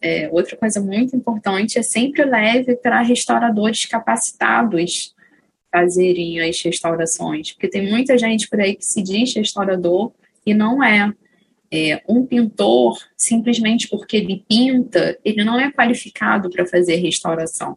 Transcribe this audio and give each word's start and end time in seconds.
é, 0.00 0.28
outra 0.30 0.56
coisa 0.56 0.80
muito 0.80 1.16
importante 1.16 1.78
é 1.78 1.82
sempre 1.82 2.24
leve 2.24 2.76
para 2.76 3.00
restauradores 3.00 3.86
capacitados 3.86 5.14
fazerem 5.70 6.40
as 6.40 6.60
restaurações, 6.62 7.52
porque 7.52 7.68
tem 7.68 7.90
muita 7.90 8.16
gente 8.16 8.48
por 8.48 8.60
aí 8.60 8.74
que 8.74 8.84
se 8.84 9.02
diz 9.02 9.34
restaurador 9.34 10.12
e 10.44 10.54
não 10.54 10.82
é. 10.82 11.12
é 11.70 12.02
um 12.08 12.24
pintor, 12.24 12.98
simplesmente 13.16 13.88
porque 13.88 14.16
ele 14.16 14.44
pinta, 14.48 15.18
ele 15.24 15.44
não 15.44 15.60
é 15.60 15.70
qualificado 15.70 16.48
para 16.50 16.66
fazer 16.66 16.96
restauração. 16.96 17.76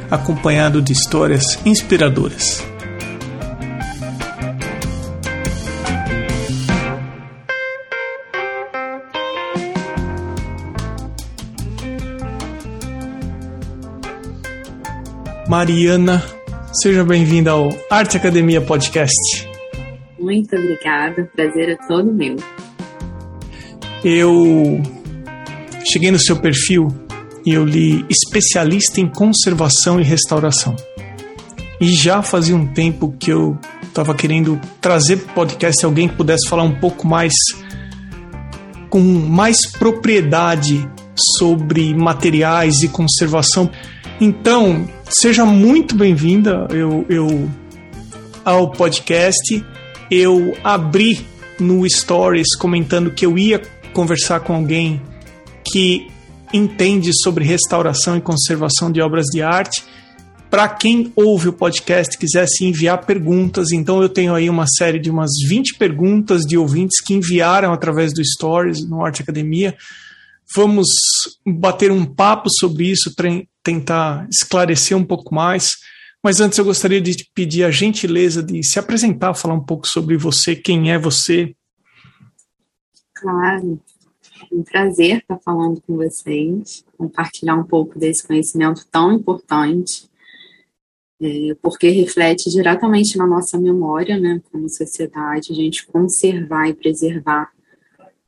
acompanhado 0.11 0.81
de 0.81 0.91
histórias 0.91 1.57
inspiradoras. 1.65 2.61
Mariana, 15.47 16.23
seja 16.81 17.03
bem-vinda 17.03 17.51
ao 17.51 17.69
Arte 17.89 18.17
Academia 18.17 18.61
Podcast. 18.61 19.49
Muito 20.19 20.55
obrigada, 20.55 21.29
prazer 21.35 21.69
é 21.69 21.75
todo 21.87 22.13
meu. 22.13 22.35
Eu 24.03 24.81
cheguei 25.91 26.11
no 26.11 26.19
seu 26.19 26.37
perfil 26.37 26.87
e 27.45 27.53
eu 27.53 27.65
li 27.65 28.05
especialista 28.09 28.99
em 28.99 29.07
conservação 29.07 29.99
e 29.99 30.03
restauração. 30.03 30.75
E 31.79 31.91
já 31.91 32.21
fazia 32.21 32.55
um 32.55 32.67
tempo 32.67 33.13
que 33.19 33.31
eu 33.31 33.57
estava 33.83 34.13
querendo 34.13 34.59
trazer 34.79 35.17
para 35.17 35.31
o 35.31 35.35
podcast 35.35 35.85
alguém 35.85 36.07
que 36.07 36.15
pudesse 36.15 36.47
falar 36.47 36.63
um 36.63 36.75
pouco 36.75 37.07
mais 37.07 37.33
com 38.89 38.99
mais 38.99 39.65
propriedade 39.65 40.87
sobre 41.37 41.93
materiais 41.95 42.83
e 42.83 42.89
conservação. 42.89 43.69
Então, 44.19 44.87
seja 45.09 45.45
muito 45.45 45.95
bem-vinda 45.95 46.67
eu, 46.69 47.05
eu, 47.09 47.49
ao 48.43 48.69
podcast. 48.71 49.65
Eu 50.09 50.55
abri 50.63 51.25
no 51.59 51.89
Stories 51.89 52.55
comentando 52.57 53.11
que 53.11 53.25
eu 53.25 53.37
ia 53.37 53.61
conversar 53.93 54.41
com 54.41 54.53
alguém 54.53 55.01
que 55.71 56.07
entende 56.53 57.11
sobre 57.13 57.45
restauração 57.45 58.17
e 58.17 58.21
conservação 58.21 58.91
de 58.91 59.01
obras 59.01 59.25
de 59.27 59.41
arte. 59.41 59.83
Para 60.49 60.67
quem 60.67 61.11
ouve 61.15 61.47
o 61.47 61.53
podcast 61.53 62.17
quiser 62.17 62.45
se 62.45 62.65
enviar 62.65 63.05
perguntas, 63.05 63.71
então 63.71 64.01
eu 64.01 64.09
tenho 64.09 64.35
aí 64.35 64.49
uma 64.49 64.65
série 64.67 64.99
de 64.99 65.09
umas 65.09 65.31
20 65.47 65.77
perguntas 65.77 66.41
de 66.41 66.57
ouvintes 66.57 66.99
que 66.99 67.13
enviaram 67.13 67.71
através 67.71 68.13
do 68.13 68.23
Stories 68.23 68.85
no 68.85 69.05
Arte 69.05 69.21
Academia. 69.21 69.75
Vamos 70.53 70.87
bater 71.47 71.89
um 71.89 72.05
papo 72.05 72.49
sobre 72.49 72.91
isso, 72.91 73.13
tentar 73.63 74.27
esclarecer 74.29 74.97
um 74.97 75.05
pouco 75.05 75.33
mais. 75.33 75.75
Mas 76.21 76.41
antes 76.41 76.57
eu 76.57 76.65
gostaria 76.65 76.99
de 76.99 77.15
pedir 77.33 77.63
a 77.63 77.71
gentileza 77.71 78.43
de 78.43 78.61
se 78.61 78.77
apresentar, 78.77 79.33
falar 79.33 79.55
um 79.55 79.63
pouco 79.63 79.87
sobre 79.87 80.17
você, 80.17 80.53
quem 80.53 80.91
é 80.91 80.99
você. 80.99 81.55
Claro 83.15 83.79
um 84.51 84.63
prazer 84.63 85.17
estar 85.17 85.39
falando 85.39 85.81
com 85.81 85.95
vocês, 85.95 86.85
compartilhar 86.97 87.55
um 87.55 87.63
pouco 87.63 87.99
desse 87.99 88.25
conhecimento 88.25 88.85
tão 88.91 89.11
importante, 89.11 90.09
é, 91.21 91.55
porque 91.61 91.89
reflete 91.89 92.49
diretamente 92.49 93.17
na 93.17 93.27
nossa 93.27 93.59
memória, 93.59 94.19
né, 94.19 94.41
como 94.51 94.67
sociedade, 94.69 95.51
a 95.51 95.55
gente 95.55 95.85
conservar 95.85 96.69
e 96.69 96.73
preservar 96.73 97.51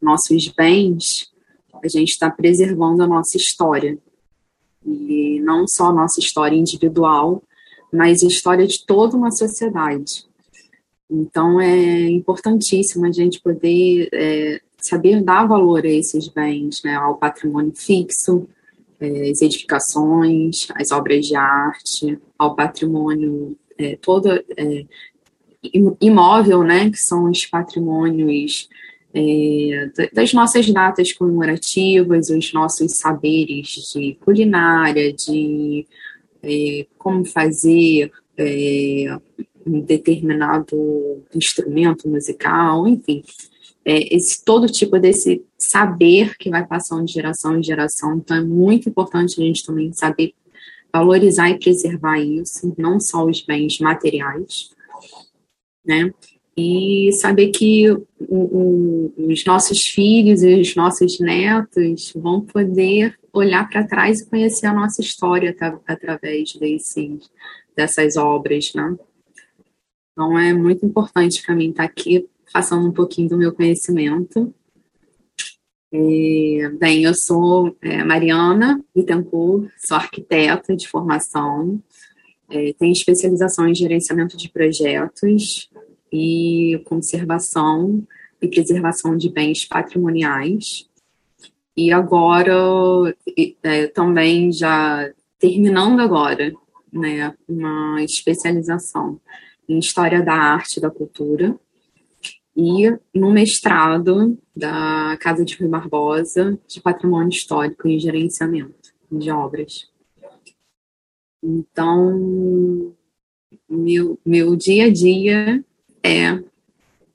nossos 0.01 0.47
bens, 0.49 1.31
a 1.83 1.87
gente 1.87 2.09
está 2.09 2.29
preservando 2.29 3.03
a 3.03 3.07
nossa 3.07 3.37
história. 3.37 3.97
E 4.85 5.39
não 5.41 5.67
só 5.67 5.87
a 5.87 5.93
nossa 5.93 6.19
história 6.19 6.55
individual, 6.55 7.41
mas 7.91 8.23
a 8.23 8.27
história 8.27 8.67
de 8.67 8.85
toda 8.85 9.15
uma 9.15 9.31
sociedade. 9.31 10.25
Então, 11.09 11.59
é 11.59 12.09
importantíssimo 12.09 13.05
a 13.05 13.11
gente 13.11 13.41
poder 13.41 14.09
é, 14.13 14.61
saber 14.83 15.23
dar 15.23 15.47
valor 15.47 15.85
a 15.85 15.89
esses 15.89 16.27
bens, 16.27 16.83
né, 16.83 16.95
ao 16.95 17.15
patrimônio 17.15 17.73
fixo, 17.75 18.47
é, 18.99 19.29
as 19.31 19.41
edificações, 19.41 20.67
as 20.75 20.91
obras 20.91 21.25
de 21.25 21.35
arte, 21.35 22.19
ao 22.37 22.55
patrimônio 22.55 23.57
é, 23.77 23.95
todo 23.95 24.29
é, 24.29 24.85
imóvel, 26.01 26.63
né, 26.63 26.89
que 26.89 26.97
são 26.97 27.29
os 27.29 27.45
patrimônios 27.45 28.67
é, 29.13 29.89
das 30.11 30.33
nossas 30.33 30.69
datas 30.69 31.13
comemorativas, 31.13 32.29
os 32.29 32.51
nossos 32.51 32.97
saberes 32.97 33.93
de 33.93 34.17
culinária, 34.19 35.13
de 35.13 35.87
é, 36.41 36.85
como 36.97 37.23
fazer 37.23 38.11
é, 38.37 39.17
um 39.65 39.79
determinado 39.79 41.23
instrumento 41.33 42.09
musical, 42.09 42.87
enfim, 42.87 43.23
é, 43.85 44.15
esse 44.15 44.43
todo 44.43 44.67
tipo 44.67 44.97
desse 44.99 45.43
saber 45.57 46.37
que 46.37 46.49
vai 46.49 46.65
passando 46.65 47.05
de 47.05 47.13
geração 47.13 47.57
em 47.57 47.63
geração. 47.63 48.15
Então, 48.17 48.37
é 48.37 48.41
muito 48.41 48.89
importante 48.89 49.41
a 49.41 49.43
gente 49.43 49.65
também 49.65 49.91
saber 49.93 50.33
valorizar 50.93 51.49
e 51.49 51.57
preservar 51.57 52.19
isso, 52.19 52.73
não 52.77 52.99
só 52.99 53.25
os 53.25 53.41
bens 53.41 53.79
materiais, 53.79 54.69
né? 55.83 56.13
E 56.55 57.11
saber 57.13 57.49
que 57.49 57.89
o, 57.89 58.05
o, 58.29 59.13
os 59.17 59.43
nossos 59.43 59.87
filhos 59.87 60.43
e 60.43 60.61
os 60.61 60.75
nossos 60.75 61.19
netos 61.19 62.13
vão 62.15 62.41
poder 62.41 63.17
olhar 63.33 63.67
para 63.67 63.87
trás 63.87 64.21
e 64.21 64.29
conhecer 64.29 64.67
a 64.67 64.73
nossa 64.73 65.01
história 65.01 65.55
através 65.87 66.53
desses, 66.53 67.31
dessas 67.75 68.15
obras, 68.15 68.71
né? 68.75 68.95
Então 70.11 70.37
é 70.37 70.53
muito 70.53 70.85
importante 70.85 71.41
para 71.43 71.55
mim 71.55 71.71
estar 71.71 71.85
aqui 71.85 72.29
passando 72.53 72.87
um 72.87 72.93
pouquinho 72.93 73.29
do 73.29 73.37
meu 73.37 73.51
conhecimento. 73.51 74.53
Bem, 76.79 77.03
eu 77.03 77.13
sou 77.13 77.75
é, 77.81 78.03
Mariana 78.03 78.83
Bittencourt, 78.95 79.69
sou 79.77 79.97
arquiteta 79.97 80.75
de 80.75 80.87
formação, 80.87 81.81
é, 82.49 82.73
tenho 82.73 82.91
especialização 82.91 83.67
em 83.67 83.75
gerenciamento 83.75 84.35
de 84.35 84.49
projetos 84.49 85.69
e 86.11 86.81
conservação 86.85 88.05
e 88.41 88.47
preservação 88.47 89.15
de 89.15 89.29
bens 89.29 89.65
patrimoniais. 89.65 90.87
E 91.75 91.91
agora, 91.91 93.15
é, 93.63 93.87
também 93.87 94.51
já 94.51 95.11
terminando 95.39 95.99
agora, 95.99 96.53
né, 96.91 97.35
uma 97.47 98.03
especialização 98.03 99.19
em 99.67 99.79
História 99.79 100.21
da 100.23 100.33
Arte 100.33 100.77
e 100.77 100.81
da 100.81 100.89
Cultura, 100.89 101.55
e 102.55 102.97
no 103.13 103.31
mestrado 103.31 104.37
da 104.55 105.17
Casa 105.19 105.43
de 105.43 105.55
Rui 105.55 105.67
Barbosa 105.67 106.59
de 106.67 106.79
Patrimônio 106.79 107.29
Histórico 107.29 107.87
e 107.87 107.99
Gerenciamento 107.99 108.93
de 109.11 109.31
Obras. 109.31 109.89
Então, 111.41 112.95
meu, 113.69 114.19
meu 114.25 114.55
dia 114.55 114.85
a 114.85 114.91
dia 114.91 115.63
é 116.01 116.43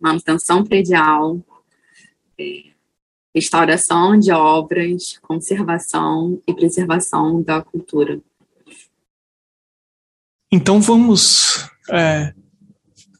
manutenção 0.00 0.64
predial, 0.64 1.40
é, 2.38 2.64
restauração 3.34 4.18
de 4.18 4.32
obras, 4.32 5.18
conservação 5.18 6.42
e 6.46 6.54
preservação 6.54 7.42
da 7.42 7.62
cultura. 7.62 8.20
Então 10.50 10.80
vamos 10.80 11.68
é, 11.90 12.34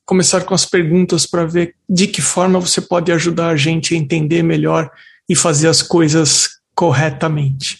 começar 0.08 0.44
com 0.44 0.54
as 0.54 0.64
perguntas 0.64 1.26
para 1.26 1.44
ver 1.44 1.74
de 1.86 2.06
que 2.06 2.22
forma 2.22 2.58
você 2.58 2.80
pode 2.80 3.12
ajudar 3.12 3.50
a 3.50 3.56
gente 3.56 3.94
a 3.94 3.98
entender 3.98 4.42
melhor 4.42 4.90
e 5.28 5.36
fazer 5.36 5.68
as 5.68 5.82
coisas 5.82 6.48
corretamente. 6.74 7.78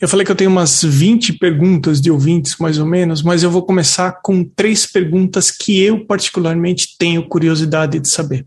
Eu 0.00 0.08
falei 0.08 0.26
que 0.26 0.32
eu 0.32 0.36
tenho 0.36 0.50
umas 0.50 0.82
20 0.82 1.34
perguntas 1.34 2.00
de 2.00 2.10
ouvintes, 2.10 2.56
mais 2.58 2.80
ou 2.80 2.84
menos, 2.84 3.22
mas 3.22 3.44
eu 3.44 3.50
vou 3.50 3.62
começar 3.62 4.10
com 4.24 4.42
três 4.42 4.86
perguntas 4.86 5.52
que 5.52 5.80
eu, 5.80 6.04
particularmente, 6.04 6.96
tenho 6.98 7.28
curiosidade 7.28 8.00
de 8.00 8.10
saber. 8.10 8.44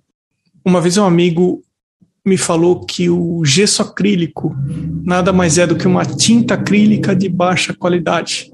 Uma 0.65 0.81
vez 0.81 0.97
um 0.97 1.05
amigo 1.05 1.63
me 2.25 2.35
falou 2.35 2.85
que 2.85 3.09
o 3.09 3.45
gesso 3.45 3.81
acrílico 3.81 4.53
nada 5.05 5.31
mais 5.31 5.57
é 5.57 5.65
do 5.65 5.77
que 5.77 5.87
uma 5.87 6.05
tinta 6.05 6.55
acrílica 6.55 7.15
de 7.15 7.29
baixa 7.29 7.73
qualidade. 7.73 8.51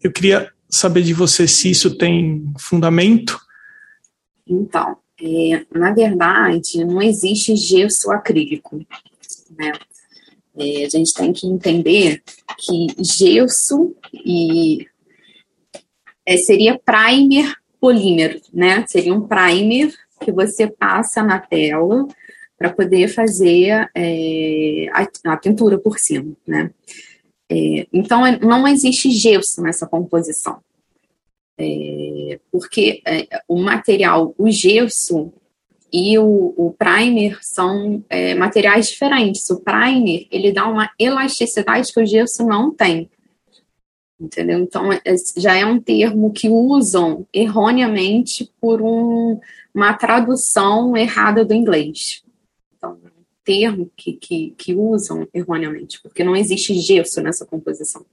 Eu 0.00 0.12
queria 0.12 0.48
saber 0.70 1.02
de 1.02 1.12
você 1.12 1.48
se 1.48 1.68
isso 1.68 1.96
tem 1.96 2.44
fundamento. 2.56 3.47
Então, 4.48 4.96
é, 5.20 5.64
na 5.72 5.92
verdade, 5.92 6.84
não 6.84 7.02
existe 7.02 7.56
gesso 7.56 8.10
acrílico. 8.10 8.78
Né? 9.58 9.72
É, 10.56 10.84
a 10.84 10.88
gente 10.88 11.12
tem 11.14 11.32
que 11.32 11.46
entender 11.46 12.22
que 12.58 12.86
gesso 12.98 13.94
e 14.12 14.86
é, 16.26 16.36
seria 16.36 16.78
primer 16.78 17.54
polímero, 17.80 18.40
né? 18.52 18.84
Seria 18.86 19.14
um 19.14 19.26
primer 19.26 19.94
que 20.20 20.32
você 20.32 20.66
passa 20.66 21.22
na 21.22 21.38
tela 21.38 22.06
para 22.56 22.70
poder 22.70 23.08
fazer 23.08 23.88
é, 23.94 24.88
a, 24.92 25.32
a, 25.32 25.36
pintura 25.36 25.78
por 25.78 25.98
cima, 25.98 26.36
né? 26.46 26.70
É, 27.50 27.86
então, 27.92 28.26
é, 28.26 28.38
não 28.40 28.66
existe 28.66 29.10
gesso 29.10 29.62
nessa 29.62 29.86
composição. 29.86 30.58
É, 31.58 32.38
porque 32.52 33.02
é, 33.04 33.26
o 33.48 33.60
material, 33.60 34.32
o 34.38 34.48
gesso 34.48 35.32
e 35.92 36.16
o, 36.18 36.54
o 36.56 36.74
primer 36.78 37.38
são 37.42 38.04
é, 38.08 38.34
materiais 38.34 38.88
diferentes. 38.88 39.48
O 39.50 39.60
primer, 39.60 40.26
ele 40.30 40.52
dá 40.52 40.68
uma 40.68 40.90
elasticidade 40.98 41.92
que 41.92 42.00
o 42.00 42.06
gesso 42.06 42.46
não 42.46 42.72
tem. 42.72 43.10
Entendeu? 44.20 44.60
Então, 44.60 44.92
é, 44.92 45.00
já 45.36 45.56
é 45.56 45.64
um 45.64 45.80
termo 45.80 46.32
que 46.32 46.48
usam 46.48 47.26
erroneamente 47.32 48.52
por 48.60 48.82
um, 48.82 49.40
uma 49.74 49.94
tradução 49.94 50.96
errada 50.96 51.44
do 51.44 51.54
inglês. 51.54 52.22
Então, 52.76 52.98
é 53.04 53.08
um 53.08 53.24
termo 53.44 53.90
que, 53.96 54.12
que, 54.12 54.54
que 54.58 54.74
usam 54.74 55.26
erroneamente, 55.32 56.00
porque 56.02 56.22
não 56.22 56.36
existe 56.36 56.74
gesso 56.74 57.20
nessa 57.20 57.46
composição. 57.46 58.04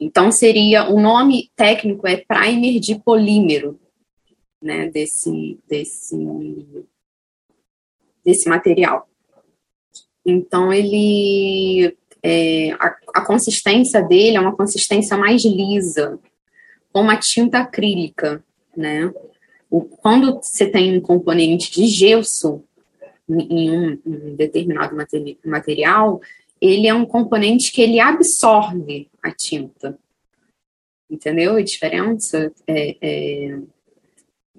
Então, 0.00 0.30
seria, 0.30 0.88
o 0.88 1.00
nome 1.00 1.50
técnico 1.56 2.06
é 2.06 2.16
primer 2.16 2.78
de 2.78 2.94
polímero, 2.96 3.78
né, 4.62 4.88
desse, 4.88 5.58
desse, 5.68 6.16
desse 8.24 8.48
material. 8.48 9.08
Então, 10.24 10.72
ele, 10.72 11.96
é, 12.22 12.70
a, 12.72 12.96
a 13.14 13.20
consistência 13.24 14.00
dele 14.02 14.36
é 14.36 14.40
uma 14.40 14.54
consistência 14.54 15.16
mais 15.16 15.44
lisa, 15.44 16.18
com 16.92 17.00
uma 17.00 17.16
tinta 17.16 17.58
acrílica, 17.58 18.44
né, 18.76 19.12
o, 19.70 19.82
quando 19.82 20.40
você 20.40 20.66
tem 20.66 20.96
um 20.96 21.00
componente 21.00 21.70
de 21.70 21.86
gesso 21.86 22.62
em 23.28 23.70
um, 23.70 23.98
um 24.06 24.34
determinado 24.36 24.96
material, 25.44 26.20
ele 26.60 26.86
é 26.86 26.94
um 26.94 27.04
componente 27.04 27.72
que 27.72 27.80
ele 27.80 28.00
absorve 28.00 29.08
a 29.22 29.30
tinta. 29.30 29.98
Entendeu 31.10 31.56
a 31.56 31.62
diferença? 31.62 32.52
É, 32.66 32.96
é... 33.00 33.58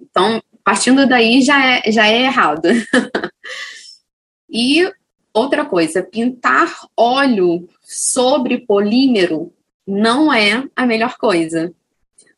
Então, 0.02 0.42
partindo 0.64 1.08
daí 1.08 1.42
já 1.42 1.78
é, 1.78 1.92
já 1.92 2.08
é 2.08 2.24
errado. 2.24 2.68
e 4.50 4.92
outra 5.34 5.66
coisa, 5.66 6.02
pintar 6.02 6.74
óleo 6.98 7.68
sobre 7.82 8.66
polímero 8.66 9.54
não 9.86 10.34
é 10.34 10.68
a 10.76 10.86
melhor 10.86 11.18
coisa. 11.18 11.74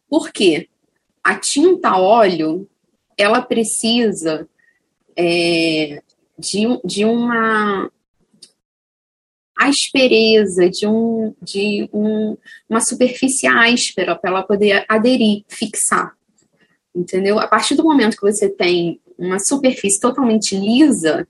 Por 0.10 0.32
quê? 0.32 0.68
a 1.24 1.36
tinta 1.36 1.98
óleo, 1.98 2.68
ela 3.18 3.42
precisa 3.42 4.48
é, 5.16 6.02
de, 6.38 6.68
de 6.84 7.06
uma 7.06 7.92
aspereza, 9.68 10.70
de, 10.70 10.88
um, 10.88 11.34
de 11.42 11.90
um, 11.94 12.38
uma 12.70 12.82
superfície 12.82 13.48
áspera 13.48 14.16
para 14.16 14.30
ela 14.30 14.44
poder 14.44 14.86
aderir, 14.88 15.44
fixar. 15.48 16.14
Entendeu? 16.94 17.40
A 17.40 17.48
partir 17.48 17.76
do 17.76 17.84
momento 17.84 18.18
que 18.18 18.32
você 18.32 18.50
tem 18.50 19.00
uma 19.18 19.40
superfície 19.40 20.00
totalmente 20.00 20.56
lisa, 20.56 21.28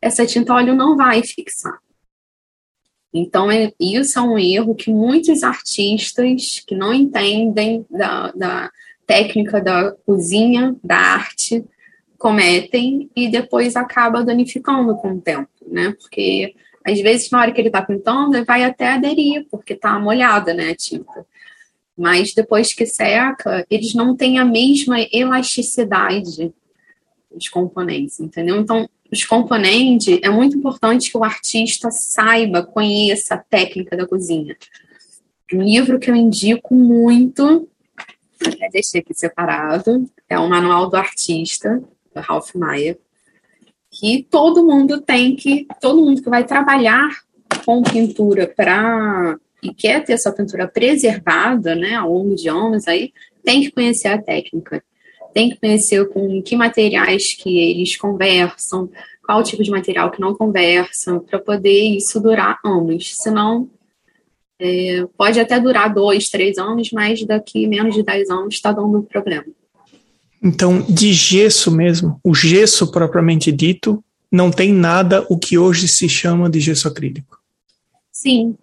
essa 0.00 0.26
tinta 0.26 0.54
óleo 0.54 0.74
não 0.74 0.96
vai 0.96 1.22
fixar. 1.22 1.78
Então, 3.14 3.50
é, 3.50 3.72
isso 3.78 4.18
é 4.18 4.22
um 4.22 4.38
erro 4.38 4.74
que 4.74 4.90
muitos 4.90 5.42
artistas 5.42 6.62
que 6.66 6.74
não 6.74 6.94
entendem 6.94 7.84
da, 7.90 8.32
da, 8.32 8.70
técnica 9.06 9.60
da 9.60 9.92
cozinha, 10.06 10.74
da 10.82 10.96
arte, 10.96 11.64
cometem 12.16 13.10
e 13.14 13.28
depois 13.28 13.76
acaba 13.76 14.24
danificando 14.24 14.94
com 14.96 15.12
o 15.12 15.20
tempo, 15.20 15.50
né? 15.66 15.94
Porque 16.00 16.54
às 16.84 17.00
vezes 17.00 17.30
na 17.30 17.40
hora 17.40 17.52
que 17.52 17.60
ele 17.60 17.68
está 17.68 17.82
pintando, 17.82 18.36
ele 18.36 18.44
vai 18.44 18.64
até 18.64 18.92
aderir, 18.92 19.46
porque 19.50 19.72
está 19.74 19.98
molhada, 19.98 20.54
né, 20.54 20.70
a 20.70 20.76
tinta. 20.76 21.26
Mas 21.96 22.34
depois 22.34 22.72
que 22.72 22.86
seca, 22.86 23.66
eles 23.70 23.94
não 23.94 24.16
têm 24.16 24.38
a 24.38 24.44
mesma 24.44 24.96
elasticidade 25.12 26.52
dos 27.30 27.48
componentes, 27.48 28.20
entendeu? 28.20 28.56
Então, 28.56 28.88
os 29.10 29.24
componentes, 29.24 30.18
é 30.22 30.30
muito 30.30 30.56
importante 30.56 31.10
que 31.10 31.18
o 31.18 31.24
artista 31.24 31.90
saiba, 31.90 32.62
conheça 32.62 33.34
a 33.34 33.38
técnica 33.38 33.96
da 33.96 34.06
cozinha. 34.06 34.56
Um 35.52 35.62
livro 35.62 35.98
que 35.98 36.10
eu 36.10 36.16
indico 36.16 36.74
muito 36.74 37.68
até 38.48 38.68
deixei 38.68 39.00
aqui 39.00 39.14
separado, 39.14 40.08
é 40.28 40.38
o 40.38 40.48
Manual 40.48 40.88
do 40.88 40.96
Artista, 40.96 41.82
do 42.14 42.20
Ralph 42.20 42.54
Maia, 42.54 42.98
que 43.92 44.26
todo 44.30 44.64
mundo 44.64 45.02
tem 45.02 45.36
que, 45.36 45.66
todo 45.80 46.00
mundo 46.00 46.22
que 46.22 46.30
vai 46.30 46.44
trabalhar 46.44 47.10
com 47.64 47.82
pintura 47.82 48.46
para 48.48 49.36
e 49.62 49.72
quer 49.72 50.02
ter 50.02 50.18
sua 50.18 50.32
pintura 50.32 50.66
preservada, 50.66 51.76
né, 51.76 51.94
ao 51.94 52.12
longo 52.12 52.34
de 52.34 52.48
anos 52.48 52.88
aí, 52.88 53.12
tem 53.44 53.60
que 53.60 53.70
conhecer 53.70 54.08
a 54.08 54.20
técnica. 54.20 54.82
Tem 55.32 55.50
que 55.50 55.56
conhecer 55.56 56.08
com 56.08 56.42
que 56.42 56.56
materiais 56.56 57.34
que 57.34 57.58
eles 57.58 57.96
conversam, 57.96 58.90
qual 59.24 59.42
tipo 59.42 59.62
de 59.62 59.70
material 59.70 60.10
que 60.10 60.20
não 60.20 60.34
conversam, 60.34 61.20
para 61.20 61.38
poder 61.38 61.96
isso 61.96 62.20
durar 62.20 62.58
anos. 62.64 63.16
Senão, 63.16 63.70
é, 64.58 65.06
pode 65.16 65.38
até 65.38 65.60
durar 65.60 65.94
dois, 65.94 66.28
três 66.28 66.58
anos, 66.58 66.90
mas 66.90 67.24
daqui 67.24 67.66
menos 67.68 67.94
de 67.94 68.02
dez 68.02 68.28
anos 68.30 68.54
está 68.54 68.72
dando 68.72 69.02
problema. 69.02 69.46
Então, 70.42 70.82
de 70.82 71.12
gesso 71.12 71.70
mesmo, 71.70 72.18
o 72.24 72.34
gesso 72.34 72.90
propriamente 72.90 73.52
dito, 73.52 74.02
não 74.30 74.50
tem 74.50 74.72
nada 74.72 75.24
o 75.28 75.38
que 75.38 75.56
hoje 75.56 75.86
se 75.86 76.08
chama 76.08 76.50
de 76.50 76.58
gesso 76.58 76.88
acrílico. 76.88 77.38
Sim. 78.10 78.56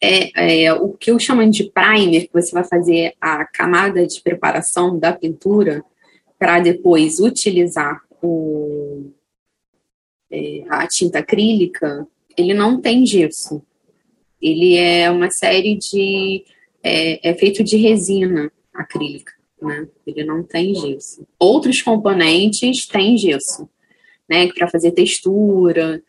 É, 0.00 0.64
é, 0.64 0.72
o 0.74 0.90
que 0.90 1.12
eu 1.12 1.18
chamo 1.18 1.48
de 1.48 1.70
primer, 1.70 2.26
que 2.26 2.32
você 2.32 2.50
vai 2.50 2.64
fazer 2.64 3.14
a 3.20 3.44
camada 3.44 4.04
de 4.04 4.20
preparação 4.20 4.98
da 4.98 5.12
pintura 5.12 5.84
para 6.38 6.58
depois 6.58 7.20
utilizar 7.20 8.00
o, 8.20 9.12
é, 10.28 10.64
a 10.68 10.88
tinta 10.88 11.20
acrílica, 11.20 12.04
ele 12.36 12.52
não 12.52 12.80
tem 12.80 13.06
gesso. 13.06 13.62
Ele 14.40 14.76
é 14.76 15.08
uma 15.08 15.30
série 15.30 15.76
de. 15.76 16.44
É, 16.82 17.30
é 17.30 17.34
feito 17.34 17.62
de 17.62 17.76
resina 17.76 18.50
acrílica, 18.74 19.32
né? 19.62 19.86
Ele 20.06 20.24
não 20.24 20.42
tem 20.42 20.74
gesso. 20.74 21.26
Outros 21.38 21.80
componentes 21.82 22.86
têm 22.86 23.16
gesso, 23.16 23.68
né? 24.28 24.48
Para 24.52 24.68
fazer 24.68 24.92
textura. 24.92 26.02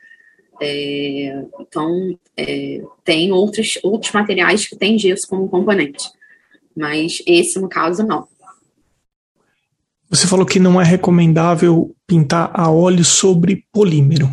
É, 0.61 1.43
então, 1.59 2.17
é, 2.37 2.81
tem 3.03 3.31
outros, 3.31 3.77
outros 3.83 4.11
materiais 4.11 4.67
que 4.67 4.75
têm 4.75 4.97
gesso 4.97 5.27
como 5.27 5.49
componente. 5.49 6.09
Mas 6.75 7.21
esse, 7.25 7.59
no 7.59 7.69
caso, 7.69 8.03
não. 8.03 8.27
Você 10.09 10.27
falou 10.27 10.45
que 10.45 10.59
não 10.59 10.79
é 10.79 10.83
recomendável 10.83 11.95
pintar 12.05 12.51
a 12.53 12.69
óleo 12.69 13.03
sobre 13.03 13.65
polímero. 13.71 14.29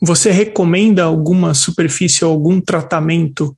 Você 0.00 0.30
recomenda 0.30 1.04
alguma 1.04 1.52
superfície 1.52 2.24
ou 2.24 2.30
algum 2.30 2.60
tratamento 2.60 3.56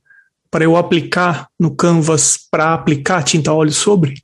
para 0.49 0.65
eu 0.65 0.75
aplicar 0.75 1.47
no 1.59 1.75
canvas 1.75 2.37
para 2.51 2.73
aplicar 2.73 3.23
tinta 3.23 3.53
óleo 3.53 3.71
sobre? 3.71 4.22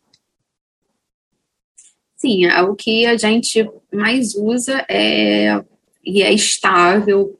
Sim, 2.29 2.45
é 2.45 2.61
o 2.61 2.75
que 2.75 3.07
a 3.07 3.17
gente 3.17 3.67
mais 3.91 4.35
usa 4.35 4.85
é 4.87 5.59
e 6.05 6.21
é 6.21 6.31
estável, 6.31 7.37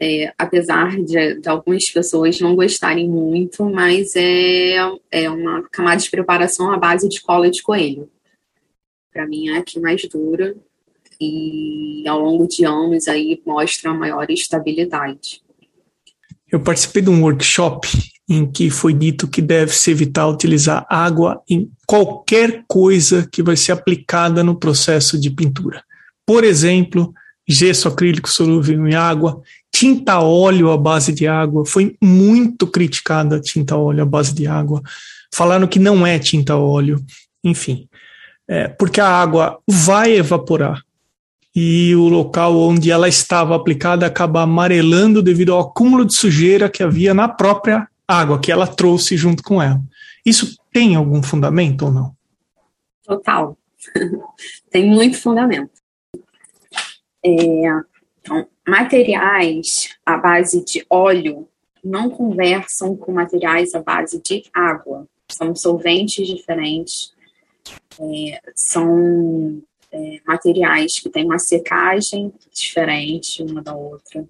é, 0.00 0.32
apesar 0.38 0.96
de, 1.02 1.40
de, 1.40 1.48
algumas 1.48 1.88
pessoas 1.90 2.40
não 2.40 2.54
gostarem 2.54 3.08
muito, 3.08 3.64
mas 3.64 4.14
é, 4.16 4.76
é 5.10 5.28
uma 5.28 5.62
camada 5.68 6.00
de 6.00 6.10
preparação 6.10 6.72
à 6.72 6.78
base 6.78 7.08
de 7.08 7.20
cola 7.20 7.50
de 7.50 7.62
coelho. 7.62 8.08
Para 9.12 9.26
mim 9.26 9.48
é 9.48 9.58
a 9.58 9.62
que 9.62 9.80
mais 9.80 10.02
dura 10.08 10.56
e 11.20 12.04
ao 12.06 12.20
longo 12.20 12.46
de 12.46 12.64
anos 12.64 13.06
aí 13.08 13.40
mostra 13.44 13.92
maior 13.92 14.30
estabilidade. 14.30 15.42
Eu 16.50 16.60
participei 16.60 17.02
de 17.02 17.10
um 17.10 17.22
workshop 17.22 17.88
em 18.28 18.50
que 18.50 18.70
foi 18.70 18.94
dito 18.94 19.28
que 19.28 19.42
deve-se 19.42 19.90
evitar 19.90 20.26
utilizar 20.28 20.86
água 20.88 21.42
em 21.48 21.70
qualquer 21.86 22.64
coisa 22.66 23.28
que 23.30 23.42
vai 23.42 23.56
ser 23.56 23.72
aplicada 23.72 24.42
no 24.42 24.58
processo 24.58 25.20
de 25.20 25.30
pintura. 25.30 25.82
Por 26.26 26.42
exemplo, 26.42 27.12
gesso 27.46 27.86
acrílico 27.86 28.30
solúvel 28.30 28.86
em 28.88 28.94
água, 28.94 29.42
tinta 29.72 30.20
óleo 30.20 30.70
à 30.70 30.78
base 30.78 31.12
de 31.12 31.26
água. 31.26 31.66
Foi 31.66 31.96
muito 32.02 32.66
criticada 32.66 33.36
a 33.36 33.40
tinta 33.40 33.76
óleo 33.76 34.02
à 34.02 34.06
base 34.06 34.34
de 34.34 34.46
água. 34.46 34.82
Falaram 35.34 35.66
que 35.66 35.78
não 35.78 36.06
é 36.06 36.18
tinta 36.18 36.56
óleo, 36.56 37.04
enfim. 37.42 37.86
É, 38.48 38.68
porque 38.68 39.00
a 39.00 39.08
água 39.08 39.58
vai 39.68 40.16
evaporar 40.16 40.82
e 41.54 41.94
o 41.94 42.08
local 42.08 42.56
onde 42.58 42.90
ela 42.90 43.08
estava 43.08 43.54
aplicada 43.54 44.04
acaba 44.06 44.42
amarelando 44.42 45.22
devido 45.22 45.52
ao 45.52 45.60
acúmulo 45.60 46.04
de 46.04 46.14
sujeira 46.14 46.68
que 46.68 46.82
havia 46.82 47.14
na 47.14 47.28
própria 47.28 47.86
água 48.06 48.40
que 48.40 48.52
ela 48.52 48.66
trouxe 48.66 49.16
junto 49.16 49.42
com 49.42 49.60
ela. 49.60 49.80
Isso 50.24 50.56
tem 50.72 50.94
algum 50.94 51.22
fundamento 51.22 51.86
ou 51.86 51.92
não? 51.92 52.16
Total. 53.02 53.56
tem 54.70 54.86
muito 54.86 55.20
fundamento. 55.20 55.72
É, 57.24 57.30
então, 58.20 58.46
materiais 58.66 59.90
à 60.04 60.16
base 60.16 60.64
de 60.64 60.84
óleo 60.88 61.48
não 61.82 62.08
conversam 62.08 62.96
com 62.96 63.12
materiais 63.12 63.74
à 63.74 63.82
base 63.82 64.20
de 64.22 64.42
água. 64.52 65.06
São 65.30 65.54
solventes 65.54 66.26
diferentes. 66.26 67.12
É, 67.98 68.40
são 68.54 69.62
é, 69.92 70.20
materiais 70.26 70.98
que 70.98 71.08
têm 71.08 71.24
uma 71.24 71.38
secagem 71.38 72.32
diferente 72.52 73.42
uma 73.42 73.62
da 73.62 73.74
outra. 73.74 74.26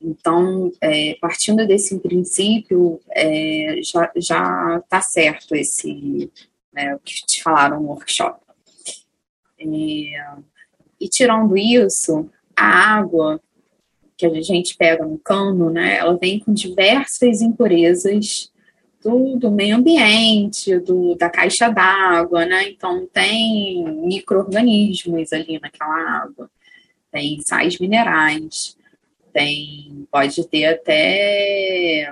Então, 0.00 0.70
é, 0.80 1.16
partindo 1.20 1.66
desse 1.66 1.98
princípio, 1.98 3.00
é, 3.10 3.80
já 4.16 4.78
está 4.78 5.00
certo 5.00 5.54
esse 5.54 6.30
né, 6.72 6.94
o 6.94 6.98
que 6.98 7.24
te 7.26 7.42
falaram 7.42 7.80
no 7.80 7.88
workshop. 7.88 8.38
É, 9.58 9.64
e 11.00 11.08
tirando 11.08 11.56
isso, 11.56 12.30
a 12.54 12.66
água 12.66 13.40
que 14.16 14.26
a 14.26 14.42
gente 14.42 14.76
pega 14.76 15.04
no 15.04 15.18
cano, 15.18 15.70
né, 15.70 15.96
ela 15.98 16.16
vem 16.16 16.38
com 16.38 16.52
diversas 16.52 17.40
impurezas 17.40 18.50
do, 19.02 19.36
do 19.36 19.50
meio 19.50 19.76
ambiente, 19.76 20.78
do, 20.80 21.14
da 21.14 21.30
caixa 21.30 21.68
d'água, 21.68 22.44
né? 22.44 22.68
Então 22.70 23.06
tem 23.12 23.84
micro-organismos 23.84 25.32
ali 25.32 25.60
naquela 25.60 26.22
água, 26.22 26.50
tem 27.12 27.40
sais 27.42 27.78
minerais, 27.78 28.76
tem, 29.36 30.08
pode 30.10 30.48
ter 30.48 30.64
até 30.64 32.10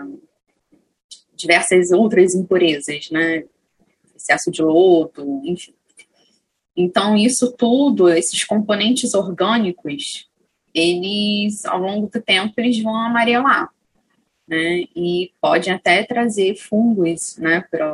diversas 1.35 1.91
outras 1.91 2.35
impurezas, 2.35 3.11
né? 3.11 3.45
Excesso 4.15 4.51
de 4.51 4.61
lodo, 4.61 5.41
enfim. 5.43 5.73
Então, 6.77 7.17
isso 7.17 7.51
tudo, 7.53 8.11
esses 8.11 8.45
componentes 8.45 9.15
orgânicos, 9.15 10.29
eles, 10.75 11.65
ao 11.65 11.79
longo 11.79 12.09
do 12.09 12.21
tempo, 12.21 12.53
eles 12.59 12.83
vão 12.83 12.95
amarelar, 12.95 13.71
né? 14.47 14.85
E 14.95 15.33
podem 15.41 15.73
até 15.73 16.05
trazer 16.05 16.57
fungos, 16.57 17.39
né, 17.39 17.65
para 17.71 17.91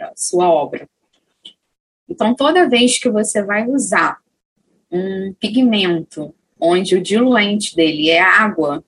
a 0.00 0.12
sua 0.16 0.50
obra. 0.50 0.88
Então, 2.08 2.34
toda 2.34 2.68
vez 2.68 2.98
que 2.98 3.08
você 3.08 3.44
vai 3.44 3.68
usar 3.68 4.18
um 4.90 5.32
pigmento 5.38 6.34
onde 6.60 6.94
o 6.94 7.02
diluente 7.02 7.74
dele 7.74 8.10
é 8.10 8.20
água, 8.20 8.84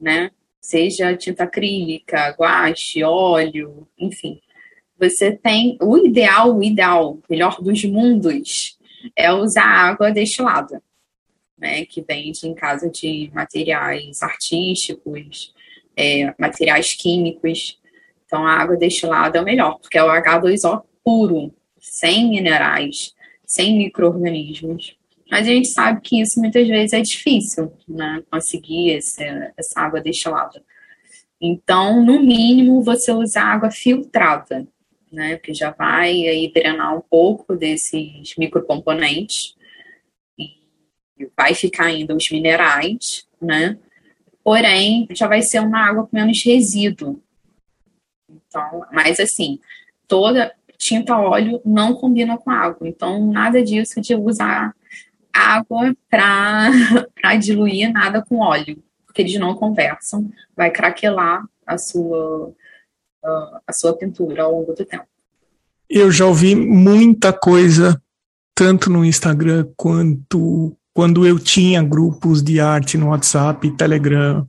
né? 0.00 0.30
Seja 0.60 1.16
tinta 1.16 1.44
acrílica, 1.44 2.34
guache, 2.38 3.02
óleo, 3.02 3.86
enfim. 3.98 4.40
Você 4.98 5.32
tem 5.32 5.76
o 5.82 5.98
ideal, 5.98 6.56
o 6.56 6.62
ideal, 6.62 7.18
melhor 7.28 7.60
dos 7.60 7.84
mundos, 7.84 8.78
é 9.16 9.32
usar 9.32 9.64
água 9.64 10.12
destilada, 10.12 10.82
né? 11.58 11.84
Que 11.84 12.00
vende 12.00 12.46
em 12.46 12.54
casa 12.54 12.88
de 12.88 13.30
materiais 13.34 14.22
artísticos, 14.22 15.52
é, 15.96 16.32
materiais 16.38 16.94
químicos. 16.94 17.80
Então, 18.24 18.46
a 18.46 18.52
água 18.52 18.76
destilada 18.76 19.38
é 19.38 19.42
o 19.42 19.44
melhor, 19.44 19.78
porque 19.78 19.98
é 19.98 20.04
o 20.04 20.08
H2O 20.08 20.82
puro, 21.04 21.52
sem 21.78 22.30
minerais, 22.30 23.14
sem 23.44 23.76
micro-organismos. 23.76 24.96
Mas 25.32 25.48
a 25.48 25.50
gente 25.50 25.68
sabe 25.68 26.02
que 26.02 26.20
isso 26.20 26.38
muitas 26.38 26.68
vezes 26.68 26.92
é 26.92 27.00
difícil, 27.00 27.72
né? 27.88 28.22
Conseguir 28.30 28.90
esse, 28.90 29.24
essa 29.56 29.80
água 29.80 29.98
destilada. 29.98 30.62
Então, 31.40 32.04
no 32.04 32.20
mínimo, 32.20 32.82
você 32.82 33.10
usa 33.12 33.40
água 33.40 33.70
filtrada, 33.70 34.68
né? 35.10 35.38
Que 35.38 35.54
já 35.54 35.70
vai 35.70 36.10
aí 36.10 36.52
drenar 36.52 36.94
um 36.94 37.00
pouco 37.00 37.56
desses 37.56 38.34
microcomponentes 38.36 39.56
e 40.38 40.50
vai 41.34 41.54
ficar 41.54 41.86
ainda 41.86 42.14
os 42.14 42.30
minerais, 42.30 43.26
né? 43.40 43.78
Porém, 44.44 45.08
já 45.12 45.26
vai 45.26 45.40
ser 45.40 45.60
uma 45.60 45.78
água 45.78 46.06
com 46.06 46.14
menos 46.14 46.44
resíduo. 46.44 47.22
Então, 48.28 48.84
mas 48.92 49.18
assim, 49.18 49.58
toda 50.06 50.54
tinta 50.76 51.18
óleo 51.18 51.58
não 51.64 51.94
combina 51.94 52.36
com 52.36 52.50
água. 52.50 52.86
Então, 52.86 53.32
nada 53.32 53.62
disso 53.62 53.98
de 53.98 54.14
usar 54.14 54.74
água 55.32 55.94
para 56.10 56.70
diluir 57.40 57.92
nada 57.92 58.22
com 58.22 58.38
óleo, 58.38 58.82
porque 59.06 59.22
eles 59.22 59.38
não 59.38 59.54
conversam, 59.54 60.30
vai 60.56 60.70
craquelar 60.70 61.44
a 61.66 61.78
sua, 61.78 62.52
a 63.66 63.72
sua 63.72 63.96
pintura 63.96 64.42
ao 64.42 64.52
longo 64.52 64.72
do 64.74 64.84
tempo. 64.84 65.06
Eu 65.88 66.10
já 66.10 66.26
ouvi 66.26 66.54
muita 66.54 67.32
coisa, 67.32 68.00
tanto 68.54 68.90
no 68.90 69.04
Instagram 69.04 69.68
quanto 69.76 70.76
quando 70.94 71.26
eu 71.26 71.38
tinha 71.38 71.82
grupos 71.82 72.42
de 72.42 72.60
arte 72.60 72.98
no 72.98 73.08
WhatsApp, 73.08 73.70
Telegram, 73.76 74.46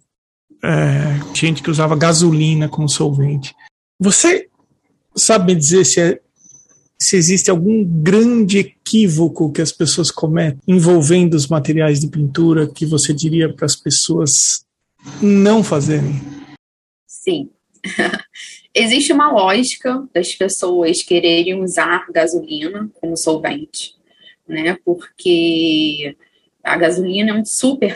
é, 0.63 1.35
gente 1.35 1.63
que 1.63 1.69
usava 1.69 1.95
gasolina 1.95 2.67
como 2.67 2.89
solvente. 2.89 3.55
Você 3.99 4.49
sabe 5.15 5.53
me 5.53 5.59
dizer 5.59 5.85
se 5.85 6.01
é 6.01 6.21
se 7.03 7.17
existe 7.17 7.51
algum 7.51 7.83
grande 7.83 8.59
equívoco 8.59 9.51
que 9.51 9.61
as 9.61 9.71
pessoas 9.71 10.09
cometem 10.09 10.59
envolvendo 10.67 11.33
os 11.33 11.47
materiais 11.47 11.99
de 11.99 12.07
pintura 12.07 12.67
que 12.67 12.85
você 12.85 13.13
diria 13.13 13.53
para 13.53 13.65
as 13.65 13.75
pessoas 13.75 14.65
não 15.21 15.63
fazerem? 15.63 16.21
Sim. 17.05 17.49
Existe 18.73 19.13
uma 19.13 19.31
lógica 19.31 20.03
das 20.13 20.33
pessoas 20.33 21.03
quererem 21.03 21.61
usar 21.61 22.07
gasolina 22.11 22.89
como 22.99 23.15
solvente, 23.15 23.95
né? 24.47 24.77
Porque 24.83 26.15
a 26.63 26.75
gasolina 26.77 27.31
é 27.31 27.33
um 27.35 27.45
super 27.45 27.93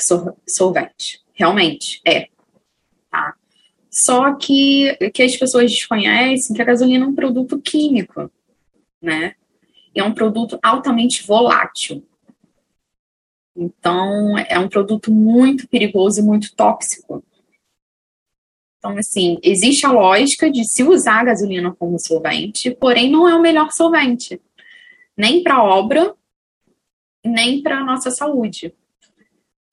solvente, 0.47 1.21
realmente 1.33 1.99
é, 2.05 2.27
tá? 3.09 3.33
Só 3.89 4.35
que 4.35 4.95
que 5.13 5.23
as 5.23 5.35
pessoas 5.35 5.71
desconhecem 5.71 6.55
que 6.55 6.61
a 6.61 6.65
gasolina 6.65 7.05
é 7.05 7.07
um 7.07 7.15
produto 7.15 7.59
químico, 7.59 8.29
né? 9.01 9.36
é 10.00 10.04
um 10.04 10.13
produto 10.13 10.60
altamente 10.62 11.25
volátil. 11.25 12.06
Então, 13.56 14.38
é 14.38 14.60
um 14.60 14.70
produto 14.70 15.12
muito 15.12 15.68
perigoso 15.68 16.20
e 16.20 16.24
muito 16.24 16.56
tóxico. 16.56 17.24
Então, 18.77 18.96
assim, 18.98 19.39
existe 19.42 19.86
a 19.86 19.92
lógica 19.92 20.51
de 20.51 20.63
se 20.63 20.84
usar 20.84 21.22
a 21.22 21.25
gasolina 21.25 21.74
como 21.74 22.00
solvente, 22.00 22.70
porém 22.72 23.10
não 23.10 23.27
é 23.27 23.34
o 23.34 23.42
melhor 23.42 23.72
solvente, 23.72 24.39
nem 25.18 25.42
para 25.42 25.56
a 25.56 25.63
obra, 25.63 26.16
nem 27.25 27.63
para 27.63 27.80
a 27.80 27.84
nossa 27.84 28.12
saúde. 28.12 28.74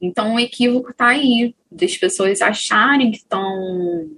Então, 0.01 0.35
o 0.35 0.41
equívoco 0.41 0.91
está 0.91 1.09
aí, 1.09 1.55
das 1.71 1.97
pessoas 1.99 2.41
acharem 2.41 3.11
que 3.11 3.19
estão 3.19 4.11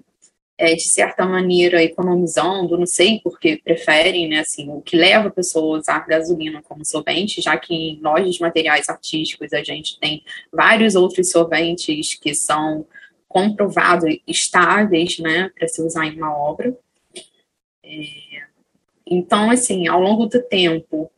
é, 0.58 0.74
de 0.74 0.88
certa 0.88 1.26
maneira, 1.26 1.82
economizando, 1.82 2.78
não 2.78 2.86
sei 2.86 3.20
porque 3.22 3.60
preferem, 3.62 4.28
né, 4.28 4.40
assim, 4.40 4.70
o 4.70 4.80
que 4.80 4.96
leva 4.96 5.28
a 5.28 5.32
pessoa 5.32 5.76
a 5.76 5.80
usar 5.80 6.06
gasolina 6.06 6.62
como 6.62 6.84
solvente, 6.84 7.42
já 7.42 7.56
que 7.58 7.74
em 7.74 8.00
lojas 8.00 8.34
de 8.34 8.40
materiais 8.40 8.88
artísticos 8.88 9.52
a 9.52 9.62
gente 9.62 9.98
tem 10.00 10.24
vários 10.50 10.94
outros 10.94 11.30
solventes 11.30 12.14
que 12.14 12.34
são 12.34 12.86
comprovados 13.28 14.16
estáveis, 14.26 15.18
né, 15.18 15.50
para 15.58 15.68
se 15.68 15.82
usar 15.82 16.06
em 16.06 16.16
uma 16.16 16.34
obra. 16.34 16.74
É, 17.84 18.46
então, 19.06 19.50
assim, 19.50 19.86
ao 19.86 20.00
longo 20.00 20.26
do 20.26 20.42
tempo, 20.42 21.10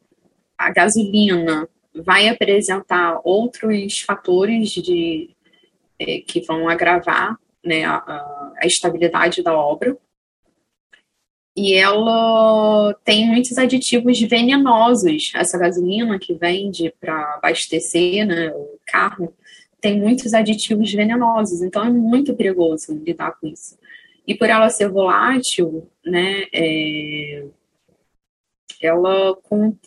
a 0.57 0.71
gasolina 0.73 1.68
vai 1.95 2.28
apresentar 2.28 3.21
outros 3.25 4.00
fatores 4.00 4.71
de, 4.71 5.30
é, 5.99 6.18
que 6.18 6.40
vão 6.40 6.68
agravar 6.68 7.38
né, 7.68 7.84
a, 7.84 8.52
a 8.56 8.66
estabilidade 8.66 9.42
da 9.42 9.56
obra. 9.56 9.96
E 11.56 11.75
ela 11.75 12.94
tem 13.04 13.26
muitos 13.26 13.58
aditivos 13.58 14.20
venenosos. 14.20 15.32
Essa 15.34 15.58
gasolina 15.58 16.18
que 16.18 16.32
vende 16.34 16.94
para 17.00 17.34
abastecer 17.34 18.26
né, 18.26 18.50
o 18.54 18.78
carro 18.87 19.34
tem 19.80 20.00
muitos 20.00 20.34
aditivos 20.34 20.92
venenosos, 20.92 21.62
então 21.62 21.84
é 21.84 21.90
muito 21.90 22.34
perigoso 22.34 22.94
lidar 22.94 23.32
com 23.38 23.46
isso. 23.46 23.78
E 24.26 24.34
por 24.34 24.48
ela 24.48 24.68
ser 24.70 24.88
volátil, 24.88 25.88
né, 26.04 26.44
é, 26.52 27.44
ela, 28.80 29.37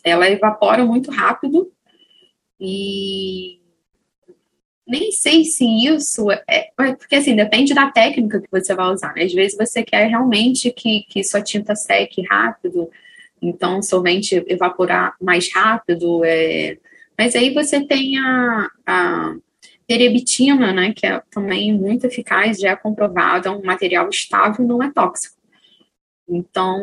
ela 0.02 0.30
evapora 0.30 0.84
muito 0.84 1.10
rápido 1.10 1.70
e 2.60 3.61
nem 4.92 5.10
sei 5.10 5.42
se 5.46 5.64
isso 5.64 6.30
é, 6.30 6.42
é, 6.46 6.94
porque 6.94 7.14
assim 7.14 7.34
depende 7.34 7.72
da 7.72 7.90
técnica 7.90 8.42
que 8.42 8.50
você 8.50 8.74
vai 8.74 8.92
usar. 8.92 9.14
Né? 9.14 9.24
Às 9.24 9.32
vezes 9.32 9.56
você 9.56 9.82
quer 9.82 10.06
realmente 10.06 10.70
que, 10.70 11.06
que 11.08 11.24
sua 11.24 11.40
tinta 11.40 11.74
seque 11.74 12.22
rápido, 12.28 12.90
então 13.40 13.80
solvente 13.80 14.44
evaporar 14.46 15.16
mais 15.18 15.50
rápido. 15.50 16.22
É... 16.26 16.76
Mas 17.18 17.34
aí 17.34 17.54
você 17.54 17.82
tem 17.86 18.18
a, 18.18 18.68
a 18.86 19.34
terebitina, 19.86 20.74
né, 20.74 20.92
que 20.94 21.06
é 21.06 21.22
também 21.30 21.72
muito 21.72 22.06
eficaz, 22.06 22.58
já 22.58 22.72
é 22.72 22.76
comprovado, 22.76 23.48
é 23.48 23.50
um 23.50 23.62
material 23.62 24.10
estável, 24.10 24.66
não 24.66 24.82
é 24.82 24.92
tóxico. 24.92 25.36
Então 26.28 26.78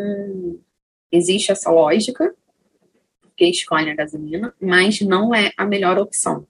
existe 1.12 1.52
essa 1.52 1.70
lógica 1.70 2.34
que 3.38 3.46
escolhe 3.46 3.92
a 3.92 3.96
gasolina, 3.96 4.52
mas 4.60 5.00
não 5.00 5.34
é 5.34 5.52
a 5.56 5.64
melhor 5.64 6.00
opção. 6.00 6.48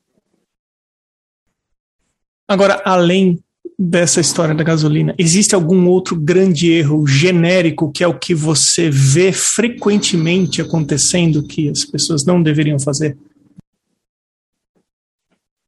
Agora, 2.50 2.82
além 2.84 3.38
dessa 3.78 4.20
história 4.20 4.56
da 4.56 4.64
gasolina, 4.64 5.14
existe 5.20 5.54
algum 5.54 5.88
outro 5.88 6.20
grande 6.20 6.72
erro 6.72 7.06
genérico 7.06 7.92
que 7.92 8.04
é 8.04 8.08
o 8.08 8.18
que 8.18 8.34
você 8.34 8.90
vê 8.90 9.32
frequentemente 9.32 10.60
acontecendo 10.60 11.46
que 11.46 11.70
as 11.70 11.86
pessoas 11.86 12.26
não 12.26 12.42
deveriam 12.42 12.80
fazer? 12.80 13.16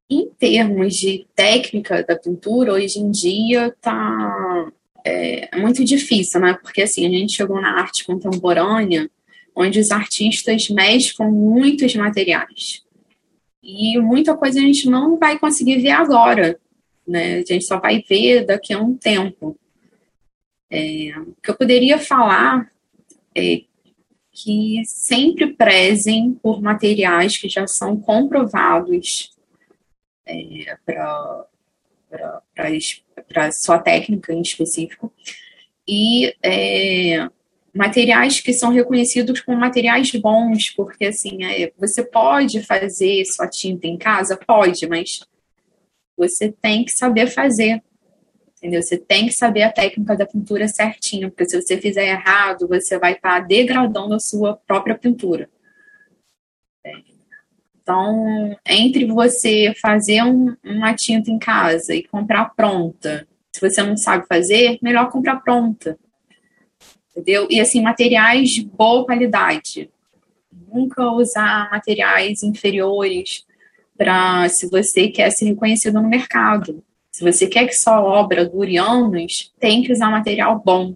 Em 0.10 0.28
termos 0.40 0.96
de 0.96 1.28
técnica 1.36 2.04
da 2.04 2.16
pintura, 2.16 2.74
hoje 2.74 2.98
em 2.98 3.12
dia 3.12 3.72
tá 3.80 4.72
é, 5.06 5.56
muito 5.60 5.86
difícil, 5.86 6.42
né? 6.42 6.58
Porque 6.64 6.82
assim, 6.82 7.06
a 7.06 7.10
gente 7.12 7.36
chegou 7.36 7.62
na 7.62 7.80
arte 7.80 8.04
contemporânea, 8.04 9.08
onde 9.56 9.80
os 9.80 9.92
artistas 9.92 10.68
mesclam 10.68 11.32
muitos 11.32 11.94
materiais. 11.96 12.82
E 13.62 14.00
muita 14.00 14.36
coisa 14.36 14.58
a 14.58 14.64
gente 14.64 14.90
não 14.90 15.20
vai 15.20 15.38
conseguir 15.38 15.78
ver 15.78 15.92
agora 15.92 16.60
né? 17.08 17.36
A 17.36 17.46
gente 17.46 17.66
só 17.66 17.80
vai 17.80 18.02
ver 18.02 18.46
daqui 18.46 18.74
a 18.74 18.80
um 18.80 18.96
tempo. 18.96 19.58
É, 20.70 21.12
o 21.20 21.36
que 21.42 21.50
eu 21.50 21.56
poderia 21.56 22.00
falar 22.00 22.72
é 23.36 23.62
que 24.32 24.82
sempre 24.86 25.54
prezem 25.54 26.34
por 26.34 26.62
materiais 26.62 27.36
que 27.36 27.50
já 27.50 27.68
são 27.68 28.00
comprovados 28.00 29.36
é, 30.26 30.78
para 30.86 31.48
sua 33.52 33.80
técnica 33.80 34.34
em 34.34 34.42
específico 34.42 35.14
e 35.88 36.34
é, 36.42 37.28
materiais 37.74 38.40
que 38.40 38.54
são 38.54 38.72
reconhecidos 38.72 39.42
como 39.42 39.58
materiais 39.58 40.12
bons, 40.12 40.70
porque 40.70 41.06
assim, 41.06 41.44
é, 41.44 41.72
você 41.78 42.04
pode 42.04 42.62
fazer 42.64 43.26
sua 43.26 43.48
tinta 43.48 43.88
em 43.88 43.98
casa? 43.98 44.38
Pode, 44.38 44.88
mas 44.88 45.20
você 46.22 46.52
tem 46.52 46.86
que 46.86 46.92
saber 46.92 47.28
fazer. 47.28 47.82
Entendeu? 48.58 48.82
Você 48.82 48.96
tem 48.96 49.26
que 49.26 49.34
saber 49.34 49.64
a 49.64 49.72
técnica 49.72 50.16
da 50.16 50.26
pintura 50.26 50.68
certinho, 50.68 51.32
porque 51.32 51.50
se 51.50 51.60
você 51.60 51.82
fizer 51.82 52.10
errado, 52.10 52.68
você 52.68 53.00
vai 53.00 53.14
estar 53.14 53.40
tá 53.42 53.48
degradando 53.48 54.14
a 54.14 54.20
sua 54.20 54.56
própria 54.56 54.96
pintura. 54.96 55.50
Então, 57.82 58.56
entre 58.68 59.06
você 59.06 59.74
fazer 59.82 60.22
um, 60.24 60.56
uma 60.64 60.94
tinta 60.94 61.32
em 61.32 61.40
casa 61.40 61.96
e 61.96 62.04
comprar 62.04 62.54
pronta, 62.56 63.28
se 63.52 63.60
você 63.60 63.82
não 63.82 63.98
sabe 63.98 64.28
fazer, 64.28 64.78
melhor 64.82 65.10
comprar 65.10 65.38
pronta. 65.38 65.98
Entendeu? 67.10 67.48
E 67.50 67.60
assim, 67.60 67.82
materiais 67.82 68.52
de 68.52 68.64
boa 68.64 69.06
qualidade. 69.06 69.90
Nunca 70.72 71.12
usar 71.12 71.72
materiais 71.72 72.44
inferiores 72.44 73.44
para 74.02 74.50
se 74.50 74.68
você 74.68 75.10
quer 75.10 75.30
ser 75.30 75.46
reconhecido 75.46 76.02
no 76.02 76.10
mercado. 76.10 76.84
Se 77.12 77.24
você 77.24 77.46
quer 77.46 77.68
que 77.68 77.74
sua 77.74 78.02
obra 78.02 78.50
dure 78.50 78.76
anos, 78.76 79.54
tem 79.60 79.84
que 79.84 79.92
usar 79.92 80.10
material 80.10 80.60
bom. 80.66 80.96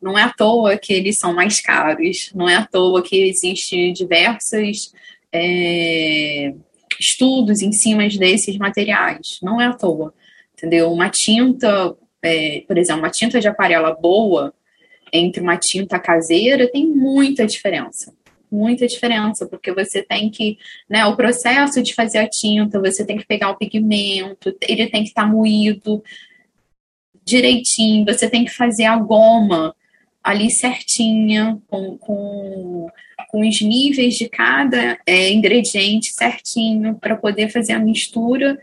Não 0.00 0.18
é 0.18 0.22
à 0.22 0.32
toa 0.32 0.78
que 0.78 0.90
eles 0.90 1.18
são 1.18 1.34
mais 1.34 1.60
caros, 1.60 2.30
não 2.34 2.48
é 2.48 2.54
à 2.54 2.64
toa 2.64 3.02
que 3.02 3.28
existem 3.28 3.92
diversos 3.92 4.90
é, 5.30 6.54
estudos 6.98 7.60
em 7.60 7.72
cima 7.72 8.08
desses 8.08 8.56
materiais. 8.56 9.38
Não 9.42 9.60
é 9.60 9.66
à 9.66 9.74
toa, 9.74 10.14
entendeu? 10.54 10.90
Uma 10.90 11.10
tinta, 11.10 11.94
é, 12.22 12.64
por 12.66 12.78
exemplo, 12.78 13.02
uma 13.02 13.10
tinta 13.10 13.38
de 13.38 13.48
aquarela 13.48 13.92
boa 13.92 14.54
entre 15.12 15.42
uma 15.42 15.58
tinta 15.58 15.98
caseira 15.98 16.70
tem 16.72 16.86
muita 16.86 17.46
diferença 17.46 18.14
muita 18.50 18.86
diferença, 18.86 19.46
porque 19.46 19.72
você 19.72 20.02
tem 20.02 20.30
que, 20.30 20.58
né, 20.88 21.04
o 21.06 21.16
processo 21.16 21.82
de 21.82 21.94
fazer 21.94 22.18
a 22.18 22.28
tinta, 22.28 22.80
você 22.80 23.04
tem 23.04 23.16
que 23.16 23.26
pegar 23.26 23.50
o 23.50 23.56
pigmento, 23.56 24.56
ele 24.66 24.88
tem 24.88 25.02
que 25.02 25.10
estar 25.10 25.22
tá 25.22 25.28
moído 25.28 26.02
direitinho, 27.24 28.04
você 28.04 28.28
tem 28.28 28.44
que 28.44 28.50
fazer 28.50 28.84
a 28.84 28.96
goma 28.96 29.74
ali 30.22 30.50
certinha, 30.50 31.58
com, 31.68 31.96
com, 31.96 32.88
com 33.28 33.48
os 33.48 33.60
níveis 33.60 34.16
de 34.16 34.28
cada 34.28 34.98
é, 35.06 35.32
ingrediente 35.32 36.12
certinho, 36.12 36.96
para 36.96 37.16
poder 37.16 37.48
fazer 37.48 37.72
a 37.72 37.78
mistura, 37.78 38.58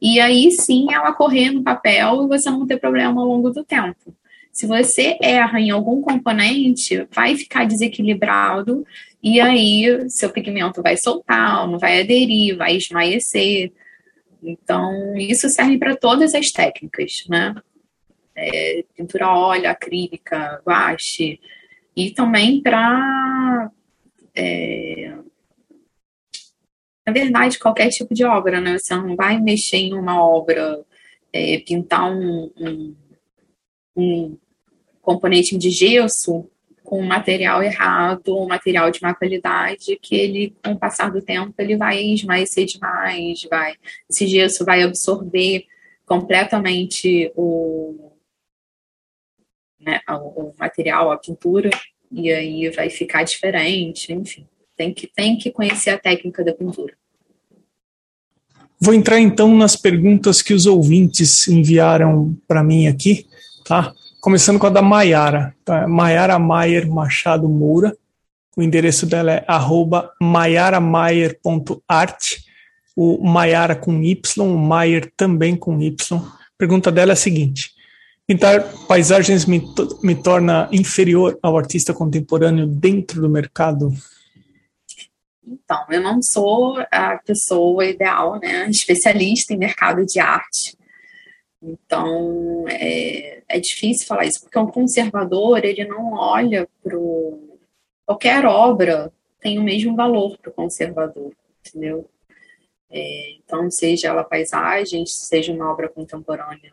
e 0.00 0.20
aí 0.20 0.50
sim 0.50 0.86
ela 0.92 1.12
correr 1.12 1.50
no 1.50 1.62
papel 1.62 2.24
e 2.24 2.28
você 2.28 2.50
não 2.50 2.66
ter 2.66 2.78
problema 2.78 3.20
ao 3.20 3.26
longo 3.26 3.50
do 3.50 3.64
tempo. 3.64 4.14
Se 4.52 4.66
você 4.66 5.16
erra 5.22 5.60
em 5.60 5.70
algum 5.70 6.00
componente, 6.00 7.06
vai 7.12 7.36
ficar 7.36 7.66
desequilibrado 7.66 8.84
e 9.22 9.40
aí 9.40 10.08
seu 10.08 10.30
pigmento 10.30 10.82
vai 10.82 10.96
soltar, 10.96 11.68
não 11.68 11.78
vai 11.78 12.00
aderir, 12.00 12.56
vai 12.56 12.76
esmaecer. 12.76 13.72
Então, 14.42 15.14
isso 15.16 15.48
serve 15.50 15.78
para 15.78 15.94
todas 15.96 16.34
as 16.34 16.50
técnicas, 16.50 17.24
né? 17.28 17.54
É, 18.34 18.84
pintura 18.96 19.28
óleo, 19.28 19.68
acrílica, 19.68 20.62
guache, 20.66 21.38
e 21.94 22.10
também 22.10 22.62
para. 22.62 23.70
É, 24.34 25.14
na 27.06 27.12
verdade, 27.12 27.58
qualquer 27.58 27.90
tipo 27.90 28.14
de 28.14 28.24
obra, 28.24 28.60
né? 28.60 28.78
Você 28.78 28.94
não 28.94 29.16
vai 29.16 29.38
mexer 29.38 29.78
em 29.78 29.94
uma 29.94 30.24
obra, 30.24 30.82
é, 31.32 31.58
pintar 31.58 32.10
um, 32.10 32.50
um, 32.56 32.96
um 33.96 34.38
componente 35.02 35.58
de 35.58 35.70
gesso 35.70 36.48
com 36.90 37.00
material 37.02 37.62
errado, 37.62 38.36
um 38.36 38.48
material 38.48 38.90
de 38.90 39.00
má 39.00 39.14
qualidade, 39.14 39.96
que 40.02 40.16
ele, 40.16 40.56
com 40.60 40.72
o 40.72 40.76
passar 40.76 41.08
do 41.08 41.22
tempo, 41.22 41.54
ele 41.56 41.76
vai 41.76 42.02
esmaecer 42.02 42.66
demais, 42.66 43.46
vai, 43.48 43.76
esse 44.10 44.26
gesso 44.26 44.64
vai 44.64 44.82
absorver 44.82 45.66
completamente 46.04 47.30
o, 47.36 48.10
né, 49.80 50.00
o, 50.08 50.48
o 50.48 50.54
material, 50.58 51.12
a 51.12 51.16
pintura, 51.16 51.70
e 52.10 52.32
aí 52.32 52.68
vai 52.70 52.90
ficar 52.90 53.22
diferente, 53.22 54.12
enfim. 54.12 54.44
Tem 54.76 54.92
que, 54.92 55.06
tem 55.06 55.38
que 55.38 55.52
conhecer 55.52 55.90
a 55.90 55.98
técnica 55.98 56.42
da 56.42 56.52
pintura. 56.52 56.94
Vou 58.80 58.94
entrar 58.94 59.20
então 59.20 59.56
nas 59.56 59.76
perguntas 59.76 60.42
que 60.42 60.52
os 60.52 60.66
ouvintes 60.66 61.46
enviaram 61.46 62.36
para 62.48 62.64
mim 62.64 62.88
aqui, 62.88 63.28
tá? 63.64 63.94
Começando 64.20 64.58
com 64.58 64.66
a 64.66 64.70
da 64.70 64.82
Maiara, 64.82 65.54
tá? 65.64 65.88
Maiara 65.88 66.38
Maier 66.38 66.86
Machado 66.86 67.48
Moura. 67.48 67.96
O 68.54 68.62
endereço 68.62 69.06
dela 69.06 69.32
é 69.32 69.42
arroba 69.48 70.12
maiaramaier.art. 70.20 72.36
O 72.94 73.26
Maiara 73.26 73.74
com 73.74 74.02
Y, 74.02 74.44
o 74.44 74.58
Maier 74.58 75.10
também 75.16 75.56
com 75.56 75.80
Y. 75.80 76.18
A 76.18 76.38
pergunta 76.58 76.92
dela 76.92 77.12
é 77.12 77.14
a 77.14 77.16
seguinte: 77.16 77.70
Pintar 78.26 78.62
paisagens 78.86 79.46
me, 79.46 79.62
me 80.02 80.14
torna 80.14 80.68
inferior 80.70 81.38
ao 81.42 81.56
artista 81.56 81.94
contemporâneo 81.94 82.66
dentro 82.66 83.22
do 83.22 83.30
mercado? 83.30 83.90
Então, 85.46 85.86
eu 85.88 86.02
não 86.02 86.20
sou 86.20 86.76
a 86.92 87.18
pessoa 87.24 87.86
ideal, 87.86 88.38
né? 88.38 88.68
Especialista 88.68 89.54
em 89.54 89.56
mercado 89.56 90.04
de 90.04 90.20
arte 90.20 90.78
então, 91.62 92.64
é, 92.68 93.42
é 93.48 93.60
difícil 93.60 94.06
falar 94.06 94.24
isso, 94.24 94.40
porque 94.40 94.58
um 94.58 94.66
conservador, 94.66 95.64
ele 95.64 95.84
não 95.84 96.14
olha 96.14 96.68
para 96.82 96.96
Qualquer 98.06 98.44
obra 98.44 99.12
tem 99.40 99.58
o 99.58 99.62
mesmo 99.62 99.94
valor 99.94 100.36
para 100.38 100.50
o 100.50 100.54
conservador, 100.54 101.32
entendeu? 101.60 102.08
É, 102.90 103.32
então, 103.34 103.70
seja 103.70 104.08
ela 104.08 104.24
paisagem, 104.24 105.06
seja 105.06 105.52
uma 105.52 105.70
obra 105.70 105.88
contemporânea, 105.88 106.72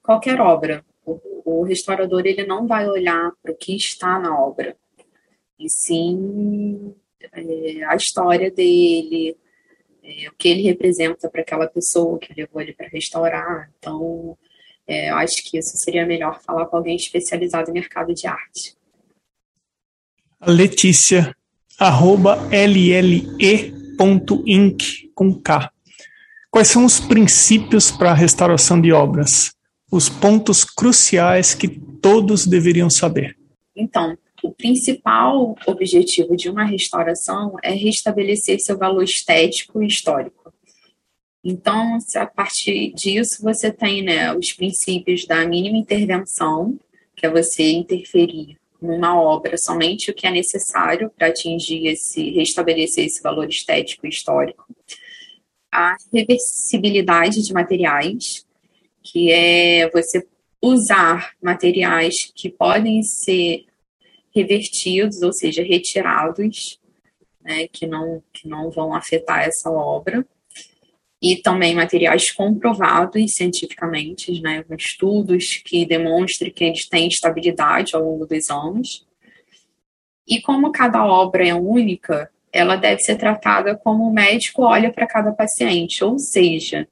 qualquer 0.00 0.40
obra, 0.40 0.84
o, 1.04 1.20
o 1.44 1.62
restaurador, 1.64 2.24
ele 2.24 2.46
não 2.46 2.66
vai 2.66 2.88
olhar 2.88 3.32
para 3.42 3.52
o 3.52 3.56
que 3.56 3.74
está 3.74 4.18
na 4.18 4.38
obra, 4.40 4.76
e 5.58 5.68
sim 5.68 6.94
é, 7.32 7.84
a 7.84 7.96
história 7.96 8.50
dele, 8.50 9.36
é, 10.10 10.28
o 10.28 10.32
que 10.36 10.48
ele 10.48 10.62
representa 10.62 11.30
para 11.30 11.42
aquela 11.42 11.68
pessoa 11.68 12.18
que 12.18 12.34
levou 12.34 12.60
ele 12.60 12.72
para 12.72 12.88
restaurar. 12.88 13.70
Então, 13.78 14.36
é, 14.86 15.10
eu 15.10 15.16
acho 15.16 15.42
que 15.44 15.56
isso 15.56 15.76
seria 15.76 16.04
melhor 16.04 16.40
falar 16.42 16.66
com 16.66 16.76
alguém 16.76 16.96
especializado 16.96 17.70
em 17.70 17.74
mercado 17.74 18.12
de 18.12 18.26
arte. 18.26 18.76
Letícia, 20.44 21.36
arroba 21.78 22.36
lle.inc 22.50 23.20
com 25.14 25.34
K. 25.40 25.70
Quais 26.50 26.68
são 26.68 26.84
os 26.84 26.98
princípios 26.98 27.92
para 27.92 28.10
a 28.10 28.14
restauração 28.14 28.80
de 28.80 28.90
obras? 28.92 29.54
Os 29.92 30.08
pontos 30.08 30.64
cruciais 30.64 31.54
que 31.54 31.68
todos 31.68 32.46
deveriam 32.46 32.90
saber. 32.90 33.36
Então, 33.76 34.18
o 34.42 34.52
principal 34.52 35.54
objetivo 35.66 36.36
de 36.36 36.48
uma 36.48 36.64
restauração 36.64 37.56
é 37.62 37.72
restabelecer 37.72 38.60
seu 38.60 38.76
valor 38.76 39.02
estético 39.02 39.82
e 39.82 39.86
histórico. 39.86 40.52
Então, 41.42 41.98
a 42.16 42.26
partir 42.26 42.92
disso, 42.92 43.42
você 43.42 43.72
tem 43.72 44.02
né, 44.02 44.34
os 44.34 44.52
princípios 44.52 45.24
da 45.24 45.44
mínima 45.46 45.78
intervenção, 45.78 46.78
que 47.16 47.24
é 47.24 47.30
você 47.30 47.70
interferir 47.70 48.58
numa 48.80 49.20
obra 49.20 49.56
somente 49.56 50.10
o 50.10 50.14
que 50.14 50.26
é 50.26 50.30
necessário 50.30 51.10
para 51.16 51.28
atingir 51.28 51.86
esse, 51.86 52.30
restabelecer 52.30 53.04
esse 53.04 53.22
valor 53.22 53.48
estético 53.48 54.06
e 54.06 54.10
histórico. 54.10 54.66
A 55.72 55.96
reversibilidade 56.12 57.42
de 57.42 57.52
materiais, 57.52 58.44
que 59.02 59.30
é 59.30 59.88
você 59.90 60.26
usar 60.62 61.32
materiais 61.42 62.30
que 62.34 62.50
podem 62.50 63.02
ser 63.02 63.64
revertidos, 64.34 65.22
ou 65.22 65.32
seja, 65.32 65.62
retirados, 65.62 66.80
né, 67.42 67.66
que, 67.68 67.86
não, 67.86 68.22
que 68.32 68.48
não 68.48 68.70
vão 68.70 68.94
afetar 68.94 69.40
essa 69.40 69.70
obra, 69.70 70.26
e 71.22 71.36
também 71.36 71.74
materiais 71.74 72.30
comprovados 72.30 73.34
cientificamente, 73.34 74.40
né, 74.40 74.64
estudos 74.78 75.56
que 75.56 75.84
demonstrem 75.84 76.50
que 76.50 76.64
eles 76.64 76.88
têm 76.88 77.08
estabilidade 77.08 77.94
ao 77.94 78.02
longo 78.02 78.26
dos 78.26 78.50
anos. 78.50 79.06
E 80.26 80.40
como 80.40 80.72
cada 80.72 81.04
obra 81.04 81.46
é 81.46 81.54
única, 81.54 82.30
ela 82.52 82.76
deve 82.76 83.00
ser 83.00 83.16
tratada 83.16 83.76
como 83.76 84.08
o 84.08 84.12
médico 84.12 84.62
olha 84.62 84.92
para 84.92 85.06
cada 85.06 85.32
paciente, 85.32 86.02
ou 86.02 86.18
seja, 86.18 86.88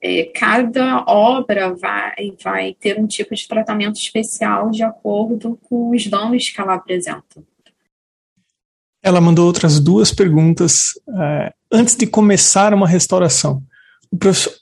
é, 0.00 0.24
cada 0.34 1.04
obra 1.06 1.74
vai, 1.74 2.32
vai 2.42 2.76
ter 2.78 2.98
um 2.98 3.06
tipo 3.06 3.34
de 3.34 3.46
tratamento 3.48 3.96
especial 3.96 4.70
de 4.70 4.82
acordo 4.82 5.58
com 5.68 5.90
os 5.90 6.06
danos 6.06 6.48
que 6.48 6.60
ela 6.60 6.74
apresenta. 6.74 7.42
Ela 9.02 9.20
mandou 9.20 9.46
outras 9.46 9.80
duas 9.80 10.12
perguntas. 10.12 10.92
É, 11.08 11.52
antes 11.72 11.96
de 11.96 12.06
começar 12.06 12.72
uma 12.74 12.86
restauração, 12.86 13.62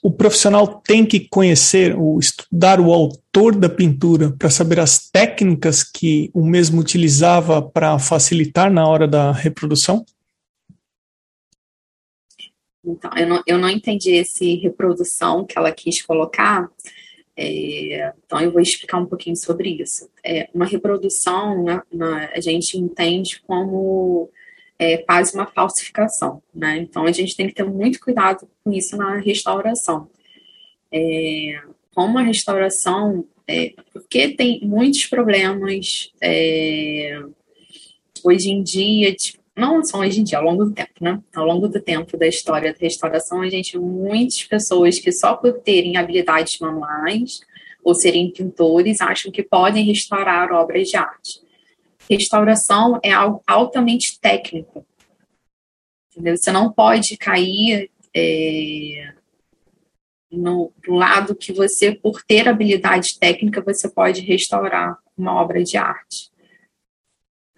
o 0.03 0.11
profissional 0.11 0.81
tem 0.85 1.05
que 1.05 1.21
conhecer 1.21 1.95
ou 1.95 2.19
estudar 2.19 2.79
o 2.79 2.91
autor 2.91 3.55
da 3.55 3.69
pintura 3.69 4.31
para 4.37 4.49
saber 4.49 4.79
as 4.79 5.09
técnicas 5.09 5.83
que 5.83 6.29
o 6.33 6.45
mesmo 6.45 6.81
utilizava 6.81 7.61
para 7.61 7.97
facilitar 7.97 8.71
na 8.71 8.85
hora 8.85 9.07
da 9.07 9.31
reprodução? 9.31 10.05
Então, 12.87 13.11
eu 13.17 13.27
não, 13.27 13.43
eu 13.45 13.57
não 13.57 13.69
entendi 13.69 14.11
esse 14.11 14.55
reprodução 14.55 15.45
que 15.45 15.57
ela 15.57 15.71
quis 15.71 16.01
colocar, 16.01 16.69
é, 17.35 18.13
então 18.25 18.39
eu 18.41 18.51
vou 18.51 18.61
explicar 18.61 18.97
um 18.97 19.05
pouquinho 19.05 19.35
sobre 19.35 19.69
isso. 19.69 20.09
É, 20.23 20.49
uma 20.53 20.65
reprodução, 20.65 21.63
né, 21.63 21.81
na, 21.91 22.29
a 22.33 22.39
gente 22.39 22.77
entende 22.77 23.41
como 23.41 24.29
é, 24.79 24.97
quase 24.97 25.35
uma 25.35 25.45
falsificação, 25.45 26.41
né? 26.53 26.77
Então 26.77 27.05
a 27.05 27.11
gente 27.11 27.35
tem 27.35 27.47
que 27.47 27.53
ter 27.53 27.63
muito 27.63 27.99
cuidado 27.99 28.47
com 28.63 28.71
isso 28.71 28.95
na 28.95 29.17
restauração. 29.17 30.09
É, 30.91 31.59
como 31.93 32.17
a 32.17 32.21
restauração, 32.21 33.25
é, 33.47 33.73
porque 33.91 34.29
tem 34.29 34.61
muitos 34.63 35.05
problemas 35.05 36.11
é, 36.21 37.19
hoje 38.23 38.49
em 38.49 38.63
dia, 38.63 39.13
tipo, 39.13 39.36
não 39.57 39.83
só 39.83 39.97
hoje 39.97 40.21
em 40.21 40.23
dia, 40.23 40.37
ao 40.37 40.43
longo 40.43 40.65
do 40.65 40.71
tempo, 40.71 40.91
né? 41.01 41.19
Ao 41.35 41.43
longo 41.43 41.67
do 41.67 41.81
tempo 41.81 42.15
da 42.15 42.27
história 42.27 42.71
da 42.71 42.77
restauração, 42.79 43.41
a 43.41 43.49
gente 43.49 43.77
muitas 43.77 44.43
pessoas 44.43 44.99
que 44.99 45.11
só 45.11 45.35
por 45.35 45.53
terem 45.61 45.97
habilidades 45.97 46.59
manuais 46.59 47.39
ou 47.83 47.95
serem 47.95 48.31
pintores 48.31 49.01
acham 49.01 49.31
que 49.31 49.41
podem 49.41 49.83
restaurar 49.83 50.51
obras 50.51 50.89
de 50.89 50.97
arte. 50.97 51.41
Restauração 52.07 52.99
é 53.03 53.11
algo 53.11 53.41
altamente 53.47 54.19
técnico. 54.19 54.85
Entendeu? 56.11 56.37
Você 56.37 56.51
não 56.51 56.71
pode 56.71 57.17
cair 57.17 57.89
é, 58.15 59.13
no, 60.31 60.71
lado 60.87 61.35
que 61.35 61.51
você, 61.51 61.93
por 61.93 62.21
ter 62.23 62.47
habilidade 62.47 63.17
técnica, 63.17 63.61
você 63.61 63.89
pode 63.89 64.21
restaurar 64.21 64.99
uma 65.17 65.33
obra 65.41 65.63
de 65.63 65.77
arte 65.77 66.29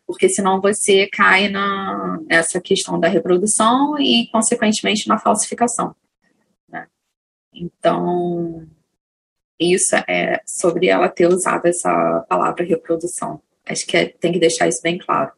porque 0.10 0.28
senão 0.28 0.60
você 0.60 1.06
cai 1.06 1.50
na, 1.50 2.19
nessa 2.28 2.60
questão 2.60 3.00
da 3.00 3.08
reprodução 3.08 3.95
e, 4.00 4.28
consequentemente, 4.32 5.08
na 5.08 5.19
falsificação. 5.19 5.95
Né? 6.67 6.88
Então, 7.54 8.67
isso 9.60 9.95
é 10.08 10.41
sobre 10.48 10.88
ela 10.88 11.10
ter 11.10 11.28
usado 11.28 11.67
essa 11.67 12.26
palavra 12.28 12.65
reprodução. 12.65 13.39
Acho 13.63 13.86
que 13.86 13.95
é, 13.95 14.08
tem 14.08 14.32
que 14.32 14.39
deixar 14.39 14.67
isso 14.67 14.82
bem 14.82 14.98
claro. 14.98 15.32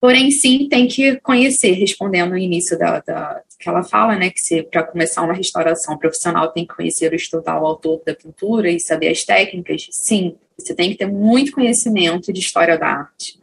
Porém, 0.00 0.30
sim, 0.30 0.66
tem 0.66 0.88
que 0.88 1.20
conhecer, 1.20 1.72
respondendo 1.72 2.30
no 2.30 2.38
início 2.38 2.78
da, 2.78 3.00
da 3.00 3.42
que 3.58 3.68
ela 3.68 3.82
fala, 3.82 4.16
né, 4.16 4.30
que 4.30 4.62
para 4.62 4.82
começar 4.82 5.20
uma 5.24 5.34
restauração 5.34 5.98
profissional 5.98 6.52
tem 6.52 6.66
que 6.66 6.74
conhecer 6.74 7.10
ou 7.10 7.16
estudar 7.16 7.60
o 7.60 7.66
autor 7.66 8.00
da 8.06 8.14
pintura 8.14 8.70
e 8.70 8.80
saber 8.80 9.08
as 9.08 9.24
técnicas. 9.24 9.88
Sim, 9.90 10.38
você 10.58 10.74
tem 10.74 10.90
que 10.90 10.96
ter 10.96 11.06
muito 11.06 11.52
conhecimento 11.52 12.32
de 12.32 12.40
história 12.40 12.76
da 12.76 12.86
arte. 12.86 13.38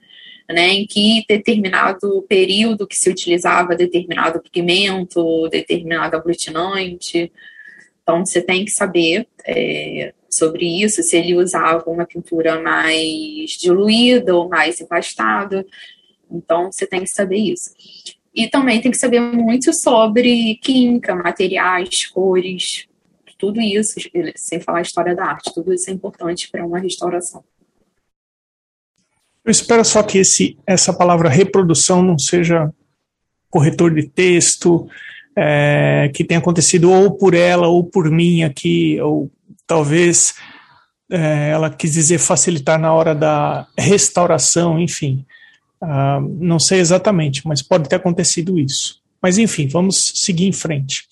Né, 0.48 0.74
em 0.74 0.86
que 0.86 1.26
determinado 1.28 2.24
período 2.30 2.86
que 2.86 2.96
se 2.96 3.10
utilizava 3.10 3.76
determinado 3.76 4.40
pigmento, 4.40 5.50
determinado 5.50 6.16
aglutinante. 6.16 7.32
Então, 8.04 8.24
você 8.24 8.44
tem 8.44 8.64
que 8.64 8.70
saber 8.70 9.28
é, 9.44 10.14
sobre 10.30 10.84
isso, 10.84 11.02
se 11.02 11.18
ele 11.18 11.36
usava 11.36 11.90
uma 11.90 12.06
pintura 12.06 12.62
mais 12.62 13.58
diluída 13.60 14.36
ou 14.36 14.48
mais 14.48 14.80
empastada. 14.80 15.66
Então, 16.30 16.72
você 16.72 16.86
tem 16.86 17.02
que 17.02 17.10
saber 17.10 17.38
isso. 17.38 17.72
E 18.32 18.48
também 18.48 18.82
tem 18.82 18.92
que 18.92 18.98
saber 18.98 19.22
muito 19.22 19.74
sobre 19.74 20.60
química, 20.62 21.16
materiais, 21.16 22.06
cores, 22.08 22.86
tudo 23.38 23.60
isso, 23.62 24.00
sem 24.36 24.60
falar 24.60 24.80
a 24.80 24.84
história 24.84 25.16
da 25.16 25.26
arte, 25.26 25.54
tudo 25.54 25.74
isso 25.74 25.90
é 25.90 25.94
importante 25.94 26.50
para 26.50 26.66
uma 26.66 26.80
restauração. 26.80 27.44
Eu 29.44 29.52
espero 29.52 29.86
só 29.86 30.02
que 30.02 30.18
esse, 30.18 30.58
essa 30.66 30.92
palavra 30.92 31.30
reprodução 31.30 32.02
não 32.02 32.18
seja 32.18 32.74
corretor 33.50 33.94
de 33.94 34.08
texto, 34.08 34.88
é, 35.38 36.10
que 36.14 36.24
tenha 36.24 36.40
acontecido 36.40 36.92
ou 36.92 37.12
por 37.12 37.34
ela 37.34 37.68
ou 37.68 37.84
por 37.84 38.10
mim 38.10 38.44
aqui, 38.44 39.00
ou 39.02 39.30
talvez 39.68 40.34
é, 41.12 41.52
ela 41.52 41.70
quis 41.70 41.94
dizer 41.94 42.18
facilitar 42.18 42.80
na 42.80 42.94
hora 42.94 43.14
da 43.14 43.68
restauração, 43.78 44.80
enfim. 44.80 45.26
Uh, 45.82 46.22
não 46.40 46.58
sei 46.58 46.80
exatamente, 46.80 47.46
mas 47.46 47.62
pode 47.62 47.88
ter 47.88 47.98
acontecido 47.98 48.58
isso. 48.58 49.02
Mas 49.22 49.38
enfim, 49.38 49.68
vamos 49.68 50.14
seguir 50.16 50.48
em 50.48 50.52
frente. 50.52 51.08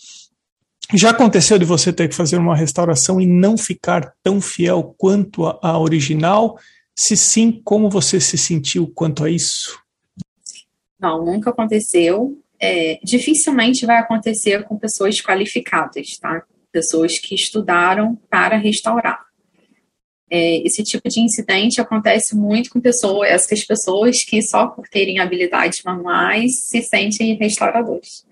Já 0.92 1.12
aconteceu 1.12 1.58
de 1.58 1.66
você 1.66 1.94
ter 1.94 2.08
que 2.08 2.16
fazer 2.16 2.38
uma 2.38 2.56
restauração 2.56 3.20
e 3.20 3.26
não 3.26 3.58
ficar 3.58 4.14
tão 4.22 4.42
fiel 4.42 4.94
quanto 4.98 5.46
a, 5.46 5.60
a 5.62 5.80
original? 5.80 6.60
Se 6.96 7.16
sim, 7.18 7.62
como 7.64 7.90
você 7.90 8.20
se 8.20 8.38
sentiu 8.38 8.88
quanto 8.88 9.24
a 9.24 9.30
isso? 9.30 9.80
Não, 11.00 11.26
nunca 11.26 11.50
aconteceu. 11.50 12.38
É, 12.60 13.00
dificilmente 13.04 13.86
vai 13.86 13.98
acontecer 13.98 14.64
com 14.64 14.78
pessoas 14.78 15.20
qualificadas, 15.20 16.18
tá? 16.18 16.44
Pessoas 16.72 17.18
que 17.18 17.34
estudaram 17.36 18.16
para 18.30 18.58
restaurar. 18.58 19.26
É, 20.30 20.66
esse 20.66 20.84
tipo 20.84 21.10
de 21.10 21.20
incidente 21.20 21.82
acontece 21.82 22.36
muito 22.36 22.70
com 22.70 22.80
pessoas, 22.80 23.30
essas 23.30 23.64
pessoas 23.64 24.24
que 24.24 24.42
só 24.42 24.68
por 24.68 24.88
terem 24.88 25.20
habilidades 25.20 25.84
manuais 25.84 26.60
se 26.62 26.82
sentem 26.82 27.36
restauradores. 27.36 28.26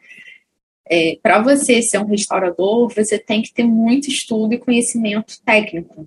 É, 0.94 1.18
Para 1.24 1.42
você 1.42 1.82
ser 1.82 2.00
um 2.00 2.06
restaurador, 2.06 2.94
você 2.94 3.18
tem 3.18 3.42
que 3.42 3.54
ter 3.54 3.64
muito 3.64 4.10
estudo 4.10 4.54
e 4.54 4.60
conhecimento 4.60 5.42
técnico. 5.46 6.06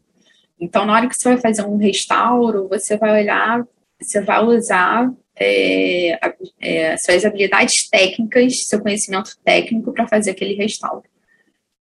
Então, 0.61 0.85
na 0.85 0.93
hora 0.93 1.09
que 1.09 1.17
você 1.17 1.31
vai 1.31 1.39
fazer 1.39 1.63
um 1.63 1.79
restauro, 1.79 2.69
você 2.69 2.99
vai 2.99 3.23
olhar, 3.23 3.67
você 3.99 4.21
vai 4.21 4.45
usar 4.45 5.11
é, 5.35 6.19
é, 6.61 6.97
suas 6.99 7.25
habilidades 7.25 7.89
técnicas, 7.89 8.67
seu 8.67 8.79
conhecimento 8.79 9.39
técnico 9.43 9.91
para 9.91 10.07
fazer 10.07 10.33
aquele 10.33 10.53
restauro. 10.53 11.05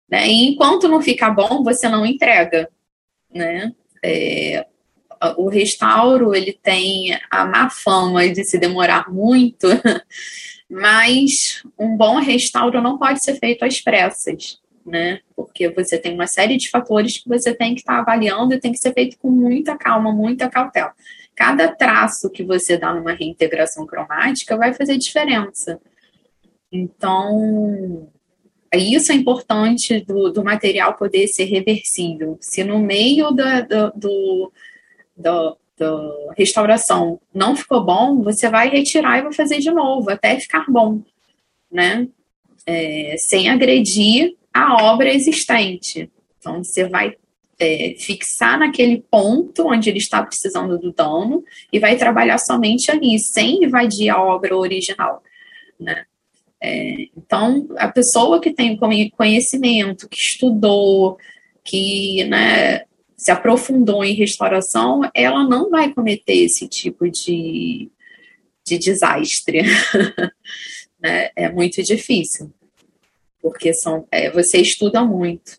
Né? 0.09 0.29
E 0.29 0.51
enquanto 0.51 0.89
não 0.89 1.03
ficar 1.03 1.31
bom, 1.31 1.65
você 1.65 1.89
não 1.89 2.07
entrega. 2.07 2.71
Né? 3.29 3.73
É, 4.05 4.65
o 5.37 5.49
restauro 5.49 6.35
ele 6.35 6.53
tem 6.53 7.19
a 7.31 7.45
má 7.45 7.71
fama 7.71 8.29
de 8.29 8.45
se 8.45 8.59
demorar 8.59 9.11
muito, 9.11 9.69
mas 10.71 11.63
um 11.79 11.97
bom 11.97 12.19
restauro 12.19 12.81
não 12.81 12.99
pode 12.99 13.23
ser 13.23 13.35
feito 13.39 13.65
às 13.65 13.81
pressas, 13.81 14.59
né? 14.85 15.21
Porque 15.37 15.69
você 15.71 15.99
tem 15.99 16.15
uma 16.15 16.27
série 16.27 16.57
de 16.57 16.71
fatores 16.71 17.19
que 17.19 17.29
você 17.29 17.55
tem 17.55 17.75
que 17.75 17.81
estar 17.81 17.95
tá 17.95 18.01
avaliando 18.01 18.55
e 18.55 18.61
tem 18.61 18.73
que 18.73 18.79
ser 18.79 18.93
feito 18.93 19.19
com 19.19 19.31
muita 19.31 19.77
calma, 19.77 20.13
muita 20.13 20.49
cautela. 20.49 20.93
Cada 21.35 21.69
traço 21.69 22.31
que 22.31 22.45
você 22.45 22.77
dá 22.77 22.93
numa 22.95 23.13
reintegração 23.13 23.87
cromática 23.87 24.57
vai 24.57 24.73
fazer 24.73 24.97
diferença. 24.97 25.81
Então, 26.71 28.09
isso 28.73 29.13
é 29.13 29.15
importante 29.15 30.01
do, 30.01 30.31
do 30.31 30.45
material 30.45 30.95
poder 30.95 31.27
ser 31.29 31.45
reversível. 31.45 32.37
Se 32.41 32.65
no 32.65 32.79
meio 32.79 33.31
da, 33.31 33.61
do, 33.61 33.93
do, 33.95 34.53
do, 35.17 35.57
do 35.77 36.33
restauração 36.37 37.21
não 37.33 37.57
ficou 37.57 37.85
bom, 37.85 38.23
você 38.23 38.49
vai 38.49 38.69
retirar 38.69 39.19
e 39.19 39.23
vai 39.23 39.33
fazer 39.33 39.59
de 39.59 39.71
novo, 39.71 40.11
até 40.11 40.39
ficar 40.39 40.65
bom, 40.69 41.03
né? 41.71 42.09
É, 42.67 43.17
sem 43.19 43.49
agredir 43.49 44.37
a 44.53 44.85
obra 44.85 45.13
existente. 45.13 46.11
Então, 46.39 46.63
você 46.63 46.89
vai 46.89 47.15
é, 47.59 47.95
fixar 47.99 48.59
naquele 48.59 49.05
ponto 49.11 49.67
onde 49.69 49.91
ele 49.91 49.99
está 49.99 50.23
precisando 50.23 50.79
do 50.79 50.93
dano 50.93 51.45
e 51.73 51.79
vai 51.79 51.97
trabalhar 51.97 52.39
somente 52.39 52.91
ali, 52.91 53.19
sem 53.19 53.65
invadir 53.65 54.11
a 54.11 54.23
obra 54.23 54.57
original, 54.57 55.23
né? 55.79 56.05
É, 56.61 57.09
então, 57.15 57.69
a 57.77 57.89
pessoa 57.89 58.41
que 58.41 58.51
tem 58.51 58.79
conhecimento, 59.17 60.09
que 60.09 60.17
estudou, 60.17 61.19
que 61.63 62.25
né, 62.25 62.85
se 63.25 63.31
aprofundou 63.31 64.05
em 64.05 64.13
restauração, 64.13 65.01
ela 65.15 65.43
não 65.49 65.71
vai 65.71 65.91
cometer 65.95 66.35
esse 66.35 66.69
tipo 66.69 67.11
de, 67.11 67.91
de 68.67 68.77
desastre. 68.77 69.63
né? 71.01 71.31
É 71.35 71.51
muito 71.51 71.83
difícil, 71.83 72.53
porque 73.41 73.73
são, 73.73 74.07
é, 74.13 74.31
você 74.31 74.59
estuda 74.59 75.03
muito. 75.03 75.59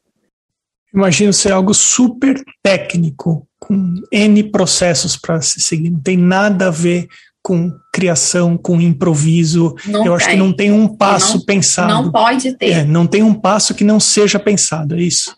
Imagino 0.94 1.34
ser 1.34 1.54
algo 1.54 1.74
super 1.74 2.40
técnico, 2.62 3.48
com 3.58 3.96
N 4.12 4.44
processos 4.52 5.18
para 5.18 5.42
se 5.42 5.60
seguir, 5.60 5.90
não 5.90 6.00
tem 6.00 6.18
nada 6.18 6.68
a 6.68 6.72
ver 6.72 7.08
com 7.42 7.72
criação, 7.92 8.60
com 8.60 8.80
improviso. 8.80 9.74
Não 9.88 10.02
Eu 10.02 10.04
tem. 10.04 10.14
acho 10.14 10.30
que 10.30 10.36
não 10.36 10.54
tem 10.54 10.72
um 10.72 10.88
passo 10.88 11.40
não, 11.40 11.46
pensado. 11.46 11.92
Não 11.92 12.12
pode 12.12 12.56
ter. 12.58 12.72
É, 12.72 12.86
não 12.86 13.08
tem 13.08 13.24
um 13.24 13.34
passo 13.34 13.74
que 13.74 13.84
não 13.84 14.00
seja 14.00 14.38
pensado, 14.38 14.94
é 14.94 15.02
isso? 15.02 15.36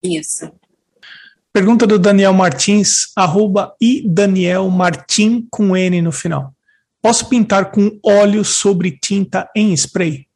Isso. 0.00 0.48
Pergunta 1.52 1.86
do 1.86 1.98
Daniel 1.98 2.32
Martins, 2.32 3.12
arroba 3.14 3.76
e 3.78 4.02
Daniel 4.08 4.70
Martin 4.70 5.46
com 5.50 5.76
N 5.76 6.00
no 6.00 6.10
final. 6.10 6.54
Posso 7.02 7.28
pintar 7.28 7.70
com 7.70 7.98
óleo 8.02 8.42
sobre 8.42 8.92
tinta 8.92 9.50
em 9.54 9.74
spray? 9.74 10.26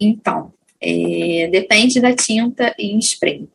Então, 0.00 0.52
é, 0.80 1.48
depende 1.52 2.00
da 2.00 2.12
tinta 2.12 2.74
em 2.76 2.98
spray. 2.98 3.48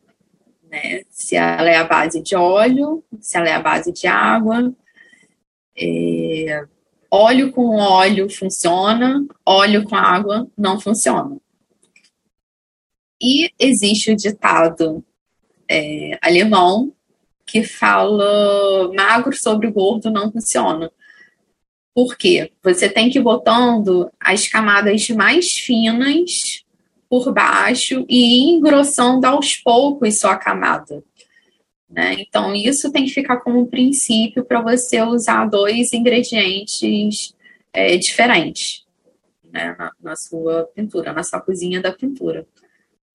Né? 0.72 1.02
Se 1.10 1.36
ela 1.36 1.70
é 1.70 1.76
a 1.76 1.84
base 1.84 2.22
de 2.22 2.34
óleo, 2.34 3.04
se 3.20 3.38
ela 3.38 3.50
é 3.50 3.54
a 3.54 3.62
base 3.62 3.92
de 3.92 4.08
água, 4.08 4.74
é, 5.78 6.66
óleo 7.12 7.52
com 7.52 7.76
óleo 7.76 8.30
funciona, 8.30 9.26
óleo 9.46 9.84
com 9.84 9.96
água 9.96 10.48
não 10.58 10.80
funciona. 10.80 11.36
E 13.22 13.52
existe 13.60 14.14
o 14.14 14.16
ditado 14.16 15.04
é, 15.70 16.18
alemão 16.22 16.92
que 17.46 17.64
fala 17.64 18.92
magro 18.94 19.36
sobre 19.36 19.70
gordo 19.72 20.10
não 20.10 20.32
funciona. 20.32 20.92
Por 21.94 22.18
quê? 22.18 22.52
Você 22.64 22.88
tem 22.88 23.10
que 23.10 23.20
ir 23.20 23.22
botando 23.22 24.12
as 24.20 24.48
camadas 24.48 25.10
mais 25.10 25.58
finas 25.58 26.64
por 27.10 27.34
baixo 27.34 28.06
e 28.08 28.52
engrossando 28.52 29.26
aos 29.26 29.58
poucos 29.58 30.20
sua 30.20 30.38
camada. 30.38 31.04
Né? 31.90 32.18
Então, 32.20 32.54
isso 32.54 32.92
tem 32.92 33.06
que 33.06 33.12
ficar 33.12 33.38
como 33.38 33.60
um 33.60 33.66
princípio 33.66 34.46
para 34.46 34.62
você 34.62 35.02
usar 35.02 35.46
dois 35.46 35.92
ingredientes 35.92 37.34
é, 37.74 37.98
diferentes 37.98 38.86
né? 39.52 39.76
na, 39.78 39.92
na, 40.00 40.16
sua 40.16 40.70
pintura, 40.76 41.12
na 41.12 41.24
sua 41.24 41.42
cozinha 41.42 41.82
da 41.82 41.92
pintura. 41.92 42.46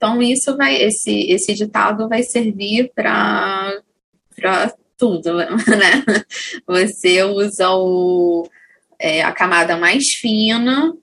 Então, 0.05 0.21
isso 0.21 0.55
vai, 0.55 0.77
esse, 0.77 1.31
esse 1.31 1.55
ditado 1.55 2.07
vai 2.11 2.23
servir 2.23 2.93
para 2.95 3.73
tudo, 4.99 5.33
né? 5.39 6.05
Você 6.67 7.23
usa 7.23 7.71
o, 7.71 8.47
é, 8.99 9.23
a 9.23 9.33
camada 9.33 9.79
mais 9.79 10.11
fina, 10.11 10.95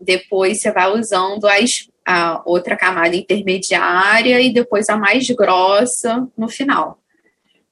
depois 0.00 0.62
você 0.62 0.72
vai 0.72 0.90
usando 0.90 1.46
as 1.46 1.86
a 2.04 2.42
outra 2.46 2.78
camada 2.78 3.14
intermediária 3.14 4.40
e 4.40 4.50
depois 4.50 4.88
a 4.88 4.96
mais 4.96 5.28
grossa 5.28 6.26
no 6.34 6.48
final. 6.48 6.98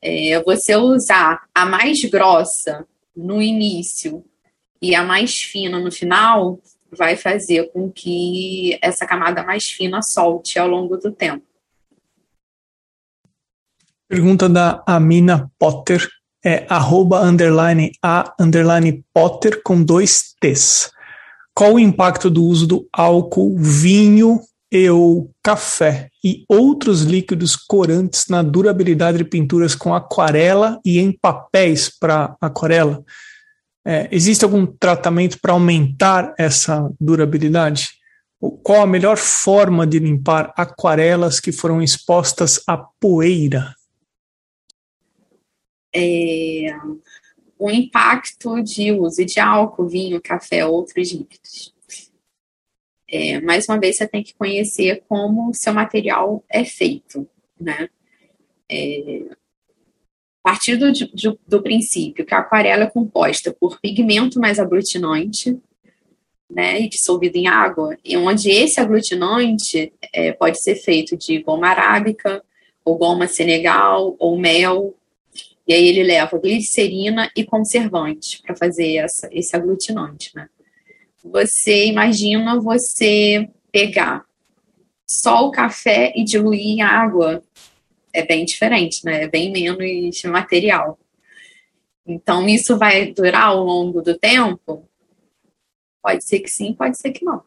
É, 0.03 0.41
você 0.43 0.77
usar 0.77 1.49
a 1.55 1.65
mais 1.65 2.05
grossa 2.05 2.87
no 3.17 3.41
início 3.41 4.23
e 4.83 4.95
a 4.95 5.03
mais 5.03 5.41
fina 5.41 5.81
no 5.81 5.91
final 5.91 6.61
vai 6.96 7.16
fazer 7.16 7.70
com 7.72 7.90
que 7.90 8.79
essa 8.83 9.07
camada 9.07 9.42
mais 9.42 9.70
fina 9.70 10.03
solte 10.03 10.59
ao 10.59 10.68
longo 10.68 10.96
do 10.96 11.12
tempo. 11.12 11.44
Pergunta 14.09 14.48
da 14.48 14.83
Amina 14.87 15.50
Potter 15.59 16.09
é 16.44 16.66
arroba 16.68 17.20
underline 17.20 17.92
a 18.03 18.35
underline 18.40 19.05
Potter 19.14 19.62
com 19.62 19.83
dois 19.83 20.35
T's. 20.40 20.90
Qual 21.55 21.74
o 21.74 21.79
impacto 21.79 22.31
do 22.31 22.42
uso 22.44 22.66
do 22.66 22.88
álcool, 22.92 23.57
vinho 23.57 24.40
e 24.72 24.88
ou 24.88 25.31
café 25.42 26.09
e 26.24 26.44
outros 26.48 27.03
líquidos 27.03 27.55
corantes 27.55 28.26
na 28.29 28.42
durabilidade 28.42 29.18
de 29.18 29.24
pinturas 29.24 29.74
com 29.74 29.94
aquarela 29.94 30.81
e 30.85 30.98
em 30.98 31.12
papéis 31.12 31.88
para 31.88 32.35
aquarela? 32.40 33.05
É, 33.92 34.09
existe 34.12 34.44
algum 34.44 34.64
tratamento 34.64 35.40
para 35.40 35.53
aumentar 35.53 36.33
essa 36.38 36.88
durabilidade? 37.00 37.88
Qual 38.62 38.83
a 38.83 38.87
melhor 38.87 39.16
forma 39.16 39.85
de 39.85 39.98
limpar 39.98 40.55
aquarelas 40.57 41.40
que 41.40 41.50
foram 41.50 41.83
expostas 41.83 42.62
à 42.68 42.76
poeira? 42.76 43.74
É, 45.92 46.72
o 47.59 47.68
impacto 47.68 48.62
de 48.62 48.92
uso 48.92 49.24
de 49.24 49.40
álcool, 49.40 49.88
vinho, 49.88 50.22
café, 50.22 50.64
outros 50.64 51.11
líquidos. 51.11 51.74
É, 53.09 53.40
mais 53.40 53.68
uma 53.68 53.81
vez, 53.81 53.96
você 53.96 54.07
tem 54.07 54.22
que 54.22 54.35
conhecer 54.35 55.03
como 55.09 55.50
o 55.50 55.55
seu 55.55 55.74
material 55.74 56.44
é 56.48 56.64
feito, 56.64 57.29
né? 57.61 57.88
É, 58.70 59.37
a 60.42 60.50
partir 60.50 60.76
do, 60.76 60.92
do, 60.92 61.38
do, 61.46 61.62
princípio 61.62 62.24
que 62.24 62.35
a 62.35 62.38
aquarela 62.38 62.85
é 62.85 62.90
composta 62.90 63.55
por 63.59 63.81
pigmento 63.81 64.40
mais 64.40 64.59
aglutinante, 64.59 65.59
né, 66.50 66.81
e 66.81 66.88
dissolvido 66.88 67.37
em 67.37 67.46
água, 67.46 67.96
e 68.05 68.16
onde 68.16 68.50
esse 68.50 68.81
aglutinante 68.81 69.92
é, 70.12 70.33
pode 70.33 70.61
ser 70.61 70.74
feito 70.76 71.16
de 71.16 71.40
goma 71.42 71.68
arábica, 71.68 72.42
ou 72.85 72.96
goma 72.96 73.29
senegal, 73.29 74.16
ou 74.18 74.38
mel, 74.38 74.96
e 75.66 75.72
aí 75.72 75.87
ele 75.87 76.03
leva 76.03 76.38
glicerina 76.38 77.31
e 77.37 77.44
conservante 77.44 78.42
para 78.42 78.57
fazer 78.57 78.96
essa, 78.96 79.29
esse 79.31 79.55
aglutinante, 79.55 80.33
né? 80.35 80.48
Você 81.22 81.87
imagina 81.87 82.59
você 82.59 83.48
pegar 83.70 84.24
só 85.07 85.46
o 85.46 85.50
café 85.50 86.12
e 86.16 86.24
diluir 86.24 86.61
em 86.61 86.83
água. 86.83 87.42
É 88.12 88.25
bem 88.25 88.44
diferente, 88.44 89.05
né? 89.05 89.25
É 89.25 89.29
bem 89.29 89.51
menos 89.51 90.23
material. 90.25 90.99
Então, 92.07 92.49
isso 92.49 92.77
vai 92.77 93.12
durar 93.12 93.49
ao 93.49 93.62
longo 93.62 94.03
do 94.03 94.18
tempo? 94.18 94.88
Pode 96.03 96.25
ser 96.25 96.40
que 96.40 96.49
sim, 96.49 96.73
pode 96.73 96.99
ser 96.99 97.12
que 97.12 97.25
não. 97.25 97.42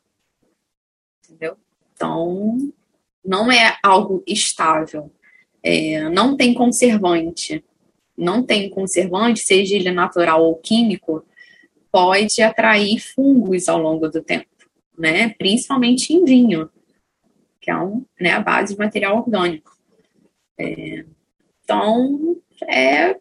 Entendeu? 1.24 1.58
Então, 1.94 2.58
não 3.26 3.52
é 3.52 3.78
algo 3.84 4.24
estável. 4.28 5.12
É, 5.62 6.08
não 6.10 6.38
tem 6.38 6.54
conservante 6.54 7.64
não 8.18 8.44
tem 8.44 8.70
conservante, 8.70 9.40
seja 9.42 9.76
ele 9.76 9.92
natural 9.92 10.44
ou 10.44 10.56
químico, 10.56 11.26
pode 11.92 12.42
atrair 12.42 13.00
fungos 13.00 13.68
ao 13.68 13.78
longo 13.78 14.08
do 14.08 14.22
tempo, 14.22 14.48
né? 14.98 15.30
Principalmente 15.30 16.14
em 16.14 16.24
vinho, 16.24 16.70
que 17.60 17.70
é 17.70 17.78
um, 17.78 18.06
né, 18.20 18.32
a 18.32 18.40
base 18.40 18.74
de 18.74 18.80
material 18.80 19.18
orgânico. 19.18 19.73
É, 20.58 21.06
então, 21.64 22.38
é, 22.68 23.16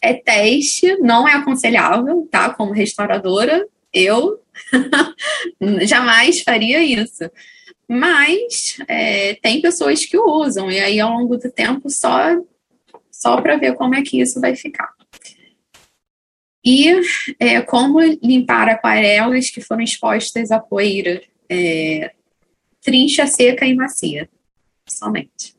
é 0.00 0.14
teste, 0.14 0.96
não 0.98 1.26
é 1.26 1.32
aconselhável, 1.32 2.28
tá? 2.30 2.52
Como 2.54 2.72
restauradora, 2.72 3.66
eu 3.92 4.40
jamais 5.86 6.42
faria 6.42 6.82
isso. 6.82 7.30
Mas 7.88 8.78
é, 8.88 9.34
tem 9.34 9.60
pessoas 9.60 10.04
que 10.04 10.16
usam, 10.16 10.70
e 10.70 10.78
aí 10.78 11.00
ao 11.00 11.10
longo 11.10 11.36
do 11.36 11.50
tempo 11.50 11.90
só 11.90 12.40
só 13.10 13.40
para 13.40 13.56
ver 13.56 13.74
como 13.74 13.94
é 13.94 14.02
que 14.02 14.20
isso 14.20 14.40
vai 14.40 14.54
ficar. 14.54 14.92
E 16.64 16.88
é, 17.38 17.60
como 17.62 18.00
limpar 18.00 18.68
aquarelas 18.68 19.50
que 19.50 19.60
foram 19.60 19.82
expostas 19.82 20.50
à 20.50 20.58
poeira 20.58 21.22
é, 21.48 22.12
trincha, 22.82 23.26
seca 23.26 23.66
e 23.66 23.74
macia, 23.74 24.28
somente. 24.86 25.54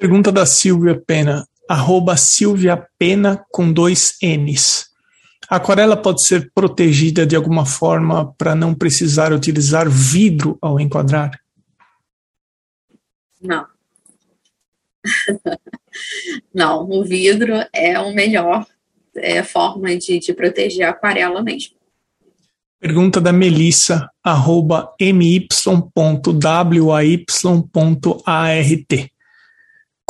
Pergunta 0.00 0.32
da 0.32 0.46
Silvia 0.46 0.98
Pena, 0.98 1.46
arroba 1.68 2.16
Silvia 2.16 2.88
Pena 2.98 3.44
com 3.52 3.70
dois 3.70 4.16
N's. 4.22 4.88
A 5.46 5.56
aquarela 5.56 5.94
pode 5.94 6.24
ser 6.24 6.50
protegida 6.54 7.26
de 7.26 7.36
alguma 7.36 7.66
forma 7.66 8.32
para 8.38 8.54
não 8.54 8.74
precisar 8.74 9.30
utilizar 9.30 9.90
vidro 9.90 10.56
ao 10.62 10.80
enquadrar? 10.80 11.38
Não. 13.42 13.66
não, 16.54 16.88
o 16.88 17.04
vidro 17.04 17.52
é 17.70 18.00
o 18.00 18.14
melhor 18.14 18.66
é, 19.14 19.42
forma 19.42 19.94
de, 19.98 20.18
de 20.18 20.32
proteger 20.32 20.86
a 20.86 20.90
aquarela 20.90 21.42
mesmo. 21.42 21.76
Pergunta 22.80 23.20
da 23.20 23.34
Melissa, 23.34 24.08
arroba 24.24 24.94
my.way.art. 24.98 26.30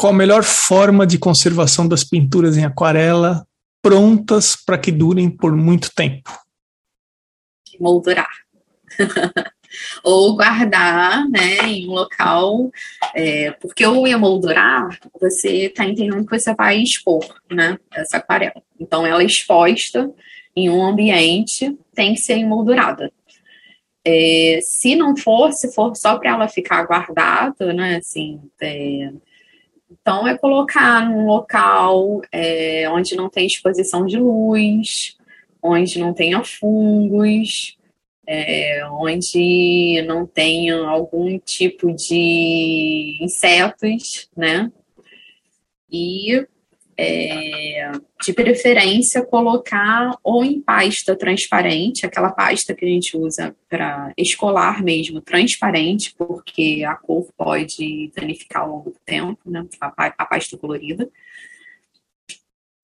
Qual 0.00 0.14
a 0.14 0.16
melhor 0.16 0.42
forma 0.42 1.06
de 1.06 1.18
conservação 1.18 1.86
das 1.86 2.02
pinturas 2.02 2.56
em 2.56 2.64
aquarela 2.64 3.46
prontas 3.82 4.56
para 4.56 4.78
que 4.78 4.90
durem 4.90 5.28
por 5.28 5.54
muito 5.54 5.94
tempo? 5.94 6.30
Moldurar. 7.78 8.30
ou 10.02 10.36
guardar 10.36 11.28
né, 11.28 11.58
em 11.66 11.86
um 11.86 11.92
local, 11.92 12.70
é, 13.14 13.50
porque 13.50 13.86
o 13.86 14.06
emoldurar, 14.06 14.98
você 15.20 15.66
está 15.66 15.84
entendendo 15.84 16.24
que 16.24 16.38
você 16.38 16.54
vai 16.54 16.78
expor 16.78 17.22
né, 17.50 17.78
essa 17.92 18.16
aquarela. 18.16 18.62
Então, 18.80 19.06
ela 19.06 19.22
exposta 19.22 20.10
em 20.56 20.70
um 20.70 20.82
ambiente, 20.82 21.78
tem 21.94 22.14
que 22.14 22.20
ser 22.20 22.38
emoldurada. 22.38 23.12
É, 24.02 24.60
se 24.62 24.96
não 24.96 25.14
for, 25.14 25.52
se 25.52 25.70
for 25.74 25.94
só 25.94 26.18
para 26.18 26.30
ela 26.30 26.48
ficar 26.48 26.86
guardada, 26.86 27.74
né, 27.74 27.96
assim, 27.98 28.40
é, 28.62 29.12
então 29.90 30.26
é 30.26 30.38
colocar 30.38 31.08
num 31.08 31.26
local 31.26 32.20
é, 32.30 32.88
onde 32.90 33.16
não 33.16 33.28
tem 33.28 33.46
exposição 33.46 34.06
de 34.06 34.16
luz, 34.16 35.16
onde 35.62 35.98
não 35.98 36.14
tenha 36.14 36.42
fungos, 36.44 37.76
é, 38.26 38.86
onde 38.92 40.02
não 40.06 40.24
tenha 40.26 40.76
algum 40.76 41.38
tipo 41.38 41.92
de 41.92 43.18
insetos, 43.20 44.28
né? 44.36 44.70
E 45.90 46.46
é, 47.00 47.92
de 48.22 48.32
preferência 48.32 49.24
colocar 49.24 50.16
ou 50.22 50.44
em 50.44 50.60
pasta 50.60 51.16
transparente, 51.16 52.04
aquela 52.04 52.30
pasta 52.30 52.74
que 52.74 52.84
a 52.84 52.88
gente 52.88 53.16
usa 53.16 53.54
para 53.68 54.12
escolar 54.16 54.82
mesmo, 54.82 55.20
transparente, 55.20 56.14
porque 56.16 56.84
a 56.86 56.94
cor 56.94 57.28
pode 57.36 58.12
danificar 58.14 58.62
ao 58.62 58.70
longo 58.70 58.90
do 58.90 58.96
tempo, 59.04 59.38
né? 59.50 59.66
A, 59.80 60.12
a 60.18 60.24
pasta 60.26 60.56
colorida 60.56 61.08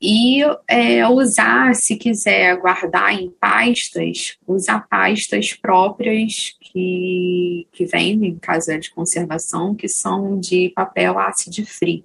e 0.00 0.42
é, 0.68 1.08
usar, 1.08 1.74
se 1.74 1.96
quiser 1.96 2.56
guardar 2.58 3.14
em 3.14 3.30
pastas, 3.30 4.36
usar 4.46 4.86
pastas 4.88 5.54
próprias 5.54 6.54
que, 6.60 7.66
que 7.72 7.86
vendem 7.86 8.30
em 8.30 8.38
casa 8.38 8.78
de 8.78 8.90
conservação, 8.90 9.74
que 9.74 9.88
são 9.88 10.38
de 10.38 10.70
papel 10.74 11.18
ácido 11.18 11.64
free. 11.66 12.04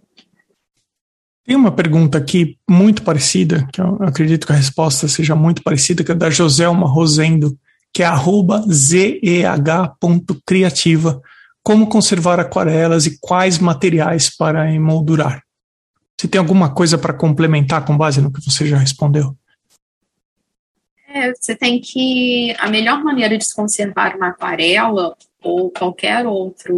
Tem 1.43 1.55
uma 1.55 1.71
pergunta 1.71 2.19
aqui 2.19 2.59
muito 2.69 3.01
parecida, 3.01 3.67
que 3.73 3.81
eu 3.81 3.97
acredito 4.01 4.45
que 4.45 4.53
a 4.53 4.55
resposta 4.55 5.07
seja 5.07 5.35
muito 5.35 5.63
parecida, 5.63 6.03
que 6.03 6.11
é 6.11 6.15
da 6.15 6.29
Joselma 6.29 6.87
Rosendo, 6.87 7.57
que 7.91 8.03
é 8.03 8.05
arroba 8.05 8.63
zeh.criativa. 8.71 11.19
Como 11.63 11.87
conservar 11.87 12.39
aquarelas 12.39 13.05
e 13.05 13.19
quais 13.19 13.59
materiais 13.59 14.35
para 14.35 14.71
emoldurar? 14.71 15.43
Se 16.19 16.27
tem 16.27 16.39
alguma 16.39 16.73
coisa 16.73 16.97
para 16.97 17.13
complementar 17.13 17.85
com 17.85 17.95
base 17.97 18.19
no 18.21 18.31
que 18.31 18.43
você 18.45 18.65
já 18.67 18.77
respondeu? 18.77 19.35
É, 21.07 21.33
você 21.33 21.55
tem 21.55 21.81
que. 21.81 22.55
A 22.59 22.69
melhor 22.69 23.03
maneira 23.03 23.37
de 23.37 23.43
se 23.43 23.55
conservar 23.55 24.15
uma 24.15 24.29
aquarela 24.29 25.15
ou 25.43 25.69
qualquer 25.71 26.25
outra 26.25 26.71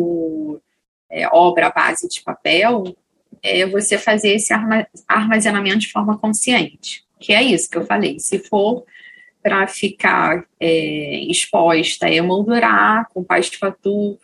é, 1.12 1.28
obra 1.28 1.68
à 1.68 1.72
base 1.72 2.08
de 2.08 2.24
papel 2.24 2.96
é 3.44 3.66
você 3.66 3.98
fazer 3.98 4.36
esse 4.36 4.54
armazenamento 5.08 5.80
de 5.80 5.92
forma 5.92 6.18
consciente. 6.18 7.04
Que 7.20 7.34
é 7.34 7.44
isso 7.44 7.70
que 7.70 7.78
eu 7.78 7.86
falei. 7.86 8.18
Se 8.20 8.40
for 8.40 8.86
para 9.42 9.68
ficar 9.68 10.46
é, 10.58 11.20
exposta, 11.26 12.10
emoldurar 12.10 13.10
com 13.14 13.24
pastafatur, 13.24 14.18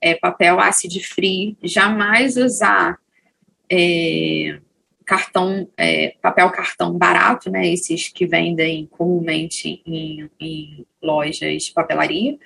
é, 0.00 0.14
papel 0.16 0.58
ácido 0.58 1.00
free, 1.00 1.56
jamais 1.62 2.36
usar 2.36 2.98
é, 3.70 4.58
cartão, 5.06 5.68
é, 5.76 6.14
papel 6.20 6.50
cartão 6.50 6.92
barato, 6.98 7.50
né, 7.50 7.68
esses 7.68 8.08
que 8.08 8.26
vendem 8.26 8.86
comumente 8.86 9.80
em, 9.86 10.28
em 10.40 10.86
lojas 11.00 11.64
de 11.64 11.72
papelaria, 11.72 12.36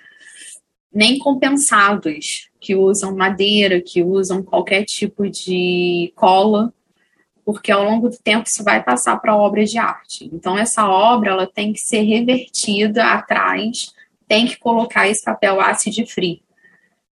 nem 0.92 1.18
compensados, 1.18 2.50
que 2.62 2.76
usam 2.76 3.16
madeira, 3.16 3.80
que 3.80 4.04
usam 4.04 4.40
qualquer 4.40 4.84
tipo 4.84 5.28
de 5.28 6.12
cola, 6.14 6.72
porque 7.44 7.72
ao 7.72 7.84
longo 7.84 8.08
do 8.08 8.16
tempo 8.16 8.46
isso 8.46 8.62
vai 8.62 8.80
passar 8.80 9.16
para 9.18 9.36
obra 9.36 9.64
de 9.64 9.76
arte. 9.78 10.30
Então 10.32 10.56
essa 10.56 10.88
obra 10.88 11.32
ela 11.32 11.46
tem 11.46 11.72
que 11.72 11.80
ser 11.80 12.02
revertida 12.02 13.04
atrás, 13.12 13.92
tem 14.28 14.46
que 14.46 14.56
colocar 14.56 15.08
esse 15.08 15.24
papel 15.24 15.60
ácido 15.60 16.06
free, 16.06 16.40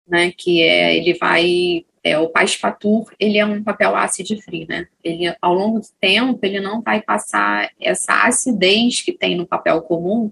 né, 0.08 0.34
que 0.36 0.64
é 0.64 0.98
ele 0.98 1.14
vai 1.14 1.86
é, 2.04 2.18
o 2.18 2.30
Passepartout, 2.30 3.12
ele 3.20 3.38
é 3.38 3.46
um 3.46 3.64
papel 3.64 3.96
ácido 3.96 4.40
free, 4.42 4.68
né? 4.70 4.88
Ele, 5.04 5.36
ao 5.42 5.56
longo 5.56 5.80
do 5.80 5.88
tempo, 6.00 6.40
ele 6.44 6.60
não 6.60 6.80
vai 6.80 7.02
passar 7.02 7.72
essa 7.82 8.28
acidez 8.28 9.02
que 9.02 9.12
tem 9.12 9.36
no 9.36 9.48
papel 9.48 9.82
comum 9.82 10.32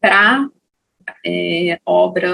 para 0.00 0.48
é, 1.24 1.78
obra 1.86 2.32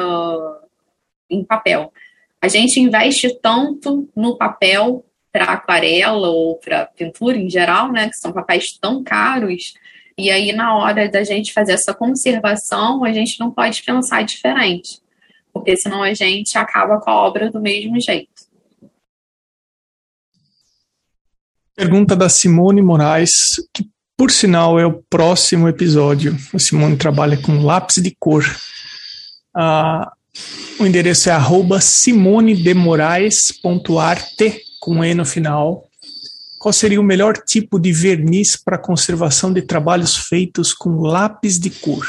em 1.28 1.44
papel. 1.44 1.92
A 2.42 2.48
gente 2.48 2.80
investe 2.80 3.38
tanto 3.40 4.08
no 4.16 4.36
papel 4.36 5.04
para 5.32 5.44
aquarela 5.44 6.28
ou 6.28 6.56
para 6.56 6.86
pintura 6.86 7.36
em 7.36 7.48
geral, 7.48 7.92
né, 7.92 8.08
que 8.08 8.16
são 8.16 8.32
papéis 8.32 8.72
tão 8.78 9.02
caros, 9.02 9.74
e 10.18 10.30
aí 10.30 10.52
na 10.52 10.76
hora 10.76 11.08
da 11.08 11.22
gente 11.22 11.52
fazer 11.52 11.72
essa 11.72 11.94
conservação, 11.94 13.04
a 13.04 13.12
gente 13.12 13.38
não 13.38 13.50
pode 13.50 13.82
pensar 13.82 14.22
diferente, 14.22 15.00
porque 15.52 15.76
senão 15.76 16.02
a 16.02 16.12
gente 16.14 16.58
acaba 16.58 16.98
com 17.00 17.10
a 17.10 17.14
obra 17.14 17.50
do 17.50 17.60
mesmo 17.60 18.00
jeito. 18.00 18.48
Pergunta 21.76 22.14
da 22.14 22.28
Simone 22.28 22.82
Moraes, 22.82 23.56
que 23.72 23.88
por 24.16 24.30
sinal 24.30 24.78
é 24.78 24.84
o 24.84 25.02
próximo 25.08 25.66
episódio. 25.66 26.36
A 26.52 26.58
Simone 26.58 26.98
trabalha 26.98 27.40
com 27.40 27.64
lápis 27.64 28.02
de 28.02 28.14
cor. 28.20 28.44
Ah, 29.56 30.12
o 30.78 30.86
endereço 30.86 31.28
é 31.28 31.32
arroba 31.32 31.80
simonedemoraes.arte, 31.80 34.62
com 34.80 35.04
E 35.04 35.14
no 35.14 35.24
final. 35.24 35.88
Qual 36.58 36.72
seria 36.72 37.00
o 37.00 37.04
melhor 37.04 37.36
tipo 37.38 37.78
de 37.78 37.92
verniz 37.92 38.56
para 38.56 38.78
conservação 38.78 39.52
de 39.52 39.62
trabalhos 39.62 40.16
feitos 40.16 40.74
com 40.74 41.00
lápis 41.00 41.58
de 41.58 41.70
cor? 41.70 42.06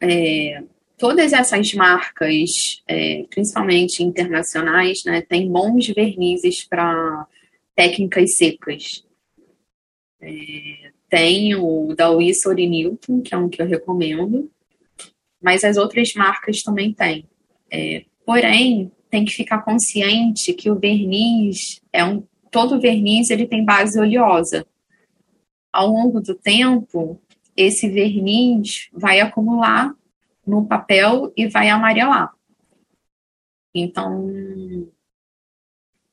É, 0.00 0.62
todas 0.98 1.32
essas 1.32 1.72
marcas, 1.74 2.82
é, 2.86 3.24
principalmente 3.30 4.02
internacionais, 4.02 5.04
né, 5.04 5.22
têm 5.22 5.50
bons 5.50 5.86
vernizes 5.88 6.64
para 6.64 7.26
técnicas 7.74 8.36
secas. 8.36 9.04
É, 10.20 10.90
tem 11.08 11.54
o 11.54 11.94
da 11.96 12.10
Wissor 12.10 12.54
Newton, 12.54 13.20
que 13.20 13.34
é 13.34 13.38
um 13.38 13.48
que 13.48 13.62
eu 13.62 13.66
recomendo, 13.66 14.50
mas 15.44 15.62
as 15.62 15.76
outras 15.76 16.14
marcas 16.14 16.62
também 16.62 16.94
têm. 16.94 17.28
É, 17.70 18.06
porém, 18.24 18.90
tem 19.10 19.26
que 19.26 19.32
ficar 19.32 19.58
consciente 19.62 20.54
que 20.54 20.70
o 20.70 20.78
verniz 20.80 21.82
é 21.92 22.02
um 22.02 22.26
todo 22.50 22.80
verniz 22.80 23.30
ele 23.30 23.46
tem 23.46 23.64
base 23.64 23.98
oleosa. 23.98 24.64
Ao 25.72 25.88
longo 25.88 26.20
do 26.20 26.34
tempo, 26.34 27.20
esse 27.56 27.88
verniz 27.88 28.88
vai 28.92 29.20
acumular 29.20 29.94
no 30.46 30.64
papel 30.64 31.32
e 31.36 31.48
vai 31.48 31.68
amarelar. 31.68 32.32
Então, 33.74 34.30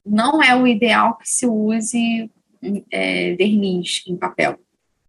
não 0.04 0.42
é 0.42 0.56
o 0.56 0.66
ideal 0.66 1.16
que 1.18 1.30
se 1.30 1.46
use 1.46 2.30
é, 2.92 3.36
verniz 3.36 4.04
em 4.08 4.18
papel. 4.18 4.60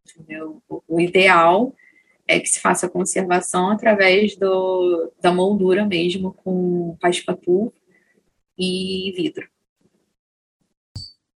Entendeu? 0.06 0.62
O 0.86 1.00
ideal 1.00 1.74
é 2.32 2.40
que 2.40 2.48
se 2.48 2.60
faça 2.60 2.86
a 2.86 2.90
conservação 2.90 3.70
através 3.70 4.36
do, 4.36 5.12
da 5.20 5.32
moldura 5.32 5.84
mesmo, 5.84 6.32
com 6.32 6.96
passepartout 7.00 7.72
e 8.58 9.12
vidro. 9.16 9.46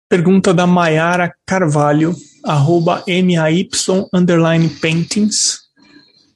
Pergunta 0.08 0.54
da 0.54 0.66
Maiara 0.66 1.34
Carvalho, 1.44 2.14
arroba 2.44 3.04
MAY 3.08 3.68
underline 4.14 4.68
paintings. 4.80 5.66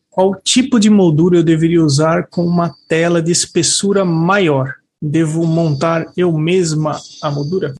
Qual 0.09 0.35
tipo 0.35 0.81
de 0.81 0.91
moldura 0.91 1.39
eu 1.39 1.45
deveria 1.45 1.83
usar 1.83 2.27
com 2.27 2.45
uma 2.45 2.75
tela 2.89 3.23
de 3.23 3.31
espessura 3.31 4.05
maior? 4.05 4.75
Devo 5.01 5.47
montar 5.47 6.05
eu 6.17 6.37
mesma 6.37 7.01
a 7.23 7.31
moldura? 7.31 7.75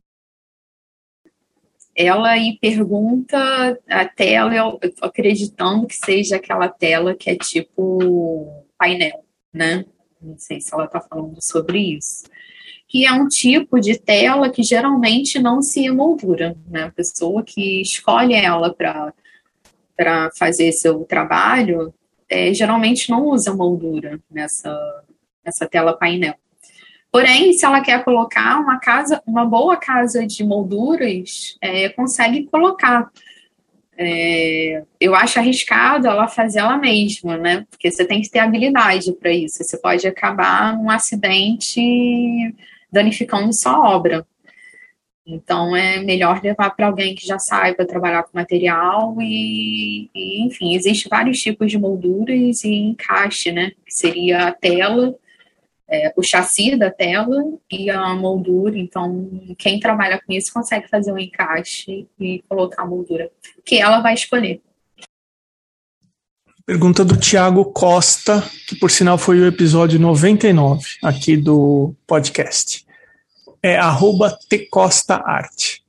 Ela 1.95 2.29
aí 2.29 2.57
pergunta 2.61 3.37
a 3.89 4.05
tela, 4.05 4.55
eu 4.55 4.79
acreditando 5.01 5.87
que 5.87 5.95
seja 5.95 6.37
aquela 6.37 6.69
tela 6.69 7.13
que 7.15 7.29
é 7.29 7.35
tipo 7.35 8.63
painel, 8.77 9.25
né? 9.53 9.85
Não 10.21 10.37
sei 10.37 10.61
se 10.61 10.73
ela 10.73 10.85
está 10.85 11.01
falando 11.01 11.41
sobre 11.41 11.79
isso 11.79 12.23
que 12.91 13.05
é 13.05 13.13
um 13.13 13.25
tipo 13.25 13.79
de 13.79 13.97
tela 13.97 14.49
que 14.49 14.61
geralmente 14.61 15.39
não 15.39 15.61
se 15.61 15.85
emoldura, 15.85 16.57
né? 16.67 16.83
A 16.83 16.91
pessoa 16.91 17.41
que 17.41 17.81
escolhe 17.81 18.33
ela 18.33 18.75
para 18.75 20.29
fazer 20.37 20.73
seu 20.73 21.05
trabalho, 21.05 21.93
é, 22.27 22.53
geralmente 22.53 23.09
não 23.09 23.27
usa 23.27 23.55
moldura 23.55 24.19
nessa, 24.29 24.77
nessa 25.45 25.65
tela 25.65 25.93
painel. 25.93 26.35
Porém, 27.11 27.51
se 27.53 27.65
ela 27.65 27.81
quer 27.81 28.03
colocar 28.03 28.59
uma 28.59 28.79
casa, 28.79 29.21
uma 29.27 29.45
boa 29.45 29.75
casa 29.75 30.25
de 30.25 30.43
molduras, 30.45 31.57
é, 31.61 31.89
consegue 31.89 32.45
colocar. 32.45 33.11
É, 33.97 34.83
eu 34.99 35.13
acho 35.13 35.37
arriscado 35.37 36.07
ela 36.07 36.27
fazer 36.27 36.59
ela 36.59 36.77
mesma, 36.77 37.37
né? 37.37 37.65
Porque 37.69 37.91
você 37.91 38.05
tem 38.05 38.21
que 38.21 38.29
ter 38.29 38.39
habilidade 38.39 39.11
para 39.13 39.31
isso. 39.31 39.63
Você 39.63 39.77
pode 39.77 40.07
acabar 40.07 40.77
num 40.77 40.89
acidente 40.89 41.81
danificando 42.91 43.53
sua 43.53 43.77
obra. 43.93 44.25
Então 45.25 45.75
é 45.75 45.99
melhor 45.99 46.41
levar 46.41 46.71
para 46.71 46.87
alguém 46.87 47.13
que 47.13 47.27
já 47.27 47.37
saiba 47.37 47.85
trabalhar 47.85 48.23
com 48.23 48.37
material 48.37 49.15
e, 49.19 50.09
e, 50.15 50.45
enfim, 50.45 50.75
existe 50.75 51.07
vários 51.09 51.39
tipos 51.39 51.69
de 51.69 51.77
molduras 51.77 52.63
e 52.63 52.73
encaixe, 52.73 53.51
né? 53.51 53.71
Que 53.85 53.93
seria 53.93 54.47
a 54.47 54.51
tela, 54.51 55.15
é, 55.91 56.13
o 56.15 56.23
chassi 56.23 56.77
da 56.77 56.89
tela 56.89 57.43
e 57.69 57.89
a 57.89 58.15
moldura. 58.15 58.77
Então, 58.77 59.29
quem 59.57 59.79
trabalha 59.79 60.21
com 60.25 60.31
isso 60.31 60.53
consegue 60.53 60.87
fazer 60.87 61.11
um 61.11 61.19
encaixe 61.19 62.07
e 62.17 62.41
colocar 62.47 62.83
a 62.83 62.87
moldura 62.87 63.29
que 63.65 63.77
ela 63.77 63.99
vai 63.99 64.13
escolher. 64.13 64.61
Pergunta 66.65 67.03
do 67.03 67.17
Tiago 67.17 67.65
Costa, 67.65 68.41
que 68.67 68.75
por 68.75 68.89
sinal 68.89 69.17
foi 69.17 69.39
o 69.39 69.47
episódio 69.47 69.99
99 69.99 70.85
aqui 71.03 71.35
do 71.35 71.93
podcast. 72.07 72.85
É 73.61 73.77
arroba 73.77 74.37
tecostaarte. 74.47 75.81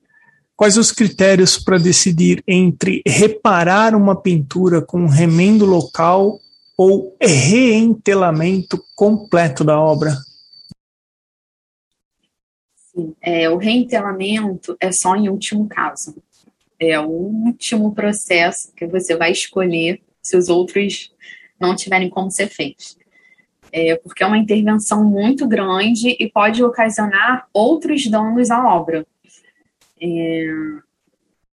Quais 0.56 0.76
os 0.76 0.90
critérios 0.90 1.58
para 1.58 1.78
decidir 1.78 2.42
entre 2.46 3.02
reparar 3.06 3.94
uma 3.94 4.20
pintura 4.20 4.82
com 4.82 5.06
remendo 5.06 5.64
local 5.64 6.40
ou 6.84 7.16
reentelamento 7.22 8.84
completo 8.96 9.62
da 9.62 9.80
obra? 9.80 10.10
Sim, 12.74 13.14
é, 13.22 13.48
o 13.48 13.56
reentelamento 13.56 14.76
é 14.80 14.90
só 14.90 15.14
em 15.14 15.28
último 15.28 15.68
caso. 15.68 16.20
É 16.80 16.98
o 16.98 17.06
último 17.06 17.94
processo 17.94 18.72
que 18.74 18.84
você 18.84 19.16
vai 19.16 19.30
escolher 19.30 20.02
se 20.20 20.36
os 20.36 20.48
outros 20.48 21.14
não 21.60 21.76
tiverem 21.76 22.10
como 22.10 22.32
ser 22.32 22.48
feitos. 22.48 22.98
É, 23.70 23.94
porque 23.94 24.24
é 24.24 24.26
uma 24.26 24.36
intervenção 24.36 25.04
muito 25.04 25.46
grande 25.46 26.16
e 26.18 26.28
pode 26.28 26.64
ocasionar 26.64 27.46
outros 27.52 28.08
danos 28.08 28.50
à 28.50 28.60
obra. 28.74 29.06
É, 30.00 30.46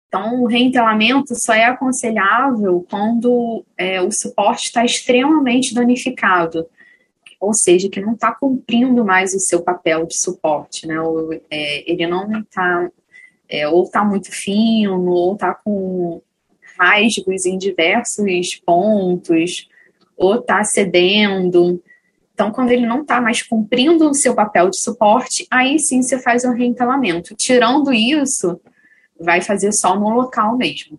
então, 0.09 0.43
o 0.43 0.47
reentelamento 0.47 1.35
só 1.35 1.53
é 1.53 1.65
aconselhável 1.65 2.87
quando 2.89 3.65
é, 3.77 4.01
o 4.01 4.11
suporte 4.13 4.67
está 4.67 4.85
extremamente 4.85 5.75
danificado, 5.75 6.67
ou 7.41 7.53
seja, 7.53 7.89
que 7.89 8.01
não 8.01 8.15
está 8.15 8.33
cumprindo 8.33 9.05
mais 9.05 9.35
o 9.35 9.41
seu 9.41 9.63
papel 9.63 10.07
de 10.07 10.17
suporte, 10.17 10.87
né? 10.87 11.01
Ou, 11.01 11.33
é, 11.51 11.91
ele 11.91 12.07
não 12.07 12.41
está, 12.41 12.91
é, 13.49 13.69
ou 13.69 13.85
está 13.85 14.05
muito 14.05 14.31
fino, 14.31 15.11
ou 15.11 15.35
está 15.35 15.55
com 15.55 16.23
rasgos 16.79 17.45
em 17.45 17.59
diversos 17.59 18.55
pontos, 18.65 19.69
ou 20.17 20.37
está 20.37 20.63
cedendo. 20.65 21.83
Então, 22.33 22.53
quando 22.53 22.71
ele 22.71 22.87
não 22.87 23.03
está 23.03 23.21
mais 23.21 23.43
cumprindo 23.43 24.09
o 24.09 24.15
seu 24.15 24.35
papel 24.35 24.71
de 24.71 24.79
suporte, 24.79 25.47
aí 25.51 25.79
sim 25.79 26.01
você 26.01 26.19
faz 26.19 26.45
o 26.45 26.53
reentelamento. 26.53 27.35
Tirando 27.35 27.93
isso, 27.93 28.61
vai 29.21 29.41
fazer 29.41 29.73
só 29.73 29.99
no 29.99 30.11
local 30.11 30.57
mesmo. 30.57 30.99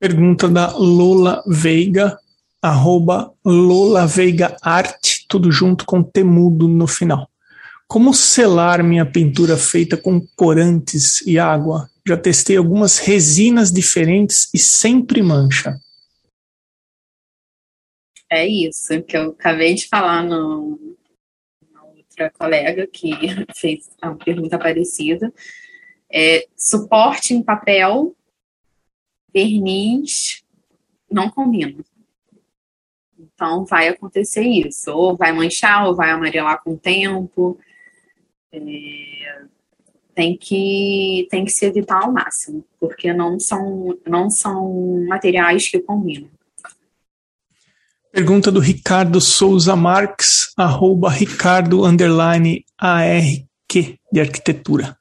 Pergunta 0.00 0.48
da 0.48 0.76
Lola 0.76 1.42
Veiga, 1.46 2.18
arroba 2.60 3.32
Lola 3.44 4.06
Veiga 4.06 4.56
Arte, 4.60 5.24
tudo 5.28 5.52
junto 5.52 5.84
com 5.84 6.02
temudo 6.02 6.66
no 6.66 6.86
final. 6.86 7.28
Como 7.86 8.14
selar 8.14 8.82
minha 8.82 9.04
pintura 9.04 9.56
feita 9.56 9.96
com 9.96 10.20
corantes 10.34 11.24
e 11.26 11.38
água? 11.38 11.90
Já 12.06 12.16
testei 12.16 12.56
algumas 12.56 12.98
resinas 12.98 13.70
diferentes 13.70 14.48
e 14.52 14.58
sempre 14.58 15.22
mancha. 15.22 15.78
É 18.30 18.46
isso 18.46 19.02
que 19.02 19.14
eu 19.14 19.32
acabei 19.32 19.74
de 19.74 19.86
falar 19.88 20.24
no, 20.24 20.96
na 21.70 21.84
outra 21.84 22.30
colega 22.30 22.86
que 22.86 23.12
fez 23.54 23.90
uma 24.02 24.16
pergunta 24.16 24.58
parecida. 24.58 25.30
É, 26.12 26.46
suporte 26.56 27.32
em 27.32 27.42
papel, 27.42 28.14
verniz, 29.32 30.42
não 31.10 31.30
combina. 31.30 31.82
Então 33.18 33.64
vai 33.64 33.88
acontecer 33.88 34.42
isso, 34.42 34.90
ou 34.92 35.16
vai 35.16 35.32
manchar, 35.32 35.86
ou 35.86 35.96
vai 35.96 36.10
amarelar 36.10 36.62
com 36.62 36.74
o 36.74 36.78
tempo. 36.78 37.58
É, 38.52 39.42
tem 40.14 40.36
que, 40.36 41.26
tem 41.30 41.44
que 41.44 41.50
se 41.50 41.64
evitar 41.64 42.04
ao 42.04 42.12
máximo, 42.12 42.64
porque 42.78 43.12
não 43.12 43.40
são, 43.40 43.98
não 44.06 44.28
são 44.28 45.04
materiais 45.08 45.68
que 45.68 45.80
combinam. 45.80 46.28
Pergunta 48.12 48.52
do 48.52 48.60
Ricardo 48.60 49.22
Souza 49.22 49.74
Marques, 49.74 50.52
arroba 50.54 51.08
Ricardo 51.08 51.86
underline 51.86 52.62
ARQ 52.78 53.98
de 54.12 54.20
arquitetura. 54.20 54.98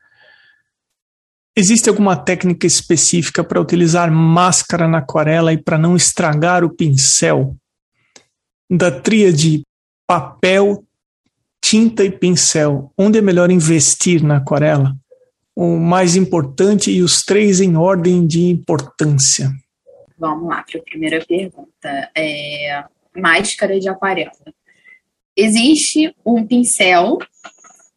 Existe 1.56 1.90
alguma 1.90 2.16
técnica 2.16 2.66
específica 2.66 3.44
para 3.44 3.60
utilizar 3.60 4.12
máscara 4.12 4.88
na 4.88 5.00
aquarela 5.00 5.52
e 5.52 5.58
para 5.58 5.78
não 5.78 5.96
estragar 5.96 6.64
o 6.64 6.74
pincel? 6.74 7.56
Da 8.70 8.90
tríade 8.90 9.64
papel, 10.08 10.84
tinta 11.64 12.04
e 12.04 12.12
pincel, 12.12 12.92
onde 12.98 13.20
é 13.20 13.22
melhor 13.22 13.52
investir 13.52 14.24
na 14.24 14.38
aquarela? 14.38 14.96
o 15.56 15.78
mais 15.78 16.16
importante 16.16 16.92
e 16.92 17.02
os 17.02 17.24
três 17.24 17.60
em 17.60 17.76
ordem 17.76 18.26
de 18.26 18.50
importância? 18.50 19.52
Vamos 20.18 20.50
lá 20.50 20.64
para 20.64 20.80
a 20.80 20.84
primeira 20.84 21.24
pergunta. 21.26 22.12
É, 22.16 22.84
máscara 23.16 23.80
de 23.80 23.90
aquarela. 23.90 24.32
Existe 25.36 26.16
um 26.26 26.46
pincel, 26.46 27.18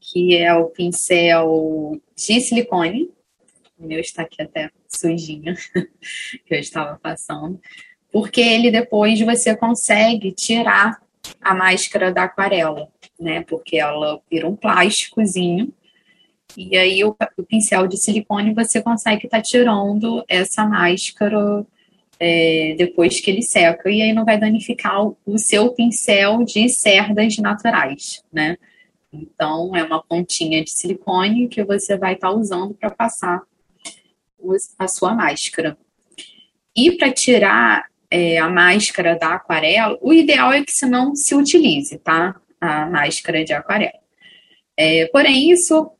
que 0.01 0.37
é 0.37 0.55
o 0.55 0.67
pincel 0.67 2.01
de 2.17 2.41
silicone. 2.41 3.11
O 3.79 3.87
meu 3.87 4.01
está 4.01 4.23
aqui 4.23 4.43
até 4.43 4.71
sujinho, 4.89 5.55
que 6.47 6.55
eu 6.55 6.59
estava 6.59 6.99
passando. 6.99 7.61
Porque 8.13 8.41
ele 8.41 8.71
depois 8.71 9.21
você 9.21 9.57
consegue 9.57 10.33
tirar 10.33 11.03
a 11.41 11.55
máscara 11.55 12.13
da 12.13 12.25
aquarela, 12.25 12.89
né? 13.19 13.43
Porque 13.43 13.77
ela 13.77 14.21
vira 14.31 14.49
um 14.49 14.55
plásticozinho 14.55 15.73
e 16.57 16.77
aí 16.77 17.05
o, 17.05 17.17
o 17.37 17.43
pincel 17.43 17.87
de 17.87 17.97
silicone 17.97 18.55
você 18.55 18.81
consegue 18.81 19.27
estar 19.27 19.39
tá 19.39 19.43
tirando 19.43 20.25
essa 20.29 20.65
máscara 20.65 21.67
é, 22.19 22.75
depois 22.79 23.21
que 23.21 23.31
ele 23.31 23.43
seca. 23.43 23.91
E 23.91 24.03
aí 24.03 24.13
não 24.13 24.25
vai 24.25 24.39
danificar 24.39 25.05
o, 25.05 25.17
o 25.27 25.39
seu 25.39 25.73
pincel 25.73 26.45
de 26.45 26.69
cerdas 26.69 27.37
naturais, 27.39 28.25
né? 28.33 28.57
Então 29.13 29.75
é 29.77 29.83
uma 29.83 30.03
pontinha 30.03 30.63
de 30.63 30.71
silicone 30.71 31.49
que 31.49 31.63
você 31.65 31.97
vai 31.97 32.15
estar 32.15 32.31
tá 32.31 32.35
usando 32.35 32.75
para 32.75 32.91
passar 32.91 33.43
a 34.79 34.89
sua 34.89 35.15
máscara. 35.15 35.77
E 36.77 36.93
para 36.93 37.13
tirar 37.13 37.87
é, 38.11 38.39
a 38.39 38.49
máscara 38.49 39.17
da 39.17 39.35
aquarela, 39.35 39.99
o 40.01 40.13
ideal 40.13 40.53
é 40.53 40.65
que 40.65 40.73
se 40.73 40.87
não 40.87 41.15
se 41.15 41.35
utilize, 41.35 41.99
tá? 41.99 42.37
A 42.61 42.87
máscara 42.87 43.45
de 43.45 43.53
aquarela. 43.53 43.93
É, 44.77 45.07
porém, 45.07 45.51
isso 45.51 45.91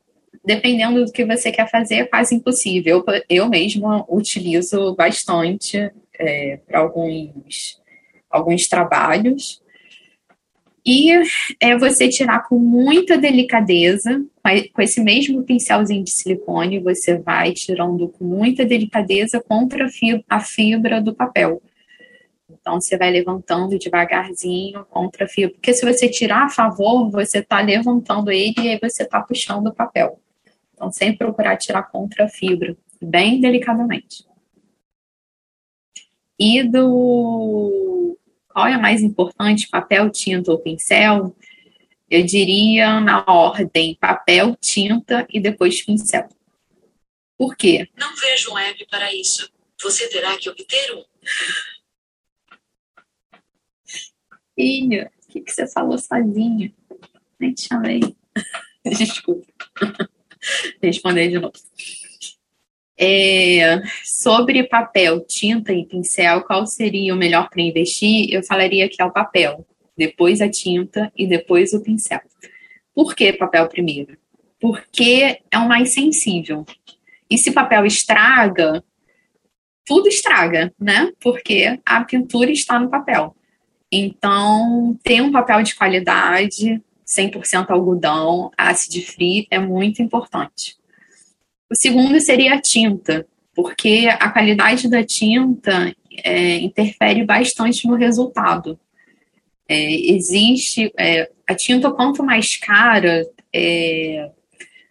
dependendo 0.45 1.03
do 1.03 1.11
que 1.11 1.25
você 1.25 1.51
quer 1.51 1.69
fazer, 1.69 1.95
é 1.95 2.05
quase 2.05 2.35
impossível. 2.35 3.03
Eu, 3.07 3.23
eu 3.27 3.49
mesma 3.49 4.05
utilizo 4.07 4.95
bastante 4.95 5.91
é, 6.19 6.59
para 6.67 6.79
alguns, 6.79 7.81
alguns 8.29 8.67
trabalhos. 8.67 9.61
E 10.85 11.09
é 11.59 11.75
você 11.75 12.07
tirar 12.07 12.47
com 12.47 12.59
muita 12.59 13.17
delicadeza, 13.17 14.23
com 14.71 14.81
esse 14.83 15.01
mesmo 15.01 15.41
pincelzinho 15.41 16.03
de 16.03 16.11
silicone, 16.11 16.79
você 16.79 17.17
vai 17.17 17.53
tirando 17.53 18.07
com 18.09 18.23
muita 18.23 18.63
delicadeza 18.63 19.41
contra 19.41 19.87
a 20.29 20.39
fibra 20.39 21.01
do 21.01 21.15
papel. 21.15 21.59
Então, 22.47 22.79
você 22.79 22.97
vai 22.97 23.09
levantando 23.09 23.79
devagarzinho 23.79 24.85
contra 24.85 25.25
a 25.25 25.27
fibra. 25.27 25.55
Porque 25.55 25.73
se 25.73 25.83
você 25.83 26.07
tirar 26.07 26.45
a 26.45 26.49
favor, 26.49 27.09
você 27.09 27.39
está 27.39 27.61
levantando 27.61 28.31
ele 28.31 28.53
e 28.59 28.69
aí 28.69 28.79
você 28.79 29.03
está 29.03 29.21
puxando 29.21 29.67
o 29.67 29.73
papel. 29.73 30.19
Então, 30.73 30.91
sempre 30.91 31.17
procurar 31.17 31.57
tirar 31.57 31.83
contra 31.83 32.25
a 32.25 32.29
fibra, 32.29 32.77
bem 33.01 33.41
delicadamente. 33.41 34.23
E 36.37 36.61
do 36.63 38.17
qual 38.55 38.67
é 38.67 38.77
mais 38.77 39.03
importante, 39.03 39.67
papel, 39.67 40.09
tinta 40.09 40.49
ou 40.49 40.57
pincel? 40.57 41.35
Eu 42.09 42.25
diria 42.25 43.01
na 43.01 43.21
ordem 43.27 43.95
papel, 43.95 44.55
tinta 44.61 45.27
e 45.29 45.41
depois 45.41 45.83
pincel. 45.83 46.29
Por 47.37 47.57
quê? 47.57 47.89
Não 47.97 48.15
vejo 48.15 48.53
um 48.53 48.57
app 48.57 48.87
para 48.89 49.13
isso. 49.13 49.51
Você 49.81 50.07
terá 50.07 50.37
que 50.37 50.49
obter 50.49 50.95
um. 50.95 51.03
Filha, 54.55 55.11
o 55.21 55.31
que, 55.33 55.41
que 55.41 55.51
você 55.51 55.67
falou 55.67 55.97
sozinha? 55.97 56.73
Nem 57.37 57.53
te 57.53 57.67
chamei. 57.67 57.99
Desculpa. 58.87 59.45
Responder 60.81 61.27
de 61.27 61.39
novo. 61.39 61.51
É, 62.97 63.81
sobre 64.03 64.63
papel, 64.63 65.19
tinta 65.25 65.73
e 65.73 65.85
pincel, 65.85 66.41
qual 66.43 66.65
seria 66.65 67.13
o 67.13 67.17
melhor 67.17 67.49
para 67.49 67.61
investir? 67.61 68.27
Eu 68.31 68.41
falaria 68.43 68.87
que 68.87 69.01
é 69.01 69.05
o 69.05 69.11
papel, 69.11 69.65
depois 69.97 70.39
a 70.39 70.49
tinta 70.49 71.11
e 71.15 71.27
depois 71.27 71.73
o 71.73 71.81
pincel. 71.81 72.21
Por 72.93 73.13
que 73.13 73.33
papel 73.33 73.67
primeiro? 73.67 74.17
Porque 74.59 75.39
é 75.51 75.57
o 75.57 75.67
mais 75.67 75.93
sensível. 75.93 76.65
E 77.29 77.37
se 77.37 77.51
papel 77.51 77.85
estraga, 77.85 78.83
tudo 79.85 80.07
estraga, 80.07 80.73
né? 80.79 81.11
Porque 81.19 81.79
a 81.85 82.03
pintura 82.03 82.51
está 82.51 82.79
no 82.79 82.89
papel. 82.89 83.35
Então, 83.91 84.97
ter 85.03 85.21
um 85.21 85.31
papel 85.31 85.61
de 85.63 85.75
qualidade, 85.75 86.81
100% 87.05 87.69
algodão, 87.69 88.51
acid 88.57 89.05
free, 89.05 89.47
é 89.51 89.59
muito 89.59 90.01
importante. 90.01 90.75
O 91.69 91.75
segundo 91.75 92.19
seria 92.19 92.55
a 92.55 92.61
tinta, 92.61 93.27
porque 93.53 94.07
a 94.07 94.29
qualidade 94.29 94.89
da 94.89 95.03
tinta 95.03 95.95
é, 96.23 96.57
interfere 96.57 97.23
bastante 97.25 97.87
no 97.87 97.95
resultado. 97.95 98.79
É, 99.67 99.93
existe 100.11 100.91
é, 100.97 101.29
a 101.47 101.55
tinta 101.55 101.91
quanto 101.91 102.23
mais 102.23 102.55
cara, 102.57 103.25
é, 103.53 104.29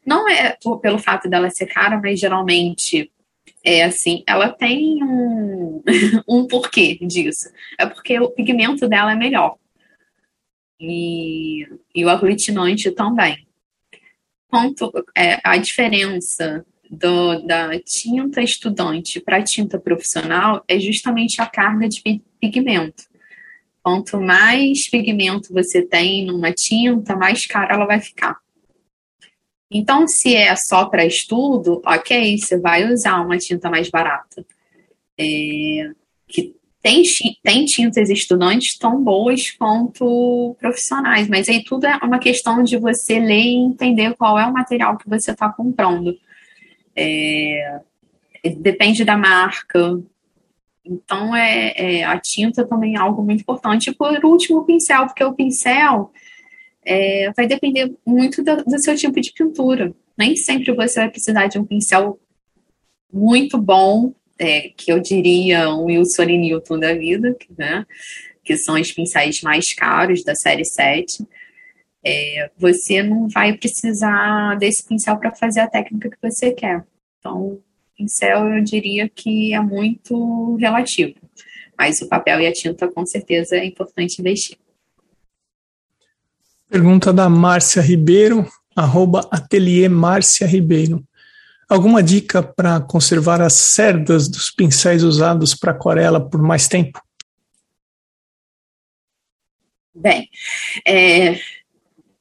não 0.04 0.28
é 0.28 0.56
pelo 0.82 0.98
fato 0.98 1.28
dela 1.28 1.50
ser 1.50 1.66
cara, 1.66 2.00
mas 2.00 2.18
geralmente 2.18 3.10
é 3.64 3.82
assim, 3.82 4.22
ela 4.26 4.50
tem 4.50 5.02
um, 5.02 5.82
um 6.28 6.46
porquê 6.46 6.98
disso. 7.00 7.48
É 7.78 7.86
porque 7.86 8.18
o 8.18 8.30
pigmento 8.30 8.88
dela 8.88 9.12
é 9.12 9.16
melhor. 9.16 9.56
E, 10.78 11.66
e 11.94 12.04
o 12.04 12.10
aglutinante 12.10 12.90
também. 12.90 13.43
Quanto 14.54 14.92
é, 15.16 15.40
a 15.42 15.56
diferença 15.56 16.64
do, 16.88 17.44
da 17.44 17.76
tinta 17.80 18.40
estudante 18.40 19.18
para 19.18 19.38
a 19.38 19.42
tinta 19.42 19.80
profissional 19.80 20.62
é 20.68 20.78
justamente 20.78 21.42
a 21.42 21.46
carga 21.46 21.88
de 21.88 22.22
pigmento. 22.40 23.02
Quanto 23.82 24.20
mais 24.20 24.88
pigmento 24.88 25.52
você 25.52 25.82
tem 25.82 26.24
numa 26.24 26.52
tinta, 26.52 27.16
mais 27.16 27.46
cara 27.46 27.74
ela 27.74 27.84
vai 27.84 28.00
ficar. 28.00 28.38
Então, 29.68 30.06
se 30.06 30.36
é 30.36 30.54
só 30.54 30.84
para 30.84 31.04
estudo, 31.04 31.82
ok, 31.84 32.38
você 32.38 32.56
vai 32.56 32.88
usar 32.92 33.22
uma 33.22 33.38
tinta 33.38 33.68
mais 33.68 33.90
barata. 33.90 34.46
É, 35.18 35.90
que 36.28 36.54
tem, 36.84 37.02
tem 37.42 37.64
tintas 37.64 38.10
estudantes 38.10 38.76
tão 38.76 39.02
boas 39.02 39.50
quanto 39.52 40.54
profissionais, 40.60 41.26
mas 41.28 41.48
aí 41.48 41.64
tudo 41.64 41.86
é 41.86 41.96
uma 42.02 42.18
questão 42.18 42.62
de 42.62 42.76
você 42.76 43.18
ler 43.18 43.40
e 43.40 43.54
entender 43.54 44.14
qual 44.16 44.38
é 44.38 44.44
o 44.44 44.52
material 44.52 44.98
que 44.98 45.08
você 45.08 45.30
está 45.30 45.48
comprando. 45.50 46.14
É, 46.94 47.80
depende 48.58 49.02
da 49.02 49.16
marca. 49.16 49.98
Então, 50.84 51.34
é, 51.34 51.72
é, 51.74 52.04
a 52.04 52.20
tinta 52.20 52.66
também 52.66 52.96
é 52.96 52.98
algo 52.98 53.22
muito 53.22 53.40
importante. 53.40 53.88
E 53.88 53.94
por 53.94 54.22
último, 54.22 54.58
o 54.58 54.64
pincel, 54.66 55.06
porque 55.06 55.24
o 55.24 55.32
pincel 55.32 56.12
é, 56.84 57.32
vai 57.34 57.46
depender 57.46 57.94
muito 58.06 58.44
do, 58.44 58.56
do, 58.62 58.78
seu 58.78 58.94
tipo 58.94 59.18
de 59.22 59.32
pintura. 59.32 59.94
Nem 60.18 60.36
sempre 60.36 60.70
você 60.74 61.00
vai 61.00 61.08
precisar 61.08 61.46
de 61.46 61.58
um 61.58 61.64
pincel 61.64 62.20
muito 63.10 63.56
bom, 63.56 64.12
é, 64.38 64.70
que 64.76 64.90
eu 64.92 65.00
diria 65.00 65.70
um 65.70 65.84
Wilson 65.84 66.24
e 66.24 66.38
Newton 66.38 66.78
da 66.78 66.94
vida, 66.94 67.36
né? 67.56 67.86
que 68.44 68.56
são 68.56 68.78
os 68.78 68.92
pincéis 68.92 69.40
mais 69.40 69.72
caros 69.72 70.22
da 70.22 70.34
série 70.34 70.64
7. 70.64 71.26
É, 72.04 72.50
você 72.58 73.02
não 73.02 73.28
vai 73.28 73.56
precisar 73.56 74.56
desse 74.56 74.86
pincel 74.86 75.16
para 75.16 75.34
fazer 75.34 75.60
a 75.60 75.66
técnica 75.66 76.10
que 76.10 76.18
você 76.20 76.52
quer. 76.52 76.84
Então, 77.18 77.58
pincel 77.96 78.48
eu 78.48 78.62
diria 78.62 79.08
que 79.08 79.54
é 79.54 79.60
muito 79.60 80.56
relativo, 80.56 81.14
mas 81.78 82.02
o 82.02 82.08
papel 82.08 82.40
e 82.40 82.46
a 82.46 82.52
tinta 82.52 82.86
com 82.88 83.06
certeza 83.06 83.56
é 83.56 83.64
importante 83.64 84.20
investir. 84.20 84.58
Pergunta 86.68 87.12
da 87.12 87.28
Márcia 87.28 87.80
Ribeiro, 87.80 88.46
arroba 88.76 89.26
ateliê 89.30 89.88
Márcia 89.88 90.46
Ribeiro. 90.46 91.02
Alguma 91.74 92.04
dica 92.04 92.40
para 92.40 92.80
conservar 92.80 93.42
as 93.42 93.54
cerdas 93.54 94.28
dos 94.28 94.48
pincéis 94.48 95.02
usados 95.02 95.56
para 95.56 95.72
aquarela 95.72 96.20
por 96.20 96.40
mais 96.40 96.68
tempo? 96.68 97.02
Bem, 99.92 100.30
é, 100.86 101.40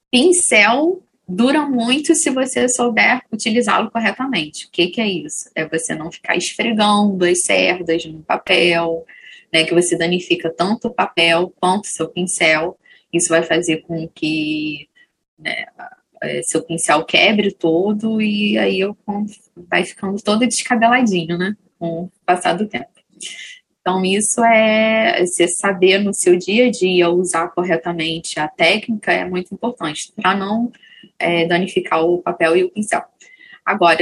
pincel 0.10 1.04
dura 1.28 1.68
muito 1.68 2.16
se 2.16 2.32
você 2.32 2.68
souber 2.68 3.22
utilizá-lo 3.32 3.92
corretamente. 3.92 4.66
O 4.66 4.72
que, 4.72 4.88
que 4.88 5.00
é 5.00 5.08
isso? 5.08 5.52
É 5.54 5.70
você 5.70 5.94
não 5.94 6.12
ficar 6.12 6.36
esfregando 6.36 7.24
as 7.24 7.44
cerdas 7.44 8.04
no 8.06 8.24
papel, 8.24 9.06
né, 9.54 9.66
que 9.66 9.74
você 9.76 9.96
danifica 9.96 10.50
tanto 10.50 10.88
o 10.88 10.94
papel 10.96 11.54
quanto 11.62 11.84
o 11.86 11.90
seu 11.90 12.10
pincel. 12.10 12.76
Isso 13.14 13.30
vai 13.30 13.44
fazer 13.44 13.84
com 13.84 14.08
que 14.08 14.90
né, 15.38 15.68
é, 16.24 16.42
seu 16.42 16.64
pincel 16.64 17.04
quebre 17.04 17.52
todo 17.52 18.22
e 18.22 18.58
aí 18.58 18.80
eu 18.80 18.98
vai 19.70 19.84
ficando 19.84 20.22
todo 20.22 20.48
descabeladinho, 20.48 21.38
né? 21.38 21.56
Com 21.78 22.04
o 22.04 22.12
passar 22.26 22.54
do 22.54 22.68
tempo. 22.68 22.88
Então, 23.82 24.04
isso 24.06 24.42
é 24.46 25.26
você 25.26 25.46
saber 25.46 26.00
no 26.00 26.14
seu 26.14 26.38
dia 26.38 26.68
a 26.68 26.72
dia 26.72 27.10
usar 27.10 27.50
corretamente 27.50 28.40
a 28.40 28.48
técnica 28.48 29.12
é 29.12 29.26
muito 29.26 29.54
importante 29.54 30.14
para 30.16 30.34
não 30.34 30.72
é, 31.20 31.46
danificar 31.46 32.02
o 32.02 32.20
papel 32.20 32.56
e 32.56 32.64
o 32.64 32.70
pincel. 32.70 33.04
Agora, 33.66 34.00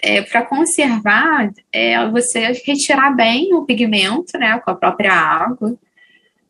é, 0.00 0.22
para 0.22 0.46
conservar, 0.46 1.52
é 1.70 2.08
você 2.08 2.40
retirar 2.64 3.14
bem 3.14 3.52
o 3.52 3.66
pigmento, 3.66 4.38
né, 4.38 4.58
com 4.60 4.70
a 4.70 4.74
própria 4.74 5.12
água, 5.12 5.76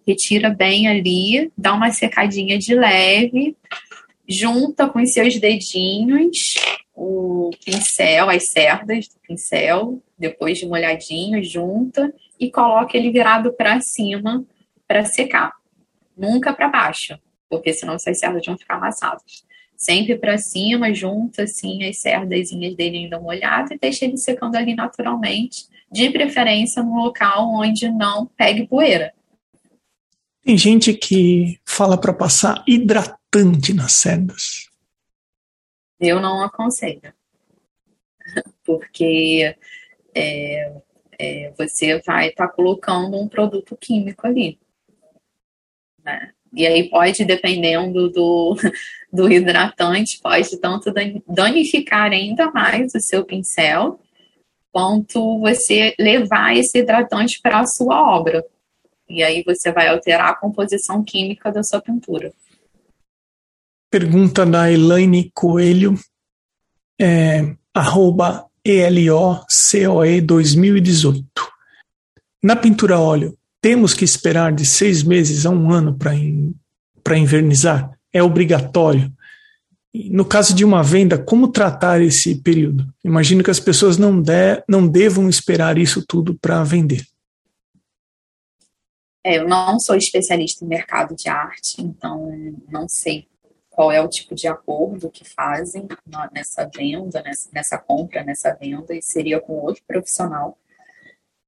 retira 0.06 0.48
bem 0.48 0.86
ali, 0.86 1.50
dá 1.58 1.74
uma 1.74 1.90
secadinha 1.90 2.58
de 2.58 2.76
leve, 2.76 3.56
junta 4.32 4.88
com 4.88 5.00
os 5.00 5.12
seus 5.12 5.38
dedinhos 5.38 6.54
o 6.94 7.50
pincel, 7.64 8.28
as 8.28 8.48
cerdas 8.48 9.08
do 9.08 9.14
pincel, 9.26 10.02
depois 10.18 10.58
de 10.58 10.66
molhadinho, 10.66 11.42
junta 11.42 12.12
e 12.38 12.50
coloca 12.50 12.96
ele 12.96 13.10
virado 13.10 13.52
para 13.52 13.80
cima 13.80 14.44
para 14.86 15.04
secar. 15.04 15.52
Nunca 16.16 16.52
para 16.52 16.68
baixo, 16.68 17.18
porque 17.48 17.72
senão 17.72 17.94
essas 17.94 18.18
cerdas 18.18 18.44
vão 18.44 18.58
ficar 18.58 18.76
amassadas. 18.76 19.44
Sempre 19.76 20.16
para 20.16 20.38
cima, 20.38 20.94
junta 20.94 21.44
assim 21.44 21.84
as 21.84 21.98
cerdazinhas 21.98 22.74
dele 22.76 22.98
ainda 22.98 23.18
molhado 23.18 23.72
e 23.72 23.78
deixa 23.78 24.04
ele 24.04 24.16
secando 24.16 24.56
ali 24.56 24.74
naturalmente, 24.74 25.66
de 25.90 26.10
preferência 26.10 26.82
num 26.82 26.96
local 26.96 27.52
onde 27.54 27.88
não 27.88 28.26
pegue 28.36 28.66
poeira 28.66 29.12
tem 30.44 30.58
gente 30.58 30.92
que 30.92 31.58
fala 31.64 31.96
para 31.96 32.12
passar 32.12 32.64
hidratante 32.66 33.21
nas 33.74 33.92
cerdas. 33.92 34.68
Eu 35.98 36.20
não 36.20 36.42
aconselho. 36.42 37.12
Porque 38.64 39.56
é, 40.14 40.82
é, 41.18 41.52
você 41.56 42.00
vai 42.00 42.28
estar 42.28 42.48
tá 42.48 42.52
colocando 42.52 43.16
um 43.16 43.28
produto 43.28 43.76
químico 43.76 44.26
ali. 44.26 44.58
Né? 46.04 46.32
E 46.52 46.66
aí 46.66 46.90
pode, 46.90 47.24
dependendo 47.24 48.10
do, 48.10 48.56
do 49.12 49.32
hidratante, 49.32 50.20
pode 50.20 50.56
tanto 50.58 50.92
danificar 51.26 52.12
ainda 52.12 52.50
mais 52.50 52.94
o 52.94 53.00
seu 53.00 53.24
pincel, 53.24 53.98
quanto 54.70 55.38
você 55.38 55.94
levar 55.98 56.56
esse 56.56 56.78
hidratante 56.78 57.40
para 57.40 57.60
a 57.60 57.66
sua 57.66 58.14
obra. 58.14 58.44
E 59.08 59.22
aí 59.22 59.42
você 59.44 59.70
vai 59.70 59.88
alterar 59.88 60.30
a 60.30 60.34
composição 60.34 61.04
química 61.04 61.52
da 61.52 61.62
sua 61.62 61.80
pintura. 61.80 62.32
Pergunta 63.92 64.46
da 64.46 64.72
Elaine 64.72 65.30
Coelho, 65.34 66.00
é, 66.98 67.54
arroba 67.74 68.46
ELOCOE 68.64 70.22
2018. 70.22 71.22
Na 72.42 72.56
pintura 72.56 72.98
óleo, 72.98 73.36
temos 73.60 73.92
que 73.92 74.02
esperar 74.02 74.50
de 74.50 74.64
seis 74.64 75.02
meses 75.02 75.44
a 75.44 75.50
um 75.50 75.70
ano 75.70 75.94
para 75.94 76.14
in, 76.14 76.54
invernizar? 77.14 77.92
É 78.10 78.22
obrigatório? 78.22 79.12
No 79.94 80.24
caso 80.24 80.54
de 80.54 80.64
uma 80.64 80.82
venda, 80.82 81.18
como 81.18 81.52
tratar 81.52 82.00
esse 82.00 82.36
período? 82.36 82.90
Imagino 83.04 83.44
que 83.44 83.50
as 83.50 83.60
pessoas 83.60 83.98
não, 83.98 84.22
de, 84.22 84.64
não 84.66 84.88
devam 84.88 85.28
esperar 85.28 85.76
isso 85.76 86.02
tudo 86.08 86.34
para 86.40 86.64
vender. 86.64 87.04
É, 89.22 89.36
eu 89.36 89.46
não 89.46 89.78
sou 89.78 89.96
especialista 89.96 90.64
em 90.64 90.68
mercado 90.68 91.14
de 91.14 91.28
arte, 91.28 91.82
então 91.82 92.26
não 92.70 92.88
sei 92.88 93.30
qual 93.72 93.90
é 93.90 94.00
o 94.00 94.08
tipo 94.08 94.34
de 94.34 94.46
acordo 94.46 95.10
que 95.10 95.24
fazem 95.24 95.88
nessa 96.32 96.70
venda, 96.72 97.22
nessa, 97.22 97.50
nessa 97.52 97.78
compra, 97.78 98.22
nessa 98.22 98.54
venda, 98.54 98.94
e 98.94 99.02
seria 99.02 99.40
com 99.40 99.54
outro 99.54 99.82
profissional. 99.86 100.56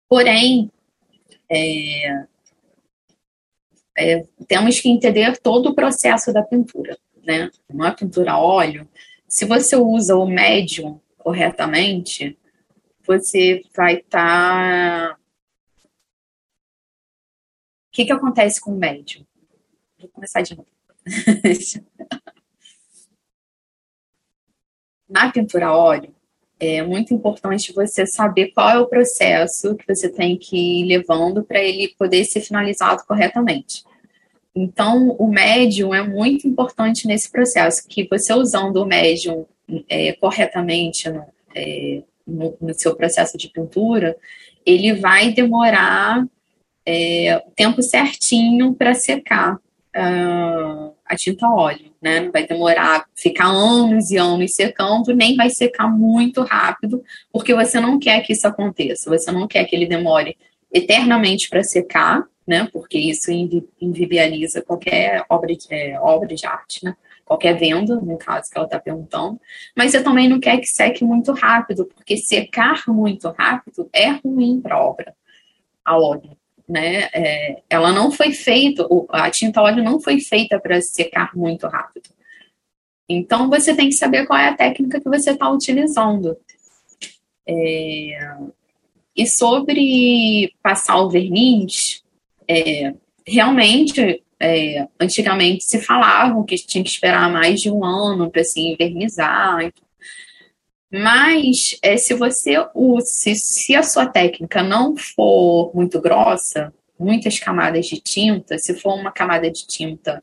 Porém, 0.09 0.71
é, 1.49 2.25
é, 3.97 4.25
temos 4.49 4.81
que 4.81 4.89
entender 4.89 5.39
todo 5.39 5.69
o 5.71 5.75
processo 5.75 6.33
da 6.33 6.43
pintura 6.43 6.99
né? 7.25 7.51
Uma 7.69 7.93
pintura 7.93 8.33
a 8.33 8.39
óleo, 8.39 8.89
se 9.27 9.45
você 9.45 9.77
usa 9.77 10.17
o 10.17 10.27
médium 10.27 11.01
corretamente, 11.19 12.39
você 13.07 13.63
vai 13.75 13.97
estar. 13.97 15.17
Tá... 15.17 15.19
O 17.89 17.93
que, 17.95 18.05
que 18.05 18.13
acontece 18.13 18.61
com 18.61 18.73
o 18.73 18.79
médium? 18.79 19.25
Vou 19.99 20.09
começar 20.09 20.43
de 20.43 20.57
novo. 20.57 20.74
Na 25.09 25.31
pintura 25.31 25.67
a 25.67 25.77
óleo, 25.77 26.15
é 26.59 26.83
muito 26.83 27.13
importante 27.13 27.73
você 27.73 28.07
saber 28.07 28.53
qual 28.53 28.71
é 28.71 28.79
o 28.79 28.87
processo 28.87 29.75
que 29.77 29.87
você 29.87 30.09
tem 30.09 30.37
que 30.37 30.57
ir 30.57 30.85
levando 30.87 31.45
para 31.45 31.63
ele 31.63 31.95
poder 31.99 32.25
ser 32.25 32.41
finalizado 32.41 33.05
corretamente. 33.07 33.85
Então, 34.55 35.11
o 35.19 35.29
médium 35.29 35.93
é 35.93 36.03
muito 36.03 36.47
importante 36.47 37.09
nesse 37.09 37.31
processo, 37.31 37.87
que 37.89 38.07
você 38.09 38.33
usando 38.33 38.77
o 38.77 38.87
médium 38.87 39.45
é, 39.89 40.13
corretamente 40.13 41.09
no, 41.11 41.25
é, 41.55 42.03
no, 42.27 42.57
no, 42.61 42.73
seu 42.73 42.95
processo 42.95 43.37
de 43.37 43.49
pintura, 43.49 44.17
ele 44.65 44.95
vai 44.95 45.33
demorar 45.33 46.25
é, 46.87 47.43
o 47.45 47.51
tempo 47.51 47.83
certinho 47.83 48.75
para 48.75 48.95
secar 48.95 49.57
uh, 49.57 50.94
a 51.07 51.17
tinta 51.17 51.49
óleo, 51.49 51.93
né? 52.01 52.21
Não 52.21 52.33
vai 52.33 52.47
demorar, 52.47 53.07
ficar 53.15 53.47
anos 53.47 54.11
e 54.11 54.17
anos 54.17 54.55
secando, 54.55 55.15
nem 55.15 55.37
vai 55.37 55.51
secar 55.51 55.89
muito 55.89 56.43
rápido, 56.43 57.03
porque 57.33 57.55
você 57.55 57.79
não 57.79 57.99
quer 57.99 58.21
que 58.23 58.33
isso 58.33 58.47
aconteça, 58.47 59.11
você 59.11 59.31
não 59.31 59.47
quer 59.47 59.65
que 59.65 59.77
ele 59.77 59.87
demore 59.87 60.37
eternamente 60.73 61.49
para 61.49 61.63
secar, 61.63 62.25
né? 62.47 62.69
Porque 62.73 62.99
isso 62.99 63.31
inviabiliza 63.81 64.63
qualquer 64.63 65.25
obra 65.29 65.55
de, 65.55 65.67
é, 65.71 66.01
obra 66.01 66.35
de 66.35 66.47
arte, 66.47 66.85
né? 66.85 66.97
Qualquer 67.25 67.57
venda, 67.59 67.97
no 67.97 68.19
caso 68.19 68.51
que 68.51 68.57
ela 68.59 68.67
está 68.67 68.79
perguntando. 68.79 69.41
Mas 69.75 69.93
você 69.93 70.03
também 70.03 70.29
não 70.29 70.39
quer 70.39 70.59
que 70.59 70.67
seque 70.67 71.05
muito 71.05 71.33
rápido, 71.33 71.87
porque 71.87 72.17
secar 72.17 72.85
muito 72.89 73.29
rápido 73.31 73.89
é 73.93 74.11
ruim 74.11 74.61
para 74.61 74.77
a 74.77 74.85
obra, 74.85 75.15
a 75.85 75.99
óleo. 75.99 76.37
Né? 76.69 77.09
É, 77.13 77.63
ela 77.69 77.93
não 77.93 78.11
foi 78.11 78.33
feita, 78.33 78.87
a 79.11 79.31
tinta 79.31 79.61
óleo 79.61 79.85
não 79.85 80.01
foi 80.01 80.21
feita 80.21 80.59
para 80.59 80.81
secar 80.81 81.37
muito 81.37 81.67
rápido. 81.67 82.09
Então 83.09 83.51
você 83.51 83.75
tem 83.75 83.89
que 83.89 83.95
saber 83.95 84.27
qual 84.27 84.39
é 84.39 84.49
a 84.49 84.57
técnica 84.57 85.01
que 85.01 85.09
você 85.09 85.33
está 85.33 85.51
utilizando. 85.51 86.37
É, 87.47 88.37
e 89.17 89.27
sobre 89.27 90.53
passar 90.63 90.97
o 91.01 91.11
verniz, 91.11 92.03
é, 92.49 92.95
realmente, 93.27 94.23
é, 94.41 94.89
antigamente 94.99 95.65
se 95.65 95.81
falava 95.81 96.43
que 96.45 96.57
tinha 96.57 96.83
que 96.83 96.91
esperar 96.91 97.31
mais 97.31 97.61
de 97.61 97.71
um 97.71 97.85
ano 97.85 98.31
para 98.31 98.43
se 98.43 98.61
invernizar. 98.61 99.73
Mas 100.97 101.77
é, 101.83 101.97
se 101.97 102.15
você 102.15 102.55
se, 103.05 103.35
se 103.35 103.75
a 103.75 103.83
sua 103.83 104.07
técnica 104.07 104.63
não 104.63 104.97
for 104.97 105.75
muito 105.75 106.01
grossa, 106.01 106.73
muitas 106.97 107.41
camadas 107.41 107.87
de 107.87 108.01
tinta, 108.01 108.59
se 108.59 108.75
for 108.75 108.95
uma 108.95 109.11
camada 109.11 109.51
de 109.51 109.67
tinta 109.67 110.23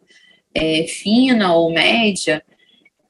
é, 0.56 0.86
fina 0.88 1.54
ou 1.54 1.74
média, 1.74 2.42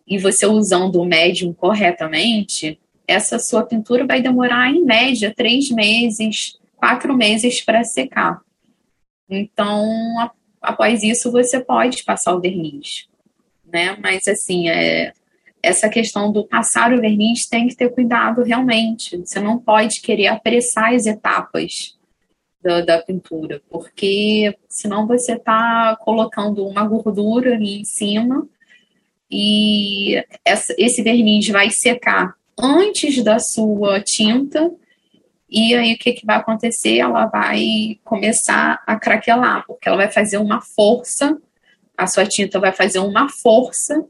e 0.07 0.17
você 0.17 0.47
usando 0.47 0.95
o 0.95 1.05
médium 1.05 1.53
corretamente, 1.53 2.79
essa 3.07 3.37
sua 3.37 3.63
pintura 3.63 4.07
vai 4.07 4.23
demorar, 4.23 4.71
em 4.71 4.83
média, 4.83 5.31
três 5.35 5.69
meses, 5.69 6.57
quatro 6.75 7.15
meses 7.15 7.61
para 7.61 7.83
secar. 7.83 8.41
Então, 9.29 9.87
após 10.59 11.03
isso, 11.03 11.31
você 11.31 11.59
pode 11.59 12.03
passar 12.03 12.33
o 12.33 12.41
verniz, 12.41 13.07
né? 13.71 13.95
Mas, 14.01 14.27
assim, 14.27 14.67
é, 14.67 15.13
essa 15.63 15.89
questão 15.89 16.31
do 16.31 16.45
passar 16.45 16.93
o 16.93 17.01
verniz 17.01 17.45
tem 17.45 17.67
que 17.67 17.75
ter 17.75 17.89
cuidado 17.89 18.43
realmente. 18.43 19.17
Você 19.17 19.39
não 19.39 19.59
pode 19.59 20.01
querer 20.01 20.27
apressar 20.27 20.93
as 20.93 21.05
etapas 21.05 21.97
da, 22.61 22.81
da 22.81 22.97
pintura, 22.99 23.61
porque 23.69 24.55
senão 24.69 25.07
você 25.07 25.33
está 25.33 25.95
colocando 26.01 26.67
uma 26.67 26.85
gordura 26.85 27.55
ali 27.55 27.81
em 27.81 27.85
cima 27.85 28.47
e 29.29 30.23
essa, 30.43 30.75
esse 30.77 31.01
verniz 31.01 31.47
vai 31.47 31.69
secar 31.69 32.35
antes 32.57 33.23
da 33.23 33.39
sua 33.39 34.01
tinta 34.01 34.71
e 35.49 35.75
aí 35.75 35.93
o 35.93 35.97
que, 35.97 36.13
que 36.13 36.25
vai 36.25 36.37
acontecer? 36.37 36.99
Ela 36.99 37.25
vai 37.25 37.99
começar 38.05 38.81
a 38.87 38.95
craquelar, 38.97 39.65
porque 39.67 39.87
ela 39.87 39.97
vai 39.97 40.09
fazer 40.09 40.37
uma 40.37 40.61
força, 40.61 41.37
a 41.97 42.07
sua 42.07 42.25
tinta 42.25 42.57
vai 42.57 42.71
fazer 42.71 42.99
uma 42.99 43.27
força 43.27 44.05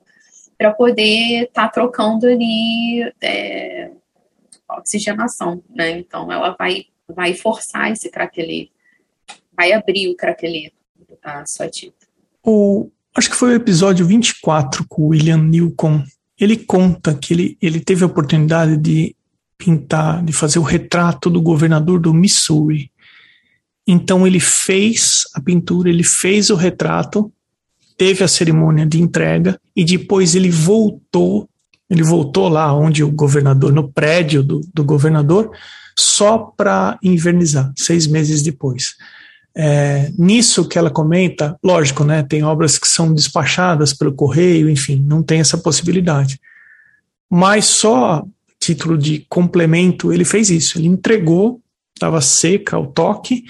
para 0.61 0.73
poder 0.73 1.45
estar 1.45 1.63
tá 1.63 1.69
trocando 1.69 2.27
ali 2.27 3.11
é, 3.19 3.89
oxigenação, 4.69 5.63
né? 5.73 5.97
Então 5.97 6.31
ela 6.31 6.55
vai, 6.55 6.85
vai 7.09 7.33
forçar 7.33 7.91
esse 7.91 8.11
craquelê, 8.11 8.69
vai 9.57 9.73
abrir 9.73 10.07
o 10.09 10.15
craquelê 10.15 10.71
da 11.23 11.43
sua 11.47 11.67
tinta. 11.67 12.05
O, 12.45 12.91
acho 13.17 13.31
que 13.31 13.35
foi 13.35 13.53
o 13.53 13.55
episódio 13.55 14.05
24 14.05 14.85
com 14.87 15.01
o 15.01 15.07
William 15.07 15.39
Newcomb. 15.39 16.03
Ele 16.39 16.57
conta 16.57 17.15
que 17.15 17.33
ele, 17.33 17.57
ele 17.59 17.79
teve 17.79 18.03
a 18.03 18.07
oportunidade 18.07 18.77
de 18.77 19.15
pintar, 19.57 20.23
de 20.23 20.31
fazer 20.31 20.59
o 20.59 20.63
retrato 20.63 21.27
do 21.27 21.41
governador 21.41 21.99
do 21.99 22.13
Missouri. 22.13 22.91
Então 23.87 24.27
ele 24.27 24.39
fez 24.39 25.23
a 25.33 25.41
pintura, 25.41 25.89
ele 25.89 26.03
fez 26.03 26.51
o 26.51 26.55
retrato, 26.55 27.33
teve 28.01 28.23
a 28.23 28.27
cerimônia 28.27 28.83
de 28.83 28.99
entrega 28.99 29.61
e 29.75 29.85
depois 29.85 30.33
ele 30.33 30.49
voltou, 30.49 31.47
ele 31.87 32.01
voltou 32.01 32.49
lá 32.49 32.73
onde 32.73 33.03
o 33.03 33.11
governador, 33.11 33.71
no 33.71 33.91
prédio 33.91 34.41
do, 34.41 34.59
do 34.73 34.83
governador, 34.83 35.51
só 35.95 36.39
para 36.39 36.97
invernizar, 37.03 37.71
seis 37.77 38.07
meses 38.07 38.41
depois. 38.41 38.95
É, 39.55 40.11
nisso 40.17 40.67
que 40.67 40.79
ela 40.79 40.89
comenta, 40.89 41.55
lógico, 41.63 42.03
né, 42.03 42.23
tem 42.23 42.41
obras 42.43 42.79
que 42.79 42.87
são 42.87 43.13
despachadas 43.13 43.93
pelo 43.93 44.13
correio, 44.13 44.67
enfim, 44.67 44.95
não 45.07 45.21
tem 45.21 45.39
essa 45.39 45.59
possibilidade. 45.59 46.39
Mas 47.29 47.65
só 47.65 48.25
título 48.59 48.97
de 48.97 49.27
complemento, 49.29 50.11
ele 50.11 50.25
fez 50.25 50.49
isso. 50.49 50.79
Ele 50.79 50.87
entregou, 50.87 51.61
estava 51.95 52.19
seca 52.19 52.79
o 52.79 52.87
toque, 52.87 53.43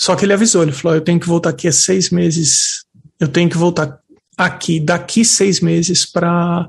só 0.00 0.16
que 0.16 0.24
ele 0.24 0.32
avisou, 0.32 0.64
ele 0.64 0.72
falou, 0.72 0.96
eu 0.96 1.04
tenho 1.04 1.20
que 1.20 1.28
voltar 1.28 1.50
aqui 1.50 1.68
a 1.68 1.72
seis 1.72 2.10
meses, 2.10 2.84
eu 3.22 3.28
tenho 3.28 3.48
que 3.48 3.56
voltar 3.56 4.00
aqui 4.36 4.80
daqui 4.80 5.24
seis 5.24 5.60
meses 5.60 6.04
para 6.04 6.68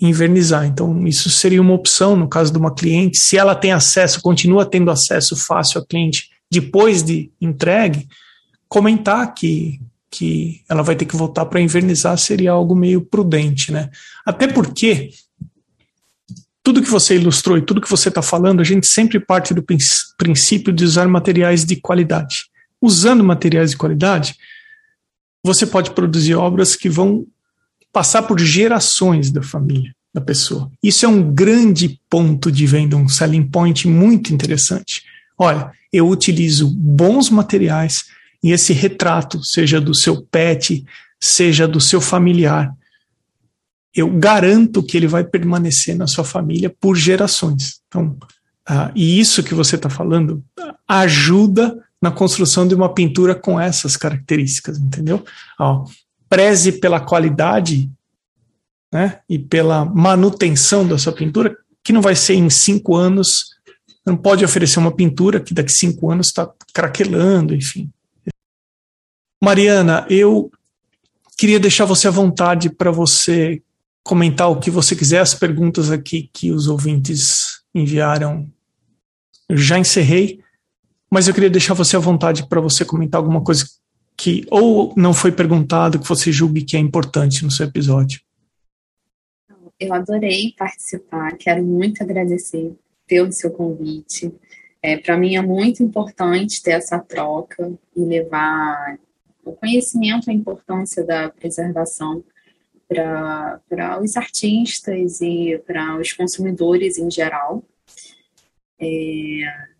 invernizar. 0.00 0.64
Então, 0.64 1.06
isso 1.06 1.28
seria 1.28 1.60
uma 1.60 1.74
opção 1.74 2.16
no 2.16 2.26
caso 2.26 2.50
de 2.50 2.56
uma 2.56 2.74
cliente. 2.74 3.18
Se 3.18 3.36
ela 3.36 3.54
tem 3.54 3.72
acesso, 3.72 4.22
continua 4.22 4.64
tendo 4.64 4.90
acesso 4.90 5.36
fácil 5.36 5.82
a 5.82 5.86
cliente 5.86 6.30
depois 6.50 7.02
de 7.02 7.30
entregue, 7.38 8.08
comentar 8.70 9.34
que, 9.34 9.82
que 10.10 10.62
ela 10.66 10.82
vai 10.82 10.96
ter 10.96 11.04
que 11.04 11.14
voltar 11.14 11.44
para 11.44 11.60
invernizar 11.60 12.16
seria 12.16 12.52
algo 12.52 12.74
meio 12.74 13.02
prudente, 13.02 13.70
né? 13.70 13.90
Até 14.24 14.46
porque 14.46 15.10
tudo 16.62 16.80
que 16.80 16.88
você 16.88 17.16
ilustrou 17.16 17.58
e 17.58 17.62
tudo 17.62 17.82
que 17.82 17.90
você 17.90 18.08
está 18.08 18.22
falando, 18.22 18.60
a 18.60 18.64
gente 18.64 18.86
sempre 18.86 19.20
parte 19.20 19.52
do 19.52 19.62
princípio 20.16 20.72
de 20.72 20.84
usar 20.84 21.06
materiais 21.06 21.66
de 21.66 21.76
qualidade. 21.76 22.46
Usando 22.80 23.22
materiais 23.22 23.72
de 23.72 23.76
qualidade, 23.76 24.36
você 25.42 25.66
pode 25.66 25.90
produzir 25.90 26.34
obras 26.34 26.76
que 26.76 26.88
vão 26.88 27.26
passar 27.92 28.22
por 28.22 28.38
gerações 28.38 29.30
da 29.30 29.42
família 29.42 29.94
da 30.14 30.20
pessoa. 30.20 30.70
Isso 30.82 31.06
é 31.06 31.08
um 31.08 31.32
grande 31.32 31.98
ponto 32.08 32.52
de 32.52 32.66
venda, 32.66 32.96
um 32.96 33.08
selling 33.08 33.48
point 33.48 33.88
muito 33.88 34.32
interessante. 34.32 35.02
Olha, 35.38 35.72
eu 35.92 36.08
utilizo 36.08 36.70
bons 36.70 37.30
materiais, 37.30 38.04
e 38.42 38.50
esse 38.50 38.72
retrato, 38.72 39.42
seja 39.44 39.80
do 39.80 39.94
seu 39.94 40.22
pet, 40.22 40.84
seja 41.20 41.66
do 41.66 41.80
seu 41.80 42.00
familiar, 42.00 42.74
eu 43.94 44.08
garanto 44.08 44.82
que 44.82 44.96
ele 44.96 45.06
vai 45.06 45.22
permanecer 45.22 45.96
na 45.96 46.06
sua 46.06 46.24
família 46.24 46.74
por 46.80 46.96
gerações. 46.96 47.80
Então, 47.86 48.16
uh, 48.68 48.90
e 48.94 49.20
isso 49.20 49.42
que 49.42 49.54
você 49.54 49.76
está 49.76 49.90
falando 49.90 50.42
ajuda 50.88 51.78
na 52.02 52.10
construção 52.10 52.66
de 52.66 52.74
uma 52.74 52.92
pintura 52.92 53.32
com 53.32 53.60
essas 53.60 53.96
características, 53.96 54.76
entendeu? 54.76 55.24
Ó, 55.58 55.84
preze 56.28 56.72
pela 56.72 56.98
qualidade 56.98 57.88
né, 58.92 59.20
e 59.28 59.38
pela 59.38 59.84
manutenção 59.84 60.86
da 60.86 60.98
sua 60.98 61.12
pintura, 61.12 61.56
que 61.84 61.92
não 61.92 62.02
vai 62.02 62.16
ser 62.16 62.34
em 62.34 62.50
cinco 62.50 62.96
anos, 62.96 63.52
não 64.04 64.16
pode 64.16 64.44
oferecer 64.44 64.80
uma 64.80 64.94
pintura 64.94 65.40
que 65.40 65.54
daqui 65.54 65.70
cinco 65.70 66.10
anos 66.10 66.26
está 66.26 66.50
craquelando, 66.74 67.54
enfim. 67.54 67.88
Mariana, 69.40 70.04
eu 70.10 70.50
queria 71.38 71.60
deixar 71.60 71.84
você 71.84 72.08
à 72.08 72.10
vontade 72.10 72.68
para 72.68 72.90
você 72.90 73.62
comentar 74.02 74.50
o 74.50 74.58
que 74.58 74.70
você 74.70 74.96
quiser, 74.96 75.20
as 75.20 75.34
perguntas 75.34 75.90
aqui 75.90 76.28
que 76.32 76.50
os 76.50 76.66
ouvintes 76.66 77.62
enviaram. 77.72 78.50
Eu 79.48 79.56
já 79.56 79.78
encerrei, 79.78 80.40
mas 81.12 81.28
eu 81.28 81.34
queria 81.34 81.50
deixar 81.50 81.74
você 81.74 81.94
à 81.94 81.98
vontade 81.98 82.48
para 82.48 82.58
você 82.58 82.86
comentar 82.86 83.20
alguma 83.20 83.44
coisa 83.44 83.66
que 84.16 84.46
ou 84.50 84.94
não 84.96 85.12
foi 85.12 85.30
perguntado, 85.30 85.98
que 85.98 86.08
você 86.08 86.32
julgue 86.32 86.64
que 86.64 86.74
é 86.74 86.80
importante 86.80 87.44
no 87.44 87.50
seu 87.50 87.66
episódio. 87.66 88.18
Eu 89.78 89.92
adorei 89.92 90.54
participar, 90.56 91.36
quero 91.36 91.62
muito 91.62 92.02
agradecer 92.02 92.74
pelo 93.06 93.30
seu 93.30 93.50
convite. 93.50 94.32
É, 94.80 94.96
para 94.96 95.18
mim 95.18 95.36
é 95.36 95.42
muito 95.42 95.82
importante 95.82 96.62
ter 96.62 96.70
essa 96.70 96.98
troca 96.98 97.70
e 97.94 98.00
levar 98.00 98.98
o 99.44 99.52
conhecimento, 99.52 100.30
a 100.30 100.32
importância 100.32 101.04
da 101.04 101.28
preservação 101.28 102.24
para 102.88 104.00
os 104.00 104.16
artistas 104.16 105.20
e 105.20 105.62
para 105.66 105.98
os 105.98 106.10
consumidores 106.14 106.96
em 106.96 107.10
geral. 107.10 107.62
É, 108.80 109.71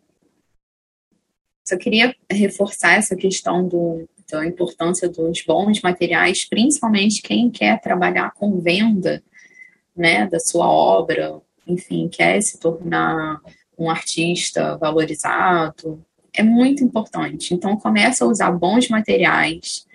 só 1.65 1.77
queria 1.77 2.15
reforçar 2.31 2.95
essa 2.95 3.15
questão 3.15 3.67
do, 3.67 4.09
da 4.31 4.47
importância 4.47 5.09
dos 5.09 5.43
bons 5.47 5.81
materiais, 5.81 6.45
principalmente 6.49 7.23
quem 7.23 7.51
quer 7.51 7.81
trabalhar 7.81 8.33
com 8.33 8.61
venda 8.61 9.23
né, 9.97 10.27
da 10.27 10.41
sua 10.41 10.69
obra, 10.69 11.41
enfim, 11.67 12.09
quer 12.09 12.41
se 12.41 12.59
tornar 12.59 13.41
um 13.79 13.91
artista 13.91 14.77
valorizado, 14.77 16.05
é 16.35 16.43
muito 16.43 16.83
importante. 16.83 17.53
Então, 17.53 17.77
começa 17.77 18.25
a 18.25 18.29
usar 18.29 18.51
bons 18.53 18.89
materiais, 18.89 19.87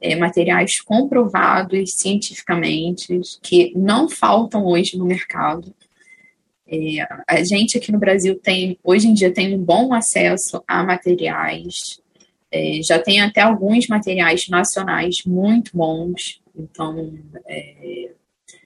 é, 0.00 0.16
materiais 0.16 0.80
comprovados 0.80 1.94
cientificamente, 1.94 3.20
que 3.42 3.72
não 3.76 4.08
faltam 4.08 4.66
hoje 4.66 4.98
no 4.98 5.04
mercado. 5.04 5.74
É, 6.66 7.06
a 7.28 7.44
gente 7.44 7.76
aqui 7.76 7.92
no 7.92 7.98
Brasil 7.98 8.38
tem, 8.38 8.78
hoje 8.82 9.08
em 9.08 9.14
dia, 9.14 9.32
tem 9.32 9.54
um 9.54 9.62
bom 9.62 9.92
acesso 9.92 10.62
a 10.66 10.82
materiais, 10.82 12.00
é, 12.50 12.80
já 12.82 12.98
tem 12.98 13.20
até 13.20 13.42
alguns 13.42 13.86
materiais 13.86 14.48
nacionais 14.48 15.22
muito 15.26 15.76
bons, 15.76 16.40
então 16.56 17.12
é, 17.46 18.12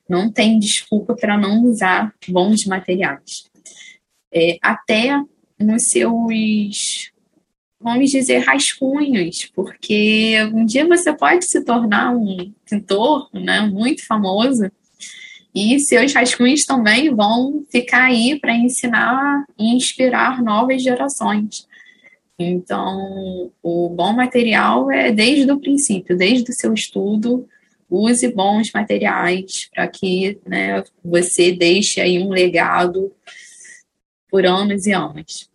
não 0.09 0.30
tem 0.30 0.59
desculpa 0.59 1.16
para 1.16 1.36
não 1.36 1.64
usar 1.64 2.14
bons 2.28 2.64
materiais. 2.66 3.49
É, 4.32 4.59
até 4.62 5.20
nos 5.59 5.90
seus 5.90 7.11
vamos 7.80 8.11
dizer, 8.11 8.38
rascunhos, 8.38 9.46
porque 9.55 10.36
um 10.53 10.64
dia 10.64 10.86
você 10.86 11.12
pode 11.12 11.44
se 11.44 11.64
tornar 11.64 12.11
um 12.11 12.53
pintor 12.68 13.28
né, 13.32 13.61
muito 13.61 14.05
famoso 14.05 14.70
e 15.59 15.81
seus 15.81 16.13
rascunhos 16.15 16.65
também 16.65 17.13
vão 17.13 17.65
ficar 17.69 18.05
aí 18.05 18.39
para 18.39 18.55
ensinar 18.55 19.45
e 19.59 19.75
inspirar 19.75 20.41
novas 20.41 20.83
gerações. 20.83 21.67
Então, 22.39 23.51
o 23.61 23.89
bom 23.89 24.13
material 24.13 24.89
é 24.93 25.11
desde 25.11 25.51
o 25.51 25.59
princípio, 25.59 26.17
desde 26.17 26.53
o 26.53 26.55
seu 26.55 26.73
estudo, 26.73 27.49
use 27.91 28.29
bons 28.29 28.71
materiais 28.73 29.69
para 29.75 29.89
que 29.89 30.39
né, 30.47 30.85
você 31.05 31.51
deixe 31.51 32.01
aí 32.01 32.21
um 32.21 32.29
legado 32.29 33.13
por 34.31 34.47
anos 34.47 34.87
e 34.87 34.93
anos. 34.93 35.51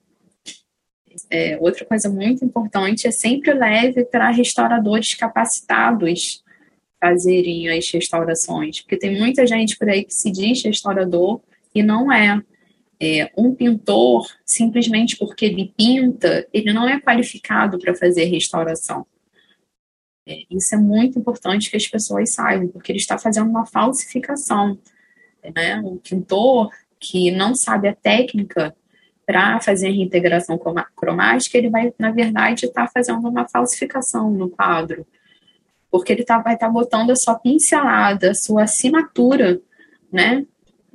É, 1.29 1.57
outra 1.61 1.85
coisa 1.85 2.09
muito 2.09 2.43
importante 2.43 3.07
é 3.07 3.11
sempre 3.11 3.53
leve 3.53 4.03
para 4.03 4.31
restauradores 4.31 5.13
capacitados 5.13 6.42
fazerem 7.03 7.67
as 7.67 7.91
restaurações, 7.91 8.79
porque 8.79 8.95
tem 8.95 9.19
muita 9.19 9.45
gente 9.45 9.77
por 9.77 9.89
aí 9.89 10.05
que 10.05 10.13
se 10.13 10.31
diz 10.31 10.63
restaurador 10.63 11.41
e 11.75 11.83
não 11.83 12.09
é. 12.09 12.41
é 12.97 13.29
um 13.37 13.53
pintor, 13.53 14.25
simplesmente 14.45 15.17
porque 15.17 15.43
ele 15.43 15.73
pinta, 15.75 16.47
ele 16.53 16.71
não 16.71 16.87
é 16.87 17.01
qualificado 17.01 17.77
para 17.77 17.93
fazer 17.93 18.23
restauração. 18.23 19.05
É, 20.25 20.43
isso 20.49 20.73
é 20.73 20.77
muito 20.77 21.19
importante 21.19 21.69
que 21.69 21.75
as 21.75 21.85
pessoas 21.85 22.31
saibam, 22.31 22.69
porque 22.69 22.93
ele 22.93 22.99
está 22.99 23.17
fazendo 23.17 23.49
uma 23.49 23.65
falsificação. 23.65 24.79
Né? 25.53 25.75
Um 25.81 25.97
pintor 25.97 26.69
que 26.97 27.31
não 27.31 27.53
sabe 27.53 27.89
a 27.89 27.95
técnica 27.95 28.73
para 29.25 29.59
fazer 29.59 29.87
a 29.87 29.91
reintegração 29.91 30.57
cromática, 30.95 31.57
ele 31.57 31.69
vai, 31.69 31.93
na 31.99 32.11
verdade, 32.11 32.65
estar 32.65 32.85
tá 32.85 32.91
fazendo 32.93 33.27
uma 33.27 33.45
falsificação 33.49 34.31
no 34.31 34.49
quadro, 34.49 35.05
porque 35.93 36.11
ele 36.11 36.23
tá, 36.23 36.39
vai 36.39 36.55
estar 36.55 36.65
tá 36.65 36.73
botando 36.73 37.11
a 37.11 37.15
sua 37.15 37.35
pincelada, 37.35 38.31
a 38.31 38.33
sua 38.33 38.63
assinatura, 38.63 39.61
né? 40.11 40.43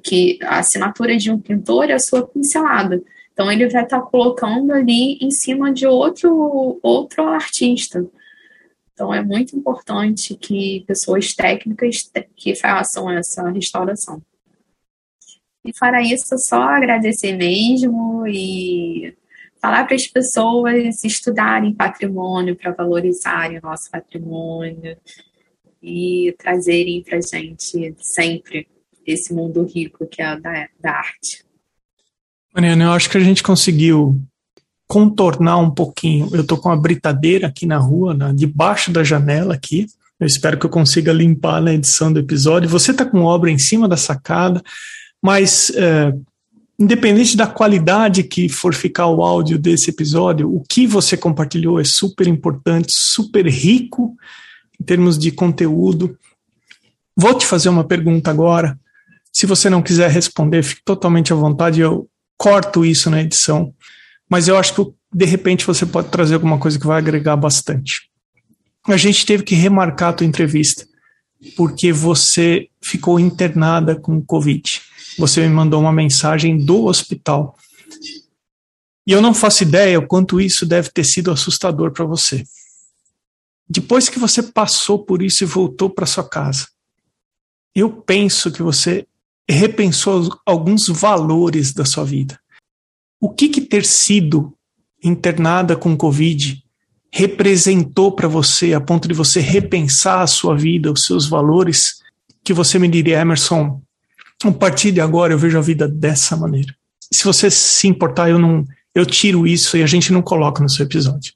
Que 0.02 0.40
a 0.42 0.58
assinatura 0.58 1.16
de 1.16 1.30
um 1.30 1.38
pintor 1.38 1.88
é 1.88 1.92
a 1.92 2.00
sua 2.00 2.26
pincelada. 2.26 3.00
Então, 3.32 3.50
ele 3.50 3.68
vai 3.68 3.84
estar 3.84 4.00
tá 4.00 4.04
colocando 4.04 4.72
ali 4.72 5.16
em 5.20 5.30
cima 5.30 5.72
de 5.72 5.86
outro, 5.86 6.80
outro 6.82 7.28
artista. 7.28 8.04
Então, 8.92 9.14
é 9.14 9.22
muito 9.22 9.56
importante 9.56 10.34
que 10.34 10.82
pessoas 10.84 11.32
técnicas 11.32 12.10
que 12.34 12.56
façam 12.56 13.08
essa 13.08 13.48
restauração. 13.50 14.20
E 15.64 15.72
fora 15.78 16.02
isso, 16.02 16.36
só 16.38 16.60
agradecer 16.60 17.36
mesmo 17.36 18.26
e 18.26 19.16
falar 19.60 19.84
para 19.84 19.94
as 19.94 20.06
pessoas 20.06 21.02
estudarem 21.04 21.74
patrimônio 21.74 22.56
para 22.56 22.72
valorizarem 22.72 23.58
o 23.58 23.62
nosso 23.62 23.90
patrimônio 23.90 24.96
e 25.82 26.34
trazerem 26.38 27.02
para 27.02 27.18
a 27.18 27.20
gente 27.20 27.94
sempre 28.00 28.66
esse 29.06 29.32
mundo 29.32 29.64
rico 29.64 30.06
que 30.06 30.20
é 30.20 30.38
da, 30.38 30.68
da 30.80 30.92
arte. 30.92 31.44
Mariana, 32.54 32.84
eu 32.84 32.92
acho 32.92 33.08
que 33.10 33.16
a 33.16 33.20
gente 33.20 33.42
conseguiu 33.42 34.20
contornar 34.86 35.58
um 35.58 35.70
pouquinho. 35.70 36.28
Eu 36.32 36.42
estou 36.42 36.58
com 36.58 36.68
uma 36.68 36.80
britadeira 36.80 37.46
aqui 37.46 37.66
na 37.66 37.78
rua, 37.78 38.14
na, 38.14 38.32
debaixo 38.32 38.90
da 38.90 39.04
janela 39.04 39.54
aqui. 39.54 39.86
Eu 40.18 40.26
espero 40.26 40.58
que 40.58 40.66
eu 40.66 40.70
consiga 40.70 41.12
limpar 41.12 41.60
na 41.60 41.72
edição 41.72 42.12
do 42.12 42.18
episódio. 42.18 42.68
Você 42.68 42.90
está 42.90 43.04
com 43.04 43.22
obra 43.22 43.50
em 43.50 43.58
cima 43.58 43.88
da 43.88 43.96
sacada 43.96 44.62
mas 45.22 45.70
é, 45.70 46.12
independente 46.78 47.36
da 47.36 47.46
qualidade 47.46 48.22
que 48.22 48.48
for 48.48 48.72
ficar 48.72 49.08
o 49.08 49.22
áudio 49.22 49.58
desse 49.58 49.90
episódio, 49.90 50.54
o 50.54 50.62
que 50.62 50.86
você 50.86 51.16
compartilhou 51.16 51.80
é 51.80 51.84
super 51.84 52.26
importante, 52.28 52.92
super 52.92 53.46
rico 53.46 54.14
em 54.80 54.84
termos 54.84 55.18
de 55.18 55.32
conteúdo. 55.32 56.16
Vou 57.16 57.34
te 57.34 57.44
fazer 57.44 57.68
uma 57.68 57.82
pergunta 57.82 58.30
agora. 58.30 58.78
Se 59.32 59.44
você 59.44 59.68
não 59.68 59.82
quiser 59.82 60.08
responder, 60.08 60.62
fique 60.62 60.82
totalmente 60.84 61.32
à 61.32 61.36
vontade, 61.36 61.80
eu 61.80 62.08
corto 62.36 62.84
isso 62.84 63.10
na 63.10 63.22
edição. 63.22 63.74
Mas 64.30 64.46
eu 64.46 64.56
acho 64.56 64.74
que 64.74 64.92
de 65.12 65.24
repente 65.24 65.66
você 65.66 65.84
pode 65.84 66.10
trazer 66.10 66.34
alguma 66.34 66.58
coisa 66.58 66.78
que 66.78 66.86
vai 66.86 66.98
agregar 66.98 67.36
bastante. 67.36 68.08
A 68.86 68.96
gente 68.96 69.26
teve 69.26 69.42
que 69.42 69.54
remarcar 69.54 70.10
a 70.10 70.12
tua 70.12 70.26
entrevista 70.26 70.86
porque 71.56 71.92
você 71.92 72.68
ficou 72.80 73.18
internada 73.18 73.96
com 73.96 74.24
Covid 74.24 74.87
você 75.18 75.40
me 75.40 75.48
mandou 75.48 75.80
uma 75.80 75.92
mensagem 75.92 76.56
do 76.56 76.86
hospital. 76.86 77.56
E 79.06 79.12
eu 79.12 79.20
não 79.20 79.34
faço 79.34 79.62
ideia 79.62 79.98
o 79.98 80.06
quanto 80.06 80.40
isso 80.40 80.64
deve 80.64 80.90
ter 80.90 81.04
sido 81.04 81.30
assustador 81.30 81.90
para 81.90 82.04
você. 82.04 82.44
Depois 83.68 84.08
que 84.08 84.18
você 84.18 84.42
passou 84.42 85.04
por 85.04 85.22
isso 85.22 85.44
e 85.44 85.46
voltou 85.46 85.90
para 85.90 86.06
sua 86.06 86.26
casa, 86.26 86.68
eu 87.74 87.90
penso 87.90 88.50
que 88.50 88.62
você 88.62 89.06
repensou 89.48 90.28
alguns 90.44 90.88
valores 90.88 91.72
da 91.72 91.84
sua 91.84 92.04
vida. 92.04 92.38
O 93.20 93.30
que, 93.30 93.48
que 93.48 93.60
ter 93.60 93.84
sido 93.84 94.54
internada 95.02 95.76
com 95.76 95.96
Covid 95.96 96.62
representou 97.12 98.12
para 98.12 98.28
você 98.28 98.74
a 98.74 98.80
ponto 98.80 99.08
de 99.08 99.14
você 99.14 99.40
repensar 99.40 100.22
a 100.22 100.26
sua 100.26 100.56
vida, 100.56 100.92
os 100.92 101.04
seus 101.04 101.26
valores, 101.26 102.02
que 102.44 102.52
você 102.52 102.78
me 102.78 102.88
diria, 102.88 103.20
Emerson, 103.20 103.82
a 104.44 104.52
partir 104.52 104.92
de 104.92 105.00
agora 105.00 105.32
eu 105.32 105.38
vejo 105.38 105.58
a 105.58 105.62
vida 105.62 105.88
dessa 105.88 106.36
maneira. 106.36 106.74
Se 107.12 107.24
você 107.24 107.50
se 107.50 107.88
importar, 107.88 108.30
eu 108.30 108.38
não, 108.38 108.64
eu 108.94 109.04
tiro 109.04 109.46
isso 109.46 109.76
e 109.76 109.82
a 109.82 109.86
gente 109.86 110.12
não 110.12 110.22
coloca 110.22 110.62
no 110.62 110.68
seu 110.68 110.84
episódio. 110.84 111.32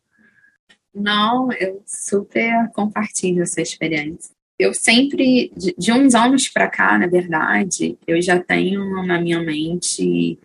Não, 0.95 1.51
eu 1.53 1.83
super 1.87 2.71
compartilho 2.73 3.43
essa 3.43 3.61
experiência. 3.61 4.35
Eu 4.59 4.75
sempre, 4.75 5.51
de, 5.57 5.75
de 5.77 5.93
uns 5.93 6.15
anos 6.15 6.49
para 6.49 6.69
cá, 6.69 6.99
na 6.99 7.07
verdade, 7.07 7.99
eu 8.07 8.21
já 8.21 8.39
tenho 8.39 9.05
na 9.07 9.21
minha 9.21 9.41
mente 9.41 10.39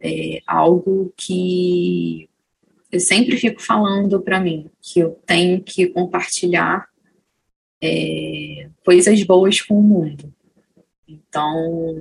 é, 0.00 0.40
algo 0.46 1.12
que 1.16 2.28
eu 2.90 3.00
sempre 3.00 3.36
fico 3.36 3.60
falando 3.60 4.20
para 4.20 4.40
mim, 4.40 4.70
que 4.80 5.00
eu 5.00 5.18
tenho 5.26 5.62
que 5.62 5.86
compartilhar 5.88 6.88
é, 7.82 8.68
coisas 8.84 9.22
boas 9.24 9.60
com 9.60 9.78
o 9.78 9.82
mundo. 9.82 10.32
Então, 11.34 12.00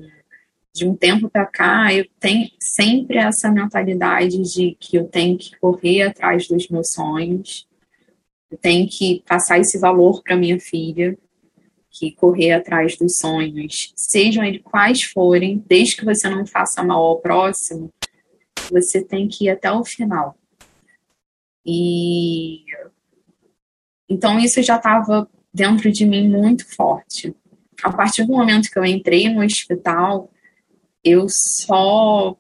de 0.72 0.86
um 0.86 0.96
tempo 0.96 1.28
para 1.28 1.48
cá, 1.48 1.92
eu 1.92 2.06
tenho 2.20 2.52
sempre 2.60 3.18
essa 3.18 3.50
mentalidade 3.50 4.38
de 4.44 4.78
que 4.80 4.96
eu 4.96 5.06
tenho 5.06 5.40
que 5.40 5.58
correr 5.58 6.04
atrás 6.04 6.48
dos 6.48 6.68
meus 6.68 6.92
sonhos, 6.92 7.68
eu 8.52 8.60
tenho 8.60 8.88
que 8.88 9.24
passar 9.28 9.60
esse 9.60 9.80
valor 9.80 10.22
para 10.22 10.36
minha 10.36 10.60
filha, 10.60 11.18
que 11.90 12.12
correr 12.12 12.52
atrás 12.52 12.96
dos 12.96 13.18
sonhos, 13.18 13.92
sejam 13.96 14.44
eles 14.44 14.62
quais 14.64 15.02
forem, 15.02 15.64
desde 15.68 15.96
que 15.96 16.06
você 16.06 16.30
não 16.30 16.46
faça 16.46 16.84
mal 16.84 17.02
ao 17.02 17.20
próximo, 17.20 17.92
você 18.70 19.04
tem 19.04 19.28
que 19.28 19.46
ir 19.46 19.50
até 19.50 19.72
o 19.72 19.84
final. 19.84 20.38
E 21.66 22.66
então 24.08 24.40
isso 24.40 24.62
já 24.62 24.76
estava 24.76 25.28
dentro 25.52 25.92
de 25.92 26.06
mim 26.06 26.30
muito 26.30 26.68
forte. 26.76 27.36
A 27.84 27.92
partir 27.92 28.26
do 28.26 28.32
momento 28.32 28.72
que 28.72 28.80
eu 28.80 28.86
entrei 28.86 29.30
no 29.30 29.44
hospital, 29.44 30.32
eu 31.04 31.28
só 31.30 32.38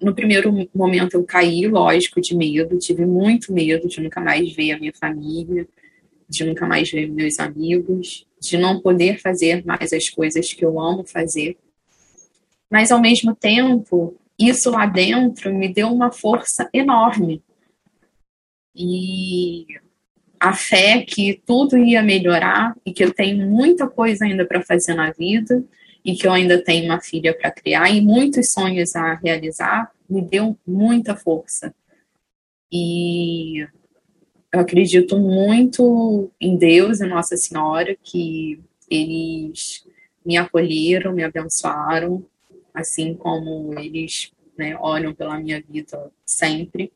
no 0.00 0.14
primeiro 0.14 0.52
momento 0.74 1.14
eu 1.14 1.24
caí, 1.24 1.66
lógico, 1.66 2.20
de 2.20 2.36
medo, 2.36 2.78
tive 2.78 3.04
muito 3.04 3.52
medo 3.52 3.88
de 3.88 4.00
nunca 4.00 4.20
mais 4.20 4.52
ver 4.54 4.72
a 4.72 4.78
minha 4.78 4.92
família, 4.94 5.68
de 6.28 6.44
nunca 6.44 6.66
mais 6.66 6.90
ver 6.90 7.08
meus 7.08 7.38
amigos, 7.40 8.26
de 8.40 8.56
não 8.56 8.80
poder 8.80 9.20
fazer 9.20 9.64
mais 9.64 9.92
as 9.92 10.08
coisas 10.08 10.52
que 10.52 10.64
eu 10.64 10.78
amo 10.80 11.04
fazer. 11.04 11.56
Mas 12.70 12.92
ao 12.92 13.00
mesmo 13.00 13.34
tempo, 13.34 14.14
isso 14.38 14.70
lá 14.70 14.86
dentro 14.86 15.52
me 15.52 15.72
deu 15.72 15.88
uma 15.88 16.12
força 16.12 16.68
enorme. 16.72 17.42
E 18.76 19.66
a 20.40 20.52
fé 20.52 21.02
que 21.02 21.42
tudo 21.46 21.76
ia 21.76 22.02
melhorar 22.02 22.76
e 22.84 22.92
que 22.92 23.04
eu 23.04 23.12
tenho 23.12 23.46
muita 23.48 23.88
coisa 23.88 24.24
ainda 24.24 24.44
para 24.44 24.62
fazer 24.62 24.94
na 24.94 25.10
vida 25.10 25.64
e 26.04 26.14
que 26.14 26.26
eu 26.26 26.32
ainda 26.32 26.62
tenho 26.62 26.84
uma 26.86 27.00
filha 27.00 27.36
para 27.36 27.50
criar 27.50 27.90
e 27.90 28.00
muitos 28.00 28.52
sonhos 28.52 28.94
a 28.96 29.14
realizar, 29.14 29.90
me 30.08 30.22
deu 30.22 30.56
muita 30.66 31.16
força. 31.16 31.74
E 32.70 33.66
eu 34.52 34.60
acredito 34.60 35.18
muito 35.18 36.30
em 36.40 36.56
Deus 36.56 37.00
e 37.00 37.06
Nossa 37.06 37.36
Senhora, 37.36 37.96
que 38.02 38.60
eles 38.90 39.86
me 40.24 40.36
acolheram, 40.36 41.12
me 41.12 41.24
abençoaram, 41.24 42.24
assim 42.72 43.14
como 43.14 43.78
eles 43.78 44.32
né, 44.56 44.76
olham 44.78 45.14
pela 45.14 45.38
minha 45.38 45.62
vida 45.62 46.10
sempre. 46.24 46.92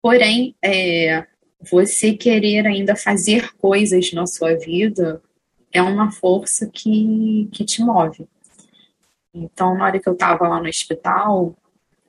Porém, 0.00 0.54
é, 0.62 1.26
você 1.70 2.14
querer 2.14 2.66
ainda 2.66 2.96
fazer 2.96 3.52
coisas 3.54 4.12
na 4.12 4.26
sua 4.26 4.54
vida 4.54 5.22
é 5.72 5.82
uma 5.82 6.10
força 6.10 6.68
que, 6.72 7.48
que 7.52 7.64
te 7.64 7.82
move. 7.82 8.26
Então, 9.34 9.76
na 9.76 9.84
hora 9.84 10.00
que 10.00 10.08
eu 10.08 10.14
estava 10.14 10.48
lá 10.48 10.60
no 10.60 10.68
hospital, 10.68 11.54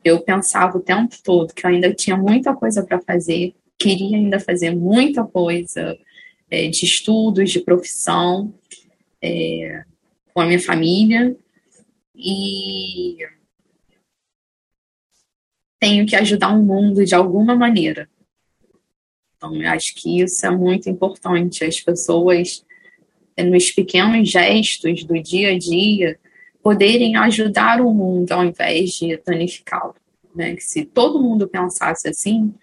eu 0.03 0.21
pensava 0.21 0.77
o 0.77 0.81
tempo 0.81 1.15
todo 1.23 1.53
que 1.53 1.65
eu 1.65 1.69
ainda 1.69 1.93
tinha 1.93 2.15
muita 2.15 2.55
coisa 2.55 2.83
para 2.83 3.01
fazer, 3.01 3.53
queria 3.77 4.17
ainda 4.17 4.39
fazer 4.39 4.73
muita 4.73 5.23
coisa 5.25 5.97
é, 6.49 6.67
de 6.69 6.85
estudos, 6.85 7.51
de 7.51 7.59
profissão, 7.59 8.53
é, 9.21 9.83
com 10.33 10.41
a 10.41 10.45
minha 10.45 10.59
família, 10.59 11.35
e 12.15 13.17
tenho 15.79 16.05
que 16.05 16.15
ajudar 16.15 16.49
o 16.49 16.63
mundo 16.63 17.05
de 17.05 17.13
alguma 17.13 17.55
maneira. 17.55 18.09
Então, 19.37 19.55
eu 19.55 19.69
acho 19.69 19.93
que 19.95 20.21
isso 20.21 20.45
é 20.45 20.49
muito 20.49 20.89
importante. 20.89 21.63
As 21.63 21.79
pessoas, 21.79 22.65
é, 23.35 23.43
nos 23.43 23.71
pequenos 23.71 24.29
gestos 24.29 25.03
do 25.03 25.21
dia 25.21 25.51
a 25.51 25.57
dia, 25.57 26.19
poderem 26.61 27.15
ajudar 27.15 27.79
o 27.79 27.93
mundo 27.93 28.31
ao 28.31 28.43
invés 28.43 28.93
de 28.93 29.15
danificá-lo. 29.25 29.95
Né? 30.35 30.57
Se 30.59 30.83
todo 30.83 31.21
mundo 31.21 31.47
pensasse 31.47 32.09
assim, 32.09 32.53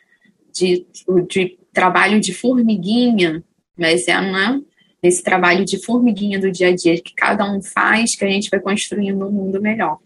de, 0.53 0.85
de 1.29 1.59
trabalho 1.72 2.20
de 2.20 2.35
formiguinha, 2.35 3.43
mas 3.77 4.07
é 4.07 4.20
né, 4.20 4.61
nesse 5.03 5.22
trabalho 5.22 5.64
de 5.64 5.83
formiguinha 5.83 6.39
do 6.39 6.51
dia 6.51 6.68
a 6.68 6.75
dia 6.75 7.01
que 7.01 7.14
cada 7.14 7.51
um 7.51 7.62
faz 7.62 8.14
que 8.14 8.25
a 8.25 8.29
gente 8.29 8.51
vai 8.51 8.61
construindo 8.61 9.27
um 9.27 9.31
mundo 9.31 9.61
melhor. 9.61 9.99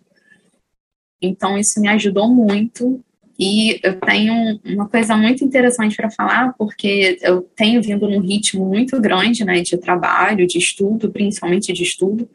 Então, 1.20 1.58
isso 1.58 1.80
me 1.80 1.88
ajudou 1.88 2.28
muito 2.28 3.02
e 3.39 3.78
eu 3.84 4.01
tenho 4.01 4.59
uma 4.64 4.89
coisa 4.89 5.16
muito 5.16 5.45
interessante 5.45 5.95
para 5.95 6.11
falar, 6.11 6.55
porque 6.59 7.18
eu 7.22 7.43
tenho 7.55 7.80
vindo 7.80 8.09
num 8.09 8.20
ritmo 8.20 8.64
muito 8.64 9.01
grande 9.01 9.45
né, 9.45 9.61
de 9.61 9.78
trabalho, 9.78 10.45
de 10.45 10.59
estudo, 10.59 11.12
principalmente 11.12 11.72
de 11.72 11.84
estudo. 11.84 12.28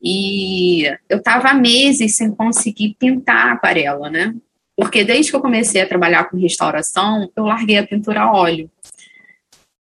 E 0.00 0.84
eu 1.08 1.18
estava 1.18 1.48
há 1.48 1.54
meses 1.54 2.16
sem 2.16 2.30
conseguir 2.30 2.94
pintar 2.96 3.54
aquarela, 3.54 4.08
né? 4.08 4.34
Porque 4.76 5.02
desde 5.02 5.32
que 5.32 5.36
eu 5.36 5.42
comecei 5.42 5.82
a 5.82 5.88
trabalhar 5.88 6.30
com 6.30 6.38
restauração, 6.38 7.30
eu 7.34 7.44
larguei 7.44 7.76
a 7.76 7.86
pintura 7.86 8.22
a 8.22 8.32
óleo. 8.32 8.70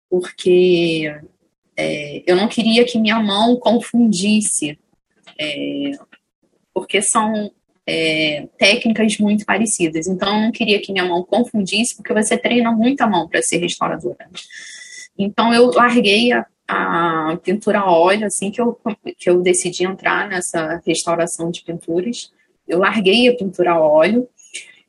Porque 0.09 1.13
é, 1.77 2.23
eu 2.25 2.37
não 2.37 2.47
queria 2.47 2.85
que 2.85 3.01
minha 3.01 3.21
mão 3.21 3.57
confundisse. 3.57 4.79
É, 5.39 5.91
porque 6.73 7.03
são 7.03 7.51
é, 7.87 8.49
técnicas 8.59 9.17
muito 9.19 9.45
parecidas. 9.45 10.07
Então, 10.09 10.35
eu 10.35 10.43
não 10.43 10.53
queria 10.53 10.81
que 10.81 10.93
minha 10.93 11.05
mão 11.05 11.23
confundisse, 11.23 11.95
porque 11.95 12.13
você 12.13 12.37
treina 12.37 12.73
muito 12.73 13.01
a 13.03 13.07
mão 13.07 13.29
para 13.29 13.41
ser 13.43 13.59
restauradora. 13.59 14.29
Então, 15.17 15.55
eu 15.55 15.71
larguei 15.71 16.33
a, 16.33 16.45
a 16.67 17.39
pintura 17.43 17.81
a 17.81 17.91
óleo, 17.91 18.27
assim 18.27 18.51
que 18.51 18.61
eu, 18.61 18.79
que 19.17 19.31
eu 19.31 19.41
decidi 19.41 19.85
entrar 19.85 20.29
nessa 20.29 20.83
restauração 20.85 21.51
de 21.51 21.63
pinturas. 21.63 22.33
Eu 22.67 22.81
larguei 22.81 23.29
a 23.29 23.37
pintura 23.37 23.73
a 23.73 23.81
óleo. 23.81 24.29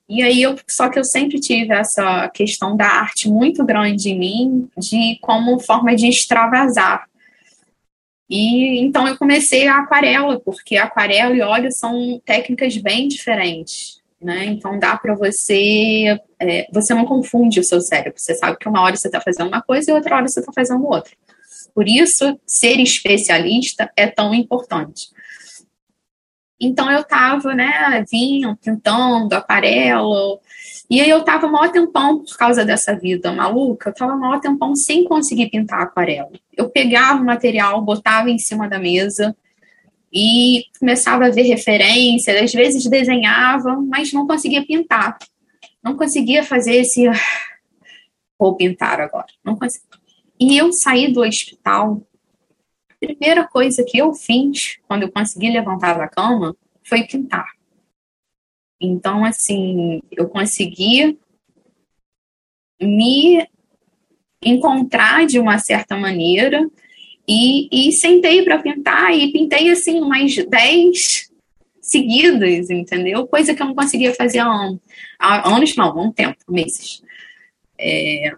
E 0.09 0.23
aí, 0.23 0.41
eu, 0.41 0.55
só 0.67 0.89
que 0.89 0.97
eu 0.97 1.03
sempre 1.03 1.39
tive 1.39 1.73
essa 1.73 2.27
questão 2.29 2.75
da 2.75 2.87
arte 2.87 3.29
muito 3.29 3.63
grande 3.63 4.09
em 4.09 4.17
mim, 4.17 4.69
de 4.77 5.19
como 5.21 5.59
forma 5.59 5.95
de 5.95 6.07
extravasar. 6.07 7.07
E 8.29 8.79
então 8.79 9.07
eu 9.07 9.17
comecei 9.17 9.67
a 9.67 9.77
aquarela, 9.77 10.39
porque 10.39 10.75
aquarela 10.75 11.35
e 11.35 11.41
óleo 11.41 11.71
são 11.71 12.21
técnicas 12.25 12.75
bem 12.77 13.07
diferentes, 13.07 14.01
né? 14.21 14.45
Então 14.45 14.77
dá 14.77 14.97
para 14.97 15.15
você, 15.15 16.19
é, 16.39 16.67
você 16.71 16.93
não 16.93 17.05
confunde 17.05 17.59
o 17.59 17.63
seu 17.63 17.79
cérebro. 17.79 18.19
Você 18.19 18.35
sabe 18.35 18.57
que 18.57 18.67
uma 18.67 18.81
hora 18.81 18.95
você 18.95 19.07
está 19.07 19.21
fazendo 19.21 19.47
uma 19.47 19.61
coisa 19.61 19.89
e 19.89 19.93
outra 19.93 20.17
hora 20.17 20.27
você 20.27 20.41
está 20.41 20.51
fazendo 20.51 20.85
outra. 20.85 21.13
Por 21.73 21.87
isso, 21.87 22.37
ser 22.45 22.79
especialista 22.79 23.89
é 23.95 24.07
tão 24.07 24.33
importante. 24.33 25.09
Então 26.59 26.91
eu 26.91 27.01
estava, 27.01 27.53
né, 27.53 28.03
vinha 28.11 28.57
pintando 28.61 29.35
aquarela, 29.35 30.39
e 30.89 31.01
aí 31.01 31.09
eu 31.09 31.21
tava 31.23 31.47
maior 31.47 31.69
tempão 31.69 32.23
por 32.23 32.37
causa 32.37 32.63
dessa 32.63 32.95
vida 32.95 33.31
maluca, 33.33 33.89
eu 33.89 33.93
tava 33.93 34.15
maior 34.15 34.39
tempão 34.39 34.75
sem 34.75 35.03
conseguir 35.03 35.49
pintar 35.49 35.81
aquarela. 35.81 36.31
Eu 36.55 36.69
pegava 36.69 37.21
o 37.21 37.25
material, 37.25 37.81
botava 37.81 38.29
em 38.29 38.37
cima 38.37 38.69
da 38.69 38.79
mesa 38.79 39.35
e 40.13 40.63
começava 40.79 41.25
a 41.25 41.29
ver 41.29 41.43
referências, 41.43 42.41
às 42.41 42.53
vezes 42.53 42.85
desenhava, 42.85 43.75
mas 43.75 44.13
não 44.13 44.25
conseguia 44.25 44.65
pintar. 44.65 45.17
Não 45.83 45.97
conseguia 45.97 46.43
fazer 46.43 46.77
esse 46.77 47.09
vou 48.39 48.55
pintar 48.55 49.01
agora. 49.01 49.27
Não 49.43 49.55
conseguia. 49.55 49.87
E 50.39 50.57
eu 50.57 50.71
saí 50.71 51.11
do 51.11 51.21
hospital. 51.21 52.01
A 52.89 53.05
primeira 53.05 53.47
coisa 53.47 53.83
que 53.83 53.97
eu 53.97 54.13
fiz 54.13 54.77
quando 54.87 55.03
eu 55.03 55.11
consegui 55.11 55.49
levantar 55.49 55.97
da 55.97 56.07
cama 56.07 56.55
foi 56.83 57.03
pintar. 57.03 57.56
Então, 58.79 59.25
assim, 59.25 60.01
eu 60.11 60.27
consegui 60.29 61.17
me 62.81 63.47
encontrar 64.43 65.25
de 65.25 65.39
uma 65.39 65.57
certa 65.57 65.97
maneira 65.97 66.69
e, 67.27 67.89
e 67.89 67.91
sentei 67.91 68.43
para 68.43 68.59
pintar 68.59 69.13
e 69.13 69.31
pintei 69.31 69.69
assim 69.69 69.99
umas 69.99 70.35
10 70.35 71.29
seguidas, 71.81 72.69
entendeu? 72.69 73.27
Coisa 73.27 73.55
que 73.55 73.61
eu 73.61 73.67
não 73.67 73.75
conseguia 73.75 74.13
fazer 74.13 74.39
há, 74.39 74.47
anos, 74.47 74.79
há 75.17 75.55
anos 75.55 75.75
não, 75.75 75.87
há 75.87 76.01
um 76.01 76.11
tempo, 76.11 76.37
meses. 76.47 77.01
É, 77.79 78.31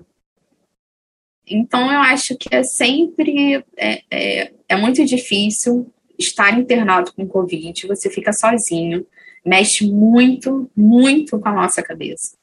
então 1.45 1.91
eu 1.91 1.99
acho 1.99 2.37
que 2.37 2.53
é 2.53 2.63
sempre 2.63 3.63
é, 3.77 4.03
é, 4.09 4.53
é 4.69 4.75
muito 4.75 5.03
difícil 5.05 5.91
estar 6.17 6.57
internado 6.57 7.13
com 7.13 7.27
Covid, 7.27 7.87
você 7.87 8.09
fica 8.09 8.33
sozinho 8.33 9.05
mexe 9.45 9.89
muito, 9.89 10.69
muito 10.75 11.39
com 11.39 11.49
a 11.49 11.53
nossa 11.53 11.81
cabeça, 11.81 12.37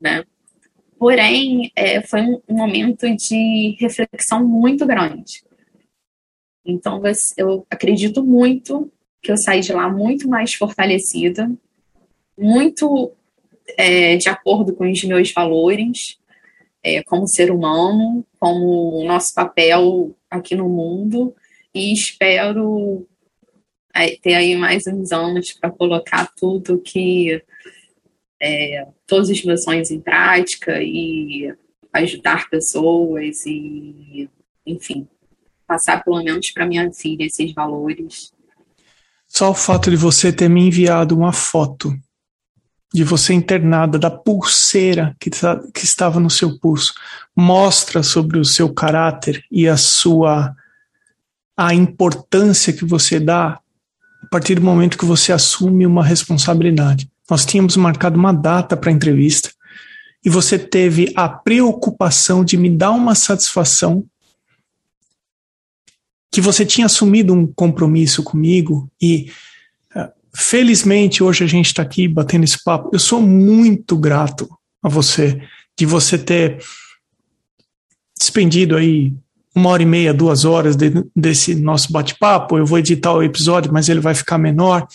né? 0.00 0.24
Porém, 0.98 1.72
é, 1.74 2.00
foi 2.00 2.20
um 2.20 2.40
momento 2.48 3.08
de 3.16 3.76
reflexão 3.80 4.46
muito 4.46 4.86
grande. 4.86 5.42
Então, 6.64 7.02
eu 7.36 7.66
acredito 7.68 8.24
muito 8.24 8.90
que 9.20 9.32
eu 9.32 9.36
saí 9.36 9.60
de 9.60 9.72
lá 9.72 9.88
muito 9.88 10.28
mais 10.28 10.54
fortalecida, 10.54 11.50
muito 12.38 13.12
é, 13.76 14.16
de 14.16 14.28
acordo 14.28 14.74
com 14.74 14.90
os 14.90 15.02
meus 15.04 15.32
valores, 15.32 16.18
é, 16.82 17.02
como 17.02 17.26
ser 17.26 17.50
humano, 17.50 18.24
como 18.38 19.00
o 19.00 19.04
nosso 19.04 19.34
papel 19.34 20.14
aqui 20.30 20.54
no 20.54 20.68
mundo, 20.68 21.34
e 21.74 21.92
espero 21.92 23.06
ter 24.22 24.34
aí 24.34 24.56
mais 24.56 24.86
uns 24.86 25.12
anos 25.12 25.52
para 25.52 25.70
colocar 25.70 26.30
tudo 26.36 26.78
que 26.78 27.42
é, 28.40 28.86
todos 29.06 29.28
os 29.30 29.44
meus 29.44 29.62
sonhos 29.62 29.90
em 29.90 30.00
prática 30.00 30.82
e 30.82 31.54
ajudar 31.92 32.48
pessoas 32.48 33.44
e, 33.46 34.28
enfim, 34.66 35.06
passar 35.66 36.02
pelo 36.02 36.22
menos 36.22 36.50
para 36.50 36.66
minha 36.66 36.90
filha 36.92 37.24
esses 37.24 37.52
valores. 37.52 38.32
Só 39.28 39.50
o 39.50 39.54
fato 39.54 39.90
de 39.90 39.96
você 39.96 40.32
ter 40.32 40.48
me 40.48 40.66
enviado 40.66 41.16
uma 41.16 41.32
foto 41.32 41.94
de 42.92 43.04
você 43.04 43.32
internada, 43.32 43.98
da 43.98 44.10
pulseira 44.10 45.16
que, 45.18 45.30
tá, 45.30 45.62
que 45.72 45.84
estava 45.84 46.20
no 46.20 46.28
seu 46.28 46.58
pulso, 46.58 46.92
mostra 47.34 48.02
sobre 48.02 48.38
o 48.38 48.44
seu 48.44 48.72
caráter 48.72 49.42
e 49.50 49.66
a 49.66 49.76
sua 49.76 50.54
a 51.56 51.74
importância 51.74 52.72
que 52.72 52.84
você 52.84 53.20
dá 53.20 53.61
partir 54.32 54.54
do 54.54 54.62
momento 54.62 54.96
que 54.96 55.04
você 55.04 55.30
assume 55.30 55.86
uma 55.86 56.02
responsabilidade. 56.02 57.06
Nós 57.28 57.44
tínhamos 57.44 57.76
marcado 57.76 58.18
uma 58.18 58.32
data 58.32 58.74
para 58.74 58.88
a 58.88 58.92
entrevista 58.92 59.52
e 60.24 60.30
você 60.30 60.58
teve 60.58 61.12
a 61.14 61.28
preocupação 61.28 62.42
de 62.42 62.56
me 62.56 62.70
dar 62.70 62.92
uma 62.92 63.14
satisfação 63.14 64.06
que 66.30 66.40
você 66.40 66.64
tinha 66.64 66.86
assumido 66.86 67.34
um 67.34 67.46
compromisso 67.46 68.22
comigo 68.22 68.90
e 69.00 69.30
eh, 69.94 70.10
felizmente 70.34 71.22
hoje 71.22 71.44
a 71.44 71.46
gente 71.46 71.66
está 71.66 71.82
aqui 71.82 72.08
batendo 72.08 72.44
esse 72.44 72.64
papo. 72.64 72.88
Eu 72.90 72.98
sou 72.98 73.20
muito 73.20 73.98
grato 73.98 74.48
a 74.82 74.88
você 74.88 75.42
de 75.78 75.84
você 75.84 76.16
ter 76.16 76.64
despendido 78.18 78.76
aí 78.76 79.12
uma 79.54 79.70
hora 79.70 79.82
e 79.82 79.86
meia, 79.86 80.14
duas 80.14 80.44
horas 80.44 80.76
de, 80.76 80.90
desse 81.14 81.54
nosso 81.54 81.92
bate-papo. 81.92 82.56
Eu 82.56 82.66
vou 82.66 82.78
editar 82.78 83.12
o 83.12 83.22
episódio, 83.22 83.72
mas 83.72 83.88
ele 83.88 84.00
vai 84.00 84.14
ficar 84.14 84.38
menor. 84.38 84.86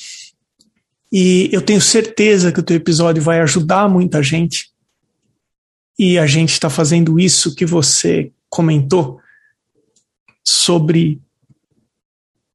E 1.11 1.49
eu 1.51 1.61
tenho 1.61 1.79
certeza 1.79 2.51
que 2.51 2.59
o 2.59 2.63
teu 2.63 2.75
episódio 2.75 3.21
vai 3.21 3.39
ajudar 3.39 3.87
muita 3.87 4.21
gente. 4.21 4.69
E 5.97 6.17
a 6.17 6.25
gente 6.25 6.51
está 6.51 6.69
fazendo 6.69 7.19
isso 7.19 7.55
que 7.55 7.65
você 7.65 8.31
comentou 8.49 9.19
sobre 10.43 11.19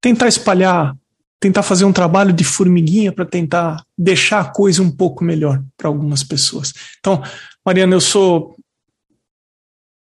tentar 0.01 0.29
espalhar, 0.29 0.97
tentar 1.39 1.63
fazer 1.63 1.85
um 1.85 1.93
trabalho 1.93 2.33
de 2.33 2.45
formiguinha 2.45 3.13
para 3.13 3.25
tentar 3.25 3.85
deixar 3.97 4.41
a 4.41 4.45
coisa 4.45 4.83
um 4.83 4.91
pouco 4.91 5.25
melhor 5.25 5.63
para 5.77 5.89
algumas 5.89 6.23
pessoas. 6.23 6.73
Então, 6.99 7.23
Mariana, 7.65 7.95
eu 7.95 8.01
sou 8.01 8.57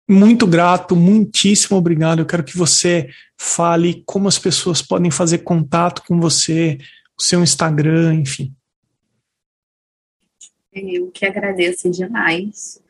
muito 0.08 0.46
grato, 0.46 0.96
muitíssimo 0.96 1.78
obrigado. 1.78 2.20
Eu 2.20 2.26
quero 2.26 2.44
que 2.44 2.58
você 2.58 3.10
fale 3.38 4.04
como 4.06 4.28
as 4.28 4.38
pessoas 4.38 4.82
podem 4.82 5.10
fazer 5.10 5.40
contato 5.40 6.04
com 6.08 6.20
você, 6.20 6.78
o 7.18 7.24
seu 7.24 7.42
Instagram, 7.42 8.16
enfim. 8.16 8.54
Eu 10.72 11.10
que 11.10 11.26
agradeço 11.26 11.90
demais. 11.90 12.82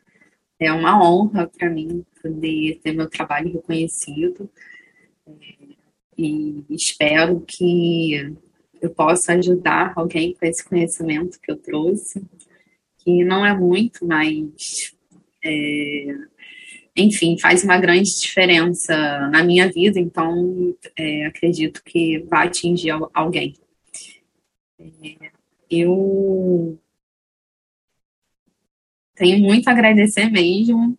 É 0.58 0.72
uma 0.72 1.02
honra 1.02 1.46
para 1.46 1.70
mim 1.70 2.04
poder 2.20 2.80
ter 2.82 2.92
meu 2.92 3.08
trabalho 3.08 3.52
reconhecido. 3.52 4.50
É, 5.26 5.32
e 6.18 6.64
espero 6.70 7.40
que 7.46 8.34
eu 8.80 8.90
possa 8.90 9.34
ajudar 9.34 9.92
alguém 9.96 10.34
com 10.34 10.44
esse 10.46 10.64
conhecimento 10.64 11.38
que 11.40 11.50
eu 11.50 11.56
trouxe, 11.56 12.22
que 12.98 13.24
não 13.24 13.44
é 13.44 13.56
muito, 13.56 14.04
mas 14.06 14.94
é, 15.44 16.14
enfim, 16.96 17.38
faz 17.38 17.62
uma 17.62 17.78
grande 17.78 18.18
diferença 18.18 18.96
na 19.28 19.44
minha 19.44 19.70
vida, 19.70 20.00
então 20.00 20.74
é, 20.96 21.26
acredito 21.26 21.82
que 21.84 22.20
vai 22.20 22.46
atingir 22.46 22.90
alguém. 23.12 23.54
É, 24.80 25.30
eu 25.70 26.78
tenho 29.14 29.38
muito 29.40 29.68
a 29.68 29.72
agradecer 29.72 30.30
mesmo 30.30 30.96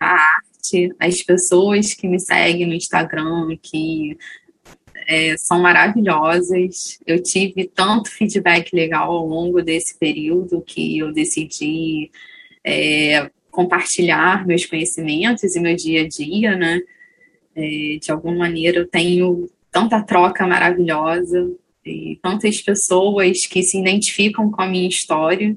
a 0.00 0.14
arte, 0.14 0.94
as 0.98 1.22
pessoas 1.22 1.94
que 1.94 2.08
me 2.08 2.18
seguem 2.18 2.66
no 2.66 2.74
Instagram, 2.74 3.56
que 3.62 4.16
é, 5.06 5.36
são 5.36 5.60
maravilhosas. 5.60 6.98
Eu 7.06 7.22
tive 7.22 7.68
tanto 7.68 8.10
feedback 8.10 8.74
legal 8.74 9.12
ao 9.12 9.26
longo 9.26 9.62
desse 9.62 9.96
período 9.98 10.62
que 10.62 10.98
eu 10.98 11.12
decidi 11.12 12.10
é, 12.64 13.30
compartilhar 13.56 14.46
meus 14.46 14.66
conhecimentos 14.66 15.56
e 15.56 15.60
meu 15.60 15.74
dia 15.74 16.02
a 16.02 16.08
dia, 16.08 16.54
né? 16.54 16.78
É, 17.54 17.98
de 17.98 18.12
alguma 18.12 18.36
maneira 18.36 18.80
eu 18.80 18.86
tenho 18.86 19.48
tanta 19.72 20.02
troca 20.02 20.46
maravilhosa 20.46 21.50
e 21.82 22.18
tantas 22.20 22.60
pessoas 22.60 23.46
que 23.46 23.62
se 23.62 23.78
identificam 23.78 24.50
com 24.50 24.60
a 24.60 24.66
minha 24.66 24.86
história, 24.86 25.56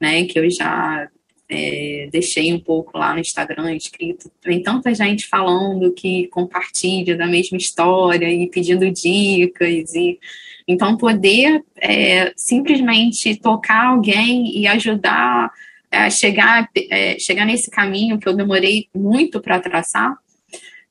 né? 0.00 0.24
Que 0.26 0.38
eu 0.38 0.48
já 0.48 1.08
é, 1.48 2.08
deixei 2.12 2.52
um 2.54 2.60
pouco 2.60 2.96
lá 2.96 3.14
no 3.14 3.18
Instagram 3.18 3.74
escrito. 3.74 4.30
Tem 4.40 4.62
tanta 4.62 4.94
gente 4.94 5.26
falando 5.26 5.92
que 5.92 6.28
compartilha 6.28 7.16
da 7.16 7.26
mesma 7.26 7.58
história 7.58 8.30
e 8.30 8.48
pedindo 8.48 8.88
dicas 8.92 9.92
e 9.92 10.20
então 10.68 10.96
poder 10.96 11.64
é, 11.76 12.32
simplesmente 12.36 13.34
tocar 13.34 13.86
alguém 13.86 14.56
e 14.56 14.68
ajudar 14.68 15.50
é, 15.90 16.10
chegar, 16.10 16.68
é, 16.90 17.18
chegar 17.18 17.44
nesse 17.44 17.70
caminho 17.70 18.18
que 18.18 18.28
eu 18.28 18.36
demorei 18.36 18.88
muito 18.94 19.40
para 19.40 19.60
traçar, 19.60 20.16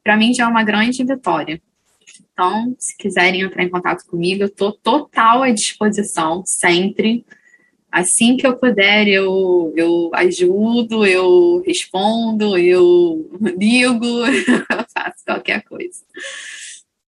para 0.03 0.17
mim 0.17 0.33
já 0.33 0.43
é 0.43 0.47
uma 0.47 0.63
grande 0.63 1.03
vitória. 1.03 1.61
Então, 2.31 2.75
se 2.79 2.95
quiserem 2.97 3.41
entrar 3.41 3.63
em 3.63 3.69
contato 3.69 4.05
comigo, 4.05 4.43
eu 4.43 4.47
estou 4.47 4.71
total 4.71 5.43
à 5.43 5.51
disposição, 5.51 6.41
sempre. 6.45 7.25
Assim 7.91 8.37
que 8.37 8.47
eu 8.47 8.55
puder, 8.55 9.07
eu, 9.07 9.73
eu 9.75 10.11
ajudo, 10.13 11.05
eu 11.05 11.61
respondo, 11.65 12.57
eu 12.57 13.29
ligo, 13.57 14.05
eu 14.25 14.85
faço 14.93 15.25
qualquer 15.25 15.63
coisa. 15.63 15.99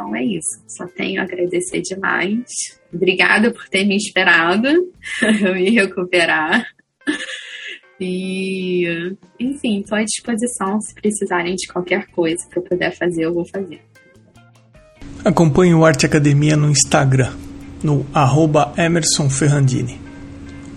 Então 0.00 0.16
é 0.16 0.24
isso. 0.24 0.62
Só 0.66 0.86
tenho 0.86 1.20
a 1.20 1.24
agradecer 1.24 1.82
demais. 1.82 2.46
Obrigada 2.92 3.52
por 3.52 3.68
ter 3.68 3.84
me 3.84 3.96
esperado 3.96 4.68
me 5.54 5.70
recuperar. 5.70 6.64
E, 8.00 9.14
enfim, 9.38 9.80
estou 9.80 9.98
à 9.98 10.02
disposição 10.02 10.80
se 10.80 10.94
precisarem 10.94 11.54
de 11.54 11.70
qualquer 11.70 12.06
coisa 12.06 12.38
que 12.50 12.58
eu 12.58 12.62
puder 12.62 12.96
fazer, 12.96 13.26
eu 13.26 13.34
vou 13.34 13.46
fazer. 13.46 13.82
Acompanhe 15.22 15.74
o 15.74 15.84
Arte 15.84 16.06
Academia 16.06 16.56
no 16.56 16.70
Instagram, 16.70 17.34
no 17.84 18.06
arroba 18.14 18.72
Emerson 18.78 19.28
Ferrandini. 19.28 20.00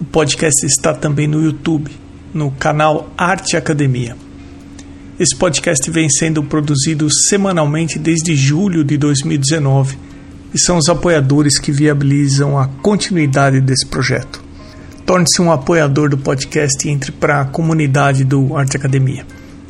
O 0.01 0.03
podcast 0.03 0.65
está 0.65 0.93
também 0.93 1.28
no 1.28 1.41
YouTube, 1.41 1.89
no 2.34 2.51
canal 2.51 3.09
Arte 3.17 3.55
Academia. 3.55 4.17
Esse 5.20 5.36
podcast 5.36 5.91
vem 5.91 6.09
sendo 6.09 6.43
produzido 6.43 7.07
semanalmente 7.30 7.99
desde 7.99 8.36
julho 8.36 8.84
de 8.84 8.97
2019 8.97 9.95
e 10.51 10.59
são 10.59 10.78
os 10.78 10.89
apoiadores 10.89 11.59
que 11.59 11.72
viabilizam 11.72 12.57
a 12.57 12.68
continuidade 12.68 13.61
desse 13.61 13.86
projeto. 13.86 14.41
Torne-se 15.05 15.39
um 15.39 15.51
apoiador 15.51 16.09
do 16.09 16.18
podcast 16.18 16.88
e 16.88 16.91
entre 16.91 17.11
para 17.11 17.41
a 17.41 17.45
comunidade 17.45 18.24
do 18.24 18.57
Arte 18.57 18.76
Academia. 18.76 19.24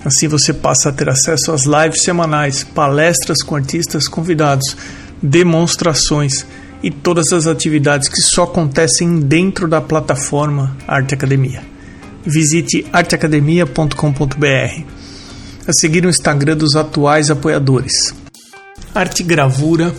Assim 0.06 0.30
você 0.30 0.54
passa 0.54 0.90
a 0.90 0.94
ter 0.94 1.10
acesso 1.10 1.52
às 1.52 1.66
lives 1.66 2.04
semanais, 2.04 2.64
palestras 2.64 3.44
com 3.44 3.56
artistas 3.56 4.08
convidados, 4.08 4.78
demonstrações 5.22 6.46
e 6.82 6.90
todas 6.90 7.34
as 7.34 7.48
atividades 7.48 8.08
que 8.08 8.22
só 8.22 8.44
acontecem 8.44 9.20
dentro 9.20 9.68
da 9.68 9.82
plataforma 9.82 10.78
Arte 10.88 11.14
Academia. 11.14 11.62
Visite 12.26 12.86
arteacademia.com.br 12.94 15.03
a 15.68 15.74
seguir 15.74 16.06
o 16.06 16.10
Instagram 16.10 16.58
dos 16.58 16.76
atuais 16.76 17.30
apoiadores. 17.30 18.14
Arte 18.94 19.24
Gravura, 19.24 19.94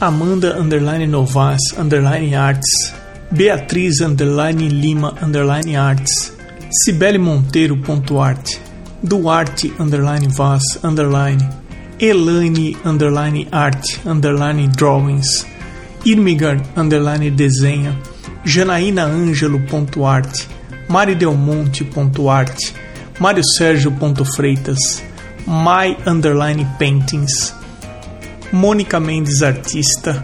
Amanda 0.00 0.58
underline 0.58 1.06
Novas 1.06 1.60
underline 1.78 2.34
Arts, 2.34 2.92
Beatriz 3.30 4.00
underline 4.00 4.68
Lima 4.68 5.14
underline 5.22 5.76
Arts, 5.76 6.32
Cibele 6.70 7.18
Monteiro 7.18 7.76
ponto 7.76 8.20
arte, 8.20 8.58
Duarte 9.02 9.72
underline 9.78 10.28
Vaz 10.28 10.62
underline, 10.82 11.46
Elaine 12.00 12.76
underline 12.84 13.46
Art 13.52 14.00
underline 14.04 14.68
Drawings, 14.68 15.46
Irmigar 16.04 16.60
underline 16.76 17.30
desenha, 17.30 17.96
janaínaangelo.arte, 23.20 23.20
maridelmonte.arte, 23.20 23.20
mariosergio.freitas, 23.20 25.02
my 25.46 25.96
underline 26.06 26.66
paintings, 26.78 27.54
Mônica 28.52 29.00
Mendes 29.00 29.42
artista, 29.42 30.22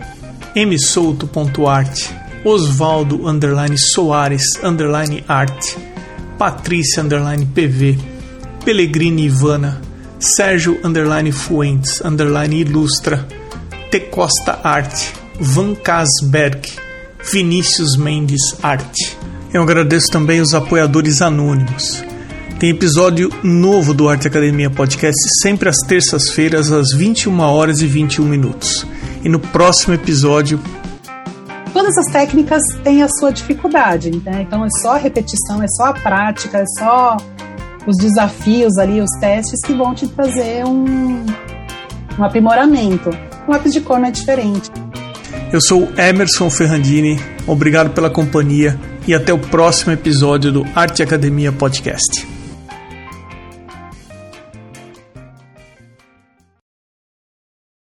msouto.arte, 0.55 2.11
Osvaldo 2.45 3.27
underline 3.27 3.77
Soares 3.77 4.59
underline 4.63 5.25
arte, 5.27 5.77
Patrícia 6.39 7.03
underline 7.03 7.47
PV, 7.47 7.99
Pellegrini 8.65 9.25
Ivana, 9.25 9.81
Sérgio 10.19 10.79
underline 10.85 11.33
Fuentes 11.33 12.01
underline 12.01 12.61
ilustra, 12.61 13.27
T 13.91 14.01
Costa 14.01 14.61
Van 15.41 15.75
Casberg, 15.75 16.61
Vinícius 17.33 17.97
Mendes 17.97 18.57
Arte. 18.63 19.17
Eu 19.53 19.63
agradeço 19.63 20.09
também 20.11 20.41
os 20.41 20.53
apoiadores 20.53 21.23
anônimos. 21.23 22.08
Tem 22.59 22.71
episódio 22.71 23.31
novo 23.45 23.95
do 23.95 24.09
Arte 24.09 24.27
Academia 24.27 24.69
Podcast 24.69 25.17
sempre 25.41 25.69
às 25.69 25.77
terças-feiras 25.87 26.73
às 26.73 26.89
21 26.93 27.39
horas 27.39 27.81
e 27.81 27.87
21 27.87 28.25
minutos. 28.25 28.85
E 29.23 29.29
no 29.29 29.39
próximo 29.39 29.95
episódio 29.95 30.61
todas 31.73 31.97
as 31.97 32.13
técnicas 32.13 32.61
têm 32.83 33.01
a 33.01 33.09
sua 33.09 33.31
dificuldade, 33.31 34.11
né? 34.25 34.43
Então 34.43 34.65
é 34.65 34.69
só 34.83 34.95
a 34.95 34.97
repetição, 34.97 35.63
é 35.63 35.69
só 35.69 35.85
a 35.85 35.93
prática, 35.93 36.59
é 36.59 36.65
só 36.77 37.17
os 37.87 37.97
desafios 37.97 38.77
ali, 38.77 39.01
os 39.01 39.21
testes 39.21 39.61
que 39.65 39.73
vão 39.73 39.95
te 39.95 40.09
trazer 40.09 40.65
um, 40.65 41.25
um 42.19 42.25
aprimoramento. 42.25 43.11
O 43.47 43.53
lápis 43.53 43.73
de 43.73 43.81
cor 43.81 44.01
não 44.01 44.09
é 44.09 44.11
diferente. 44.11 44.69
Eu 45.53 45.61
sou 45.61 45.89
Emerson 45.97 46.51
Ferrandini, 46.51 47.21
obrigado 47.47 47.91
pela 47.91 48.11
companhia 48.11 48.77
e 49.07 49.15
até 49.15 49.33
o 49.33 49.39
próximo 49.39 49.93
episódio 49.93 50.51
do 50.51 50.67
Arte 50.75 51.05
Academia 51.05 51.53
Podcast. 51.53 52.38